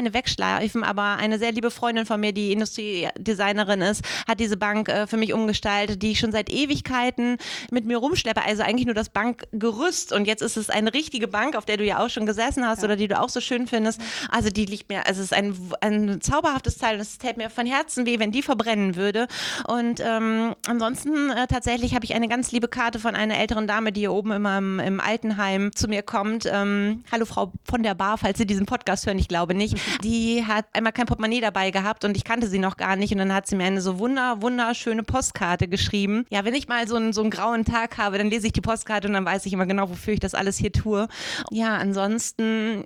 alleine 0.02 0.08
eine 0.08 0.14
wegschleifen, 0.14 0.84
aber 0.84 1.16
eine 1.16 1.38
sehr 1.38 1.52
liebe 1.52 1.70
Freundin 1.70 2.06
von 2.06 2.20
mir, 2.20 2.32
die 2.32 2.52
Industriedesignerin 2.52 3.80
ist, 3.80 4.02
hat 4.26 4.40
diese 4.40 4.56
Bank 4.56 4.88
äh, 4.88 5.06
für 5.06 5.16
mich 5.16 5.32
umgestaltet, 5.32 6.02
die 6.02 6.12
ich 6.12 6.18
schon 6.18 6.32
seit 6.32 6.50
Ewigkeiten 6.50 7.38
mit 7.70 7.84
mir 7.84 7.98
rumschleppe. 7.98 8.42
Also 8.44 8.62
eigentlich 8.62 8.86
nur 8.86 8.94
das 8.94 9.08
Bankgerüst 9.08 10.12
und 10.12 10.26
jetzt 10.26 10.42
ist 10.42 10.56
es 10.56 10.70
eine 10.70 10.92
richtige 10.92 11.28
Bank, 11.28 11.56
auf 11.56 11.64
der 11.64 11.76
du 11.76 11.84
ja 11.84 12.04
auch 12.04 12.10
schon 12.10 12.26
gesessen 12.26 12.66
hast 12.66 12.78
ja. 12.78 12.84
oder 12.84 12.96
die 12.96 13.08
du 13.08 13.18
auch 13.18 13.28
so 13.28 13.40
schön 13.40 13.66
findest. 13.66 14.00
Also 14.30 14.50
die 14.50 14.64
liegt 14.64 14.88
mir, 14.88 15.06
also 15.06 15.20
es 15.20 15.26
ist 15.26 15.34
ein, 15.34 15.56
ein 15.80 16.20
zauberhaftes 16.20 16.78
Teil 16.78 16.96
und 16.96 17.02
es 17.02 17.18
täte 17.18 17.38
mir 17.38 17.50
von 17.50 17.66
Herzen 17.66 18.06
weh, 18.06 18.18
wenn 18.18 18.32
die 18.32 18.42
verbrennen 18.42 18.96
würde. 18.96 19.28
Und 19.68 20.00
ähm, 20.00 20.54
ansonsten 20.66 21.30
äh, 21.30 21.46
tatsächlich 21.46 21.94
habe 21.94 22.04
ich 22.04 22.14
eine 22.14 22.28
ganz 22.28 22.50
liebe 22.52 22.68
Karte 22.68 22.98
von 22.98 23.14
einer 23.14 23.38
älteren 23.38 23.66
Dame, 23.66 23.92
die 23.92 24.00
hier 24.00 24.12
oben 24.12 24.32
immer 24.32 24.58
im, 24.58 24.80
im 24.80 25.00
Altenheim 25.00 25.70
zu 25.74 25.88
mir 25.88 26.02
kommt. 26.02 26.46
Ähm, 26.50 27.04
hallo 27.12 27.24
Frau 27.24 27.52
von 27.64 27.82
der 27.82 27.94
Bar, 27.94 28.18
falls 28.18 28.38
Sie 28.38 28.46
diesen 28.46 28.66
Podcast 28.66 29.06
hören, 29.06 29.18
ich 29.18 29.28
glaube 29.28 29.54
nicht. 29.54 29.76
Die 30.02 30.44
hat 30.46 30.66
einmal 30.72 30.92
kein 30.92 31.06
Portemonnaie 31.06 31.40
dabei 31.40 31.70
gehabt 31.70 32.04
und 32.04 32.16
ich 32.16 32.24
kannte 32.24 32.48
sie 32.48 32.58
noch 32.58 32.76
gar 32.76 32.96
nicht 32.96 33.12
und 33.12 33.18
dann 33.18 33.34
hat 33.34 33.46
sie 33.46 33.56
mir 33.56 33.64
eine 33.64 33.80
so 33.80 33.98
wunder, 33.98 34.42
wunderschöne 34.42 35.02
Postkarte 35.02 35.68
geschrieben. 35.68 36.26
Ja, 36.30 36.44
wenn 36.44 36.54
ich 36.54 36.68
mal 36.68 36.86
so 36.88 36.96
einen, 36.96 37.12
so 37.12 37.20
einen 37.20 37.30
grauen 37.30 37.64
Tag 37.64 37.98
habe, 37.98 38.18
dann 38.18 38.30
lese 38.30 38.46
ich 38.46 38.52
die 38.52 38.60
Postkarte 38.60 39.08
und 39.08 39.14
dann 39.14 39.24
weiß 39.24 39.46
ich 39.46 39.52
immer 39.52 39.66
genau, 39.66 39.90
wofür 39.90 40.14
ich 40.14 40.20
das 40.20 40.34
alles 40.34 40.56
hier 40.56 40.72
tue. 40.72 41.08
Ja, 41.50 41.76
ansonsten 41.76 42.84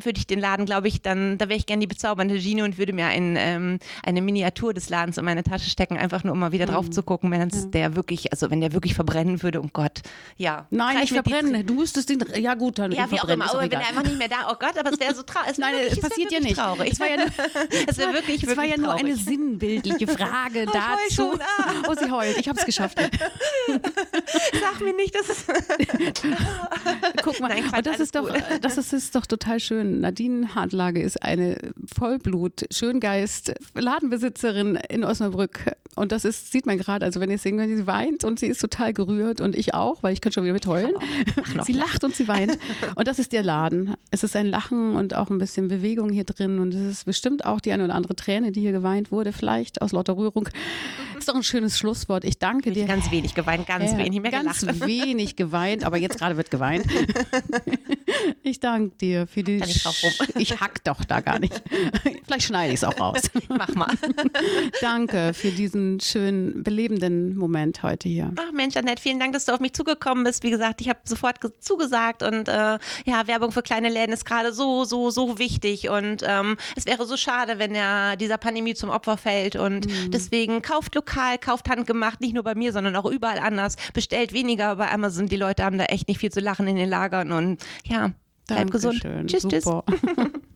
würde 0.00 0.18
ich 0.18 0.26
den 0.26 0.40
Laden, 0.40 0.64
glaube 0.64 0.88
ich, 0.88 1.02
dann, 1.02 1.36
da 1.38 1.48
wäre 1.48 1.58
ich 1.58 1.66
gerne 1.66 1.80
die 1.80 1.86
bezaubernde 1.86 2.38
Genie 2.38 2.62
und 2.62 2.78
würde 2.78 2.92
mir 2.92 3.06
ein, 3.06 3.36
ähm, 3.38 3.78
eine 4.02 4.22
Miniatur 4.22 4.72
des 4.72 4.88
Ladens 4.88 5.18
in 5.18 5.24
meine 5.24 5.42
Tasche 5.42 5.68
stecken, 5.68 5.98
einfach 5.98 6.24
nur 6.24 6.32
um 6.32 6.38
mal 6.38 6.52
wieder 6.52 6.66
drauf 6.66 6.86
mhm. 6.86 6.92
zu 6.92 7.02
gucken, 7.02 7.30
wenn 7.30 7.40
ja. 7.40 7.66
der 7.66 7.94
wirklich, 7.94 8.32
also 8.32 8.50
wenn 8.50 8.60
der 8.60 8.72
wirklich 8.72 8.94
verbrennen 8.94 9.42
würde, 9.42 9.60
oh 9.62 9.68
Gott, 9.72 10.00
ja. 10.36 10.66
Nein, 10.70 11.00
nicht 11.00 11.12
verbrennen, 11.12 11.66
du 11.66 11.74
müsstest 11.74 12.08
den, 12.08 12.24
ja 12.36 12.54
gut, 12.54 12.78
dann 12.78 12.92
Ja, 12.92 13.10
wie 13.10 13.20
auch 13.20 13.28
immer, 13.28 13.50
aber 13.50 13.60
wenn 13.62 13.72
er 13.72 13.80
einfach 13.80 14.04
nicht 14.04 14.18
mehr 14.18 14.28
da, 14.28 14.50
oh 14.50 14.54
Gott, 14.58 14.78
aber 14.78 14.92
es 14.92 15.00
wäre 15.00 15.14
so 15.14 15.22
traurig. 15.22 15.58
Nein, 15.58 15.74
es 15.90 16.00
passiert 16.00 16.32
ja 16.32 16.40
nicht. 16.40 16.56
Traurig. 16.56 16.92
Es 16.92 17.00
war 17.00 17.10
ja, 17.10 17.16
es 17.86 17.98
war, 17.98 18.14
wirklich, 18.14 18.42
es 18.42 18.56
war 18.56 18.64
ja 18.64 18.78
nur 18.78 18.94
eine 18.94 19.14
sinnbildliche 19.16 20.06
Frage 20.06 20.64
oh, 20.68 20.72
dazu. 20.72 21.14
Schon, 21.14 21.40
ah. 21.40 21.72
Oh, 21.88 21.94
sie 21.94 22.10
heult, 22.10 22.38
ich 22.38 22.48
habe 22.48 22.58
es 22.58 22.64
geschafft. 22.64 22.98
Sag 23.68 24.80
mir 24.80 24.94
nicht, 24.94 25.14
dass 25.14 25.28
es... 25.28 25.44
Guck 27.22 27.40
mal, 27.40 27.48
Nein, 27.48 27.64
Quatsch, 27.68 27.84
das, 27.84 28.00
ist 28.00 28.14
doch, 28.14 28.30
das 28.60 28.78
ist 28.78 29.14
doch 29.14 29.26
total 29.26 29.60
schön 29.60 29.81
Nadine 29.84 30.54
Hartlage 30.54 31.00
ist 31.00 31.22
eine 31.22 31.58
Vollblut-Schöngeist-Ladenbesitzerin 31.94 34.76
in 34.88 35.04
Osnabrück. 35.04 35.76
Und 35.94 36.10
das 36.10 36.24
ist, 36.24 36.52
sieht 36.52 36.64
man 36.64 36.78
gerade, 36.78 37.04
also 37.04 37.20
wenn 37.20 37.30
ihr 37.30 37.36
sehen 37.36 37.58
könnt, 37.58 37.76
sie 37.76 37.86
weint 37.86 38.24
und 38.24 38.40
sie 38.40 38.46
ist 38.46 38.60
total 38.60 38.94
gerührt 38.94 39.42
und 39.42 39.54
ich 39.54 39.74
auch, 39.74 40.02
weil 40.02 40.14
ich 40.14 40.22
könnte 40.22 40.34
schon 40.34 40.44
wieder 40.44 40.54
mit 40.54 40.66
heulen. 40.66 40.94
sie 41.64 41.74
lacht 41.74 42.02
und 42.02 42.14
sie 42.14 42.28
weint. 42.28 42.58
Und 42.94 43.08
das 43.08 43.18
ist 43.18 43.32
der 43.32 43.42
Laden. 43.42 43.94
Es 44.10 44.24
ist 44.24 44.34
ein 44.34 44.46
Lachen 44.46 44.96
und 44.96 45.14
auch 45.14 45.28
ein 45.28 45.38
bisschen 45.38 45.68
Bewegung 45.68 46.10
hier 46.10 46.24
drin. 46.24 46.60
Und 46.60 46.72
es 46.72 46.80
ist 46.80 47.04
bestimmt 47.04 47.44
auch 47.44 47.60
die 47.60 47.72
eine 47.72 47.84
oder 47.84 47.94
andere 47.94 48.16
Träne, 48.16 48.52
die 48.52 48.60
hier 48.60 48.72
geweint 48.72 49.12
wurde, 49.12 49.32
vielleicht 49.32 49.82
aus 49.82 49.92
lauter 49.92 50.16
Rührung. 50.16 50.48
Ist 51.22 51.28
doch 51.28 51.36
ein 51.36 51.44
schönes 51.44 51.78
Schlusswort. 51.78 52.24
Ich 52.24 52.40
danke 52.40 52.70
ich 52.70 52.74
dir. 52.74 52.84
Ganz 52.84 53.12
wenig 53.12 53.36
geweint, 53.36 53.64
ganz 53.68 53.92
ja, 53.92 53.98
wenig 53.98 54.20
mehr 54.20 54.32
ganz 54.32 54.58
gelacht. 54.58 54.80
Ganz 54.80 54.90
wenig 54.90 55.36
geweint, 55.36 55.84
aber 55.84 55.96
jetzt 55.96 56.18
gerade 56.18 56.36
wird 56.36 56.50
geweint. 56.50 56.84
Ich 58.42 58.60
danke 58.60 58.96
dir 58.96 59.26
für 59.26 59.42
die. 59.42 59.56
Ich, 59.56 59.84
ich 60.36 60.60
hack 60.60 60.82
doch 60.84 61.04
da 61.04 61.20
gar 61.20 61.38
nicht. 61.38 61.62
Vielleicht 62.24 62.46
schneide 62.46 62.72
ich 62.72 62.80
es 62.80 62.84
auch 62.84 62.98
raus. 62.98 63.22
Mach 63.48 63.74
mal. 63.74 63.92
Danke 64.80 65.32
für 65.34 65.50
diesen 65.50 66.00
schönen, 66.00 66.62
belebenden 66.62 67.36
Moment 67.36 67.82
heute 67.82 68.08
hier. 68.08 68.32
Ach 68.38 68.52
Mensch, 68.52 68.76
Annette, 68.76 69.00
vielen 69.00 69.18
Dank, 69.18 69.32
dass 69.32 69.44
du 69.44 69.52
auf 69.52 69.60
mich 69.60 69.72
zugekommen 69.72 70.24
bist. 70.24 70.42
Wie 70.42 70.50
gesagt, 70.50 70.80
ich 70.80 70.88
habe 70.88 71.00
sofort 71.04 71.38
zugesagt 71.60 72.22
und 72.22 72.48
äh, 72.48 72.78
ja, 73.04 73.26
Werbung 73.26 73.52
für 73.52 73.62
kleine 73.62 73.88
Läden 73.88 74.12
ist 74.12 74.24
gerade 74.24 74.52
so, 74.52 74.84
so, 74.84 75.10
so 75.10 75.38
wichtig 75.38 75.88
und 75.88 76.22
ähm, 76.26 76.56
es 76.76 76.86
wäre 76.86 77.06
so 77.06 77.16
schade, 77.16 77.58
wenn 77.58 77.74
er 77.74 78.16
dieser 78.16 78.38
Pandemie 78.38 78.74
zum 78.74 78.90
Opfer 78.90 79.16
fällt 79.16 79.56
und 79.56 79.86
mhm. 79.86 80.10
deswegen 80.10 80.62
kauft 80.62 80.94
lokal, 80.94 81.11
kauft 81.40 81.68
handgemacht, 81.68 82.20
nicht 82.20 82.34
nur 82.34 82.44
bei 82.44 82.54
mir, 82.54 82.72
sondern 82.72 82.96
auch 82.96 83.06
überall 83.06 83.38
anders. 83.38 83.76
Bestellt 83.94 84.32
weniger 84.32 84.76
bei 84.76 84.90
Amazon. 84.90 85.26
Die 85.26 85.36
Leute 85.36 85.64
haben 85.64 85.78
da 85.78 85.84
echt 85.84 86.08
nicht 86.08 86.18
viel 86.18 86.32
zu 86.32 86.40
lachen 86.40 86.66
in 86.66 86.76
den 86.76 86.88
Lagern 86.88 87.32
und 87.32 87.62
ja, 87.84 88.12
Bleib 88.48 88.70
gesund. 88.70 89.06
Tschüss, 89.26 89.42
Super. 89.42 89.84
tschüss. 89.88 90.26